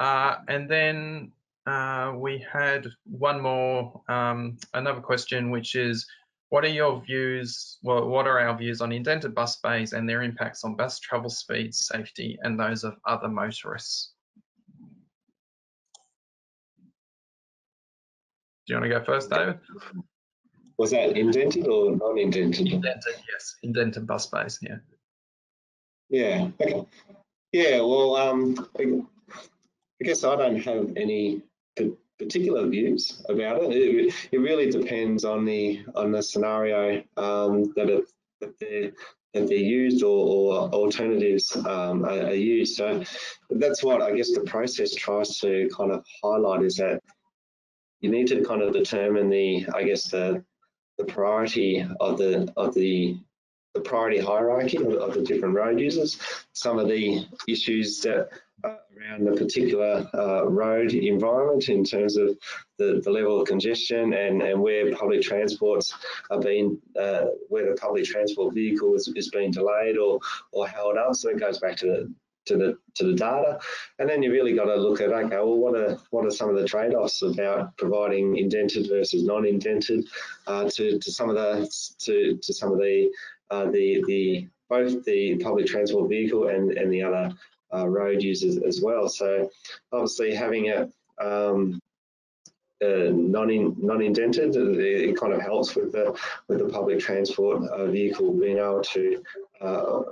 Uh, 0.00 0.36
and 0.48 0.68
then 0.68 1.32
uh, 1.66 2.12
we 2.16 2.44
had 2.52 2.86
one 3.04 3.40
more, 3.40 4.02
um, 4.08 4.56
another 4.74 5.00
question, 5.00 5.50
which 5.50 5.76
is, 5.76 6.06
what 6.50 6.64
are 6.64 6.68
your 6.68 7.00
views, 7.00 7.78
well, 7.82 8.06
what 8.06 8.26
are 8.26 8.38
our 8.38 8.56
views 8.56 8.80
on 8.80 8.92
indented 8.92 9.34
bus 9.34 9.56
bays 9.56 9.92
and 9.92 10.08
their 10.08 10.22
impacts 10.22 10.64
on 10.64 10.76
bus 10.76 10.98
travel 10.98 11.30
speeds, 11.30 11.86
safety, 11.86 12.38
and 12.42 12.58
those 12.58 12.84
of 12.84 12.96
other 13.06 13.28
motorists? 13.28 14.13
Do 18.66 18.74
you 18.74 18.80
want 18.80 18.90
to 18.90 18.98
go 18.98 19.04
first, 19.04 19.30
David? 19.30 19.58
Was 20.78 20.90
that 20.90 21.16
indented 21.16 21.66
or 21.68 21.96
non-indented? 21.96 22.66
Indented, 22.66 23.14
yes, 23.30 23.56
indented 23.62 24.06
bus 24.06 24.26
bays, 24.26 24.58
yeah. 24.62 24.78
Yeah, 26.08 26.48
okay. 26.60 26.84
Yeah, 27.52 27.78
well, 27.82 28.16
um, 28.16 28.68
I 28.78 30.04
guess 30.04 30.24
I 30.24 30.36
don't 30.36 30.60
have 30.62 30.92
any 30.96 31.42
particular 32.18 32.66
views 32.66 33.24
about 33.28 33.62
it. 33.62 33.72
It, 33.72 34.14
it 34.32 34.38
really 34.38 34.70
depends 34.70 35.24
on 35.24 35.44
the 35.44 35.84
on 35.94 36.12
the 36.12 36.22
scenario 36.22 37.02
um, 37.16 37.72
that, 37.76 37.88
it, 37.88 38.04
that 38.40 38.58
they're 38.58 38.92
that 39.34 39.48
they're 39.48 39.58
used 39.58 40.04
or, 40.04 40.26
or 40.26 40.70
alternatives 40.70 41.56
um, 41.56 42.04
are, 42.04 42.26
are, 42.26 42.34
used. 42.34 42.76
So 42.76 43.02
that's 43.50 43.82
what 43.82 44.00
I 44.00 44.14
guess 44.14 44.32
the 44.32 44.42
process 44.42 44.94
tries 44.94 45.38
to 45.40 45.68
kind 45.76 45.90
of 45.90 46.04
highlight 46.22 46.62
is 46.62 46.76
that 46.76 47.02
you 48.04 48.10
need 48.10 48.26
to 48.26 48.44
kind 48.44 48.60
of 48.60 48.74
determine 48.74 49.30
the 49.30 49.66
I 49.74 49.82
guess 49.82 50.08
the 50.08 50.44
the 50.98 51.06
priority 51.06 51.86
of 52.00 52.18
the 52.18 52.52
of 52.54 52.74
the 52.74 53.16
the 53.74 53.80
priority 53.80 54.18
hierarchy 54.18 54.76
of, 54.76 54.92
of 54.92 55.14
the 55.14 55.22
different 55.22 55.54
road 55.54 55.80
users. 55.80 56.18
Some 56.52 56.78
of 56.78 56.86
the 56.86 57.26
issues 57.48 58.00
that 58.02 58.28
around 58.62 59.24
the 59.24 59.32
particular 59.32 60.06
uh, 60.14 60.44
road 60.44 60.92
environment 60.92 61.68
in 61.70 61.82
terms 61.82 62.18
of 62.18 62.36
the, 62.78 63.00
the 63.02 63.10
level 63.10 63.40
of 63.40 63.48
congestion 63.48 64.12
and, 64.12 64.42
and 64.42 64.60
where 64.60 64.94
public 64.94 65.22
transports 65.22 65.94
are 66.30 66.40
being, 66.40 66.78
uh, 67.00 67.24
where 67.48 67.70
the 67.70 67.76
public 67.80 68.04
transport 68.04 68.54
vehicle 68.54 68.94
is, 68.94 69.12
is 69.16 69.30
being 69.30 69.50
delayed 69.50 69.96
or, 69.96 70.20
or 70.52 70.68
held 70.68 70.96
up. 70.96 71.14
So 71.14 71.30
it 71.30 71.40
goes 71.40 71.58
back 71.58 71.76
to 71.78 71.86
the, 71.86 72.14
to 72.46 72.56
the 72.56 72.78
to 72.94 73.04
the 73.04 73.14
data, 73.14 73.58
and 73.98 74.08
then 74.08 74.22
you 74.22 74.32
really 74.32 74.54
got 74.54 74.64
to 74.64 74.76
look 74.76 75.00
at 75.00 75.10
okay, 75.10 75.36
well, 75.36 75.56
what 75.56 75.74
are 75.74 75.98
what 76.10 76.26
are 76.26 76.30
some 76.30 76.50
of 76.50 76.56
the 76.56 76.66
trade-offs 76.66 77.22
about 77.22 77.76
providing 77.76 78.36
indented 78.36 78.88
versus 78.88 79.24
non-indented 79.24 80.06
uh, 80.46 80.68
to 80.70 80.98
to 80.98 81.12
some 81.12 81.30
of 81.30 81.36
the 81.36 81.70
to 81.98 82.38
to 82.42 82.52
some 82.52 82.72
of 82.72 82.78
the 82.78 83.10
uh, 83.50 83.66
the 83.70 84.02
the 84.06 84.48
both 84.68 85.04
the 85.04 85.36
public 85.38 85.66
transport 85.66 86.08
vehicle 86.08 86.48
and 86.48 86.72
and 86.72 86.92
the 86.92 87.02
other 87.02 87.32
uh, 87.74 87.88
road 87.88 88.22
users 88.22 88.58
as 88.58 88.80
well. 88.82 89.08
So 89.08 89.50
obviously 89.92 90.34
having 90.34 90.70
a 90.70 90.88
um, 91.20 91.80
uh, 92.84 93.10
non 93.12 93.74
non-indented, 93.78 94.54
it, 94.56 95.10
it, 95.10 95.16
kind 95.16 95.32
of 95.32 95.40
helps 95.40 95.74
with 95.74 95.92
the 95.92 96.18
with 96.48 96.58
the 96.58 96.68
public 96.68 97.00
transport 97.00 97.62
uh, 97.70 97.86
vehicle 97.86 98.32
being 98.32 98.58
able 98.58 98.82
to 98.82 99.22
uh, 99.60 100.02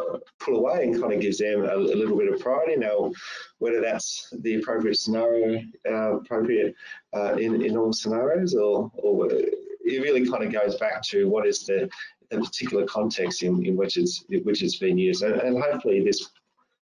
pull 0.40 0.56
away 0.56 0.84
and 0.84 1.00
kind 1.00 1.12
of 1.12 1.20
gives 1.20 1.38
them 1.38 1.64
a, 1.64 1.74
a, 1.74 1.98
little 2.00 2.16
bit 2.16 2.32
of 2.32 2.40
priority. 2.40 2.76
Now, 2.76 3.12
whether 3.58 3.80
that's 3.80 4.32
the 4.40 4.56
appropriate 4.56 4.98
scenario, 4.98 5.62
uh, 5.88 6.16
appropriate 6.16 6.74
uh, 7.14 7.34
in 7.34 7.62
in 7.62 7.76
all 7.76 7.92
scenarios, 7.92 8.54
or 8.54 8.90
or 8.94 9.28
it 9.30 10.02
really 10.02 10.28
kind 10.28 10.44
of 10.44 10.52
goes 10.52 10.76
back 10.76 11.02
to 11.02 11.28
what 11.28 11.46
is 11.46 11.64
the 11.66 11.88
the 12.30 12.38
particular 12.38 12.86
context 12.86 13.42
in, 13.42 13.64
in 13.66 13.76
which 13.76 13.96
it's 13.96 14.24
which 14.42 14.62
it's 14.62 14.78
been 14.78 14.98
used, 14.98 15.22
and, 15.22 15.34
and 15.34 15.62
hopefully 15.62 16.02
this 16.02 16.30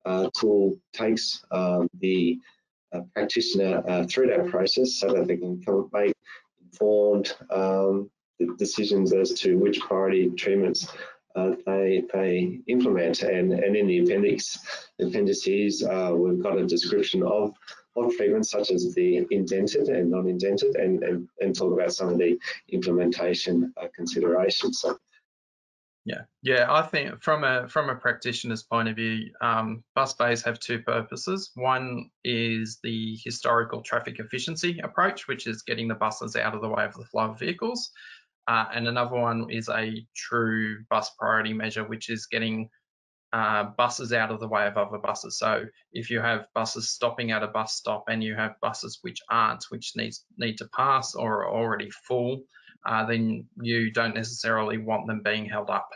uh, 0.04 0.28
tool 0.34 0.76
takes 0.92 1.44
um, 1.50 1.88
the 2.00 2.38
practitioner 3.14 3.82
uh, 3.88 4.04
through 4.06 4.28
that 4.28 4.48
process 4.48 4.94
so 4.94 5.12
that 5.12 5.26
they 5.26 5.36
can 5.36 5.62
make 5.92 6.14
informed 6.64 7.34
um, 7.50 8.10
decisions 8.56 9.12
as 9.12 9.32
to 9.32 9.58
which 9.58 9.80
priority 9.80 10.30
treatments 10.30 10.88
uh, 11.36 11.52
they 11.66 12.02
they 12.12 12.60
implement. 12.66 13.22
And, 13.22 13.52
and 13.52 13.76
in 13.76 13.86
the 13.86 13.98
appendix 14.00 14.58
appendices, 15.00 15.84
uh, 15.84 16.12
we've 16.14 16.42
got 16.42 16.58
a 16.58 16.66
description 16.66 17.22
of 17.22 17.54
of 17.96 18.14
treatments 18.16 18.50
such 18.50 18.70
as 18.70 18.94
the 18.94 19.26
indented 19.30 19.88
and 19.88 20.10
non-indented, 20.10 20.76
and, 20.76 21.02
and 21.02 21.28
and 21.40 21.54
talk 21.54 21.72
about 21.72 21.92
some 21.92 22.08
of 22.08 22.18
the 22.18 22.38
implementation 22.70 23.72
uh, 23.76 23.88
considerations. 23.94 24.80
So 24.80 24.98
yeah, 26.08 26.22
yeah. 26.42 26.72
I 26.72 26.82
think 26.82 27.22
from 27.22 27.44
a 27.44 27.68
from 27.68 27.90
a 27.90 27.94
practitioner's 27.94 28.62
point 28.62 28.88
of 28.88 28.96
view, 28.96 29.30
um, 29.42 29.84
bus 29.94 30.14
bays 30.14 30.42
have 30.42 30.58
two 30.58 30.80
purposes. 30.80 31.50
One 31.54 32.10
is 32.24 32.78
the 32.82 33.18
historical 33.22 33.82
traffic 33.82 34.18
efficiency 34.18 34.80
approach, 34.82 35.28
which 35.28 35.46
is 35.46 35.62
getting 35.62 35.86
the 35.86 35.94
buses 35.94 36.34
out 36.34 36.54
of 36.54 36.62
the 36.62 36.68
way 36.68 36.84
of 36.84 36.94
the 36.94 37.04
flow 37.04 37.30
of 37.30 37.38
vehicles, 37.38 37.90
uh, 38.46 38.64
and 38.74 38.88
another 38.88 39.16
one 39.16 39.50
is 39.50 39.68
a 39.68 40.06
true 40.16 40.82
bus 40.88 41.10
priority 41.18 41.52
measure, 41.52 41.84
which 41.86 42.08
is 42.08 42.24
getting 42.24 42.70
uh, 43.34 43.64
buses 43.76 44.14
out 44.14 44.30
of 44.30 44.40
the 44.40 44.48
way 44.48 44.66
of 44.66 44.78
other 44.78 44.96
buses. 44.96 45.38
So 45.38 45.64
if 45.92 46.08
you 46.08 46.20
have 46.20 46.46
buses 46.54 46.90
stopping 46.90 47.32
at 47.32 47.42
a 47.42 47.48
bus 47.48 47.74
stop 47.74 48.04
and 48.08 48.24
you 48.24 48.34
have 48.34 48.54
buses 48.62 49.00
which 49.02 49.20
aren't, 49.30 49.64
which 49.68 49.92
needs 49.94 50.24
need 50.38 50.56
to 50.56 50.68
pass 50.74 51.14
or 51.14 51.44
are 51.44 51.50
already 51.50 51.90
full, 51.90 52.44
uh, 52.88 53.04
then 53.04 53.46
you 53.60 53.92
don't 53.92 54.14
necessarily 54.14 54.78
want 54.78 55.06
them 55.06 55.20
being 55.22 55.44
held 55.44 55.68
up. 55.68 55.90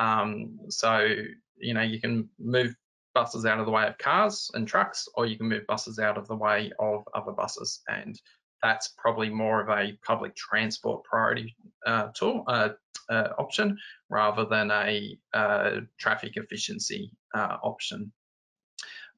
Um, 0.00 0.58
so, 0.68 1.08
you 1.56 1.72
know, 1.72 1.82
you 1.82 2.00
can 2.00 2.28
move 2.40 2.74
buses 3.14 3.46
out 3.46 3.60
of 3.60 3.66
the 3.66 3.70
way 3.72 3.86
of 3.86 3.96
cars 3.98 4.50
and 4.54 4.66
trucks, 4.66 5.06
or 5.14 5.24
you 5.24 5.38
can 5.38 5.48
move 5.48 5.66
buses 5.68 6.00
out 6.00 6.18
of 6.18 6.26
the 6.26 6.34
way 6.34 6.72
of 6.80 7.04
other 7.14 7.30
buses. 7.30 7.82
And 7.88 8.20
that's 8.60 8.94
probably 8.98 9.30
more 9.30 9.60
of 9.60 9.68
a 9.68 9.96
public 10.04 10.34
transport 10.34 11.04
priority 11.04 11.54
uh, 11.86 12.08
tool 12.16 12.42
uh, 12.48 12.70
uh, 13.08 13.28
option 13.38 13.78
rather 14.10 14.44
than 14.44 14.72
a 14.72 15.16
uh, 15.34 15.80
traffic 16.00 16.32
efficiency 16.34 17.12
uh, 17.34 17.58
option. 17.62 18.10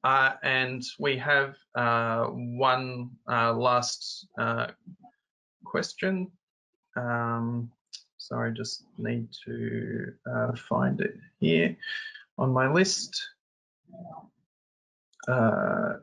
Uh, 0.03 0.33
and 0.43 0.83
we 0.99 1.17
have 1.17 1.55
one 1.75 3.09
last 3.27 4.27
question 5.65 6.31
um, 6.95 7.71
sorry, 8.17 8.53
just 8.53 8.85
need 8.97 9.27
to 9.45 10.13
uh, 10.31 10.55
find 10.55 11.01
it 11.01 11.15
here 11.39 11.75
on 12.37 12.51
my 12.51 12.71
list. 12.71 13.29
Uh, 15.27 15.93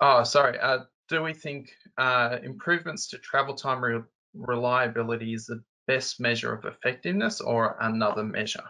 oh, 0.00 0.22
sorry. 0.24 0.58
Uh, 0.58 0.80
do 1.08 1.22
we 1.22 1.34
think 1.34 1.70
uh, 1.98 2.38
improvements 2.42 3.08
to 3.08 3.18
travel 3.18 3.54
time 3.54 3.82
re 3.82 4.00
reliability 4.34 5.34
is 5.34 5.46
the 5.46 5.62
best 5.86 6.18
measure 6.20 6.54
of 6.54 6.64
effectiveness 6.64 7.40
or 7.40 7.76
another 7.80 8.22
measure? 8.22 8.64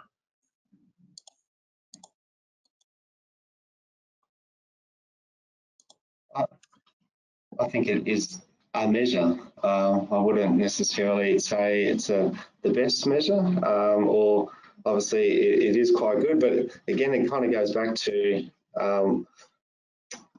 I 7.61 7.68
think 7.68 7.86
it 7.86 8.09
is 8.09 8.40
a 8.75 8.89
measure. 8.89 9.39
Um, 9.62 10.09
I 10.11 10.18
wouldn't 10.18 10.57
necessarily 10.57 11.39
say 11.39 11.85
it's 11.85 12.11
a, 12.11 12.33
the 12.62 12.73
best 12.73 13.07
measure, 13.07 13.39
um, 13.39 14.09
or 14.09 14.51
obviously 14.85 15.31
it, 15.31 15.75
it 15.75 15.77
is 15.77 15.91
quite 15.91 16.20
good, 16.20 16.41
but 16.41 16.79
again, 16.89 17.14
it 17.14 17.29
kind 17.29 17.45
of 17.45 17.53
goes 17.53 17.73
back 17.73 17.95
to 17.95 18.49
um, 18.81 19.27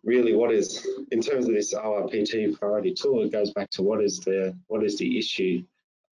really 0.04 0.36
what 0.36 0.52
is, 0.52 0.86
in 1.12 1.22
terms 1.22 1.48
of 1.48 1.54
this 1.54 1.74
ORPT 1.74 2.58
priority 2.60 2.94
tool, 2.94 3.24
it 3.24 3.32
goes 3.32 3.52
back 3.52 3.70
to 3.72 3.84
what 3.84 4.04
is 4.04 4.20
the 4.20 4.56
what 4.68 4.84
is 4.84 4.98
the 4.98 5.18
issue 5.18 5.64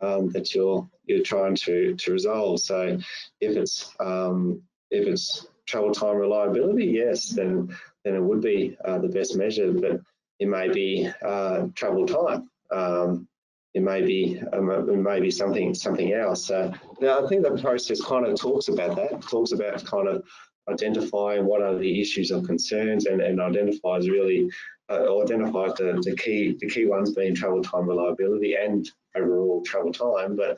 um, 0.02 0.30
that 0.30 0.54
you're 0.56 0.88
you're 1.06 1.24
trying 1.24 1.56
to 1.56 1.96
to 1.96 2.12
resolve. 2.12 2.60
So 2.60 2.98
if 3.40 3.58
it's 3.58 3.94
um, 4.00 4.62
if 4.90 5.08
it's 5.08 5.48
travel 5.66 5.92
time 5.92 6.16
reliability, 6.18 6.86
yes, 6.86 7.30
then 7.30 7.76
then 8.04 8.16
it 8.16 8.22
would 8.24 8.42
be 8.42 8.78
uh, 8.86 9.00
the 9.00 9.10
best 9.10 9.36
measure, 9.36 9.72
but 9.72 10.02
it 10.42 10.48
may 10.48 10.68
be 10.68 11.08
uh, 11.22 11.68
travel 11.76 12.06
time. 12.08 12.50
Um, 12.72 13.28
it 13.76 13.84
may 13.84 14.02
be 14.02 14.42
um, 14.54 14.70
it 14.72 14.98
may 14.98 15.20
be 15.20 15.30
something 15.32 15.74
something 15.74 16.14
else. 16.14 16.50
Uh, 16.50 16.74
now 17.00 17.24
I 17.24 17.30
think 17.30 17.44
the 17.44 17.62
process 17.62 18.04
kind 18.04 18.26
of 18.26 18.40
talks 18.40 18.68
about 18.68 18.96
that. 18.96 19.22
Talks 19.22 19.52
about 19.52 19.86
kind 19.86 20.08
of 20.08 20.24
identifying 20.68 21.46
what 21.46 21.62
are 21.62 21.78
the 21.78 22.02
issues 22.02 22.32
or 22.32 22.42
concerns 22.42 23.06
and, 23.06 23.22
and 23.22 23.40
identifies 23.40 24.10
really 24.10 24.50
uh, 24.90 25.22
identified 25.22 25.78
the, 25.78 26.02
the 26.04 26.16
key 26.16 26.58
the 26.60 26.68
key 26.68 26.86
ones 26.86 27.14
being 27.14 27.36
travel 27.36 27.62
time 27.62 27.88
reliability 27.88 28.56
and 28.56 28.90
overall 29.16 29.62
travel 29.64 29.94
time, 29.94 30.36
but 30.36 30.58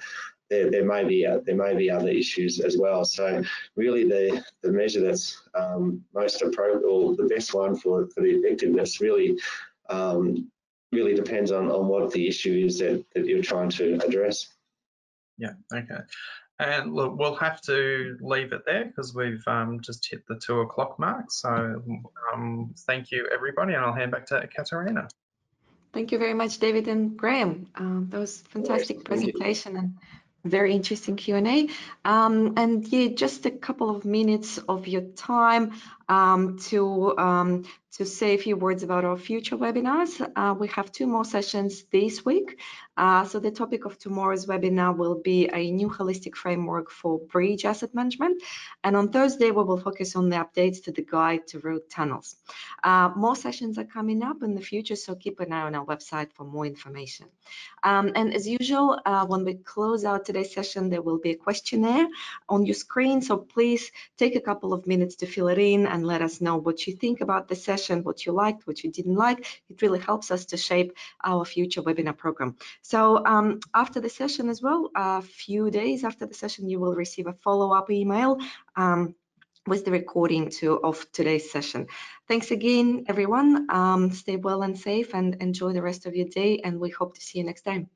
there, 0.49 0.71
there 0.71 0.85
may 0.85 1.03
be 1.03 1.25
uh, 1.25 1.39
there 1.45 1.55
may 1.55 1.75
be 1.75 1.91
other 1.91 2.09
issues 2.09 2.59
as 2.61 2.77
well. 2.77 3.03
So 3.03 3.43
really, 3.75 4.05
the 4.05 4.43
the 4.61 4.71
measure 4.71 5.01
that's 5.01 5.41
um, 5.55 6.03
most 6.13 6.41
appropriate 6.41 6.87
or 6.87 7.15
the 7.15 7.25
best 7.25 7.53
one 7.53 7.75
for, 7.75 8.07
for 8.07 8.21
the 8.21 8.31
effectiveness 8.31 9.01
really 9.01 9.37
um, 9.89 10.51
really 10.91 11.15
depends 11.15 11.51
on 11.51 11.71
on 11.71 11.87
what 11.87 12.11
the 12.11 12.27
issue 12.27 12.63
is 12.65 12.79
that, 12.79 13.03
that 13.13 13.25
you're 13.25 13.41
trying 13.41 13.69
to 13.69 13.99
address. 14.05 14.47
Yeah. 15.37 15.53
Okay. 15.73 16.01
And 16.59 16.93
look, 16.93 17.17
we'll 17.17 17.35
have 17.35 17.61
to 17.61 18.17
leave 18.21 18.53
it 18.53 18.61
there 18.65 18.85
because 18.85 19.13
we've 19.15 19.43
um, 19.47 19.81
just 19.81 20.07
hit 20.09 20.25
the 20.27 20.39
two 20.39 20.61
o'clock 20.61 20.99
mark. 20.99 21.31
So 21.31 21.83
um, 22.33 22.73
thank 22.85 23.11
you, 23.11 23.27
everybody, 23.33 23.73
and 23.73 23.83
I'll 23.83 23.93
hand 23.93 24.11
back 24.11 24.27
to 24.27 24.47
Katerina. 24.47 25.07
Thank 25.93 26.11
you 26.11 26.19
very 26.19 26.33
much, 26.33 26.59
David 26.59 26.87
and 26.87 27.17
Graham. 27.17 27.67
Um, 27.75 28.07
that 28.09 28.19
was 28.19 28.41
fantastic 28.49 29.03
presentation 29.03 29.77
and 29.77 29.97
very 30.43 30.73
interesting 30.73 31.15
Q&A. 31.15 31.69
Um, 32.03 32.53
and 32.57 32.85
yeah, 32.87 33.09
just 33.09 33.45
a 33.45 33.51
couple 33.51 33.95
of 33.95 34.05
minutes 34.05 34.57
of 34.57 34.87
your 34.87 35.01
time 35.01 35.73
um, 36.09 36.57
to 36.69 37.17
um, 37.17 37.63
to 37.93 38.05
say 38.05 38.33
a 38.33 38.37
few 38.39 38.57
words 38.57 38.81
about 38.81 39.05
our 39.05 39.17
future 39.17 39.55
webinars. 39.55 40.19
Uh, 40.35 40.55
we 40.57 40.67
have 40.69 40.91
two 40.91 41.05
more 41.05 41.23
sessions 41.23 41.83
this 41.91 42.25
week. 42.25 42.59
Uh, 42.97 43.23
so 43.23 43.39
the 43.39 43.51
topic 43.51 43.85
of 43.85 43.99
tomorrow's 43.99 44.47
webinar 44.47 44.95
will 44.95 45.21
be 45.21 45.47
a 45.53 45.71
new 45.71 45.89
holistic 45.89 46.35
framework 46.35 46.89
for 46.89 47.19
bridge 47.19 47.65
asset 47.65 47.93
management. 47.93 48.41
And 48.83 48.95
on 48.95 49.09
Thursday, 49.09 49.51
we 49.51 49.63
will 49.63 49.77
focus 49.79 50.15
on 50.15 50.29
the 50.29 50.37
updates 50.37 50.83
to 50.85 50.91
the 50.91 51.03
guide 51.03 51.45
to 51.47 51.59
road 51.59 51.81
tunnels. 51.89 52.35
Uh, 52.83 53.11
more 53.15 53.35
sessions 53.35 53.77
are 53.77 53.83
coming 53.83 54.23
up 54.23 54.41
in 54.41 54.55
the 54.55 54.61
future, 54.61 54.95
so 54.95 55.13
keep 55.13 55.39
an 55.39 55.53
eye 55.53 55.61
on 55.61 55.75
our 55.75 55.85
website 55.85 56.31
for 56.33 56.45
more 56.45 56.65
information. 56.65 57.27
Um, 57.83 58.11
and 58.15 58.33
as 58.33 58.47
usual, 58.47 58.99
uh, 59.05 59.25
when 59.25 59.45
we 59.45 59.55
close 59.55 60.03
out 60.03 60.25
today's 60.25 60.53
session, 60.53 60.89
there 60.89 61.03
will 61.03 61.19
be 61.19 61.31
a 61.31 61.35
questionnaire 61.35 62.07
on 62.49 62.65
your 62.65 62.75
screen. 62.75 63.21
So 63.21 63.37
please 63.37 63.91
take 64.17 64.35
a 64.35 64.41
couple 64.41 64.73
of 64.73 64.87
minutes 64.87 65.15
to 65.17 65.27
fill 65.27 65.47
it 65.47 65.59
in 65.59 65.85
and 65.93 66.05
let 66.05 66.21
us 66.21 66.41
know 66.41 66.57
what 66.57 66.87
you 66.87 66.93
think 66.93 67.21
about 67.21 67.47
the 67.47 67.55
session, 67.55 68.03
what 68.03 68.25
you 68.25 68.31
liked, 68.33 68.65
what 68.67 68.83
you 68.83 68.91
didn't 68.91 69.15
like. 69.15 69.39
It 69.69 69.81
really 69.83 69.99
helps 69.99 70.31
us 70.31 70.45
to 70.45 70.57
shape 70.57 70.91
our 71.23 71.45
future 71.45 71.83
webinar 71.83 72.17
program. 72.17 72.57
So 72.81 73.23
um, 73.25 73.59
after 73.73 74.01
the 74.01 74.09
session 74.09 74.49
as 74.49 74.59
well, 74.61 74.89
a 74.95 75.21
few 75.21 75.69
days 75.69 76.03
after 76.03 76.25
the 76.25 76.33
session, 76.33 76.67
you 76.67 76.79
will 76.79 76.95
receive 76.95 77.27
a 77.27 77.33
follow-up 77.45 77.91
email 77.91 78.39
um, 78.75 79.13
with 79.67 79.85
the 79.85 79.91
recording 79.91 80.49
to, 80.49 80.83
of 80.83 81.05
today's 81.11 81.51
session. 81.51 81.85
Thanks 82.27 82.49
again, 82.51 83.05
everyone. 83.07 83.67
Um, 83.69 84.11
stay 84.11 84.37
well 84.37 84.63
and 84.63 84.77
safe 84.77 85.13
and 85.13 85.35
enjoy 85.41 85.73
the 85.73 85.81
rest 85.89 86.05
of 86.07 86.15
your 86.15 86.27
day, 86.27 86.59
and 86.65 86.79
we 86.79 86.89
hope 86.89 87.13
to 87.15 87.21
see 87.21 87.37
you 87.37 87.45
next 87.45 87.61
time. 87.61 87.87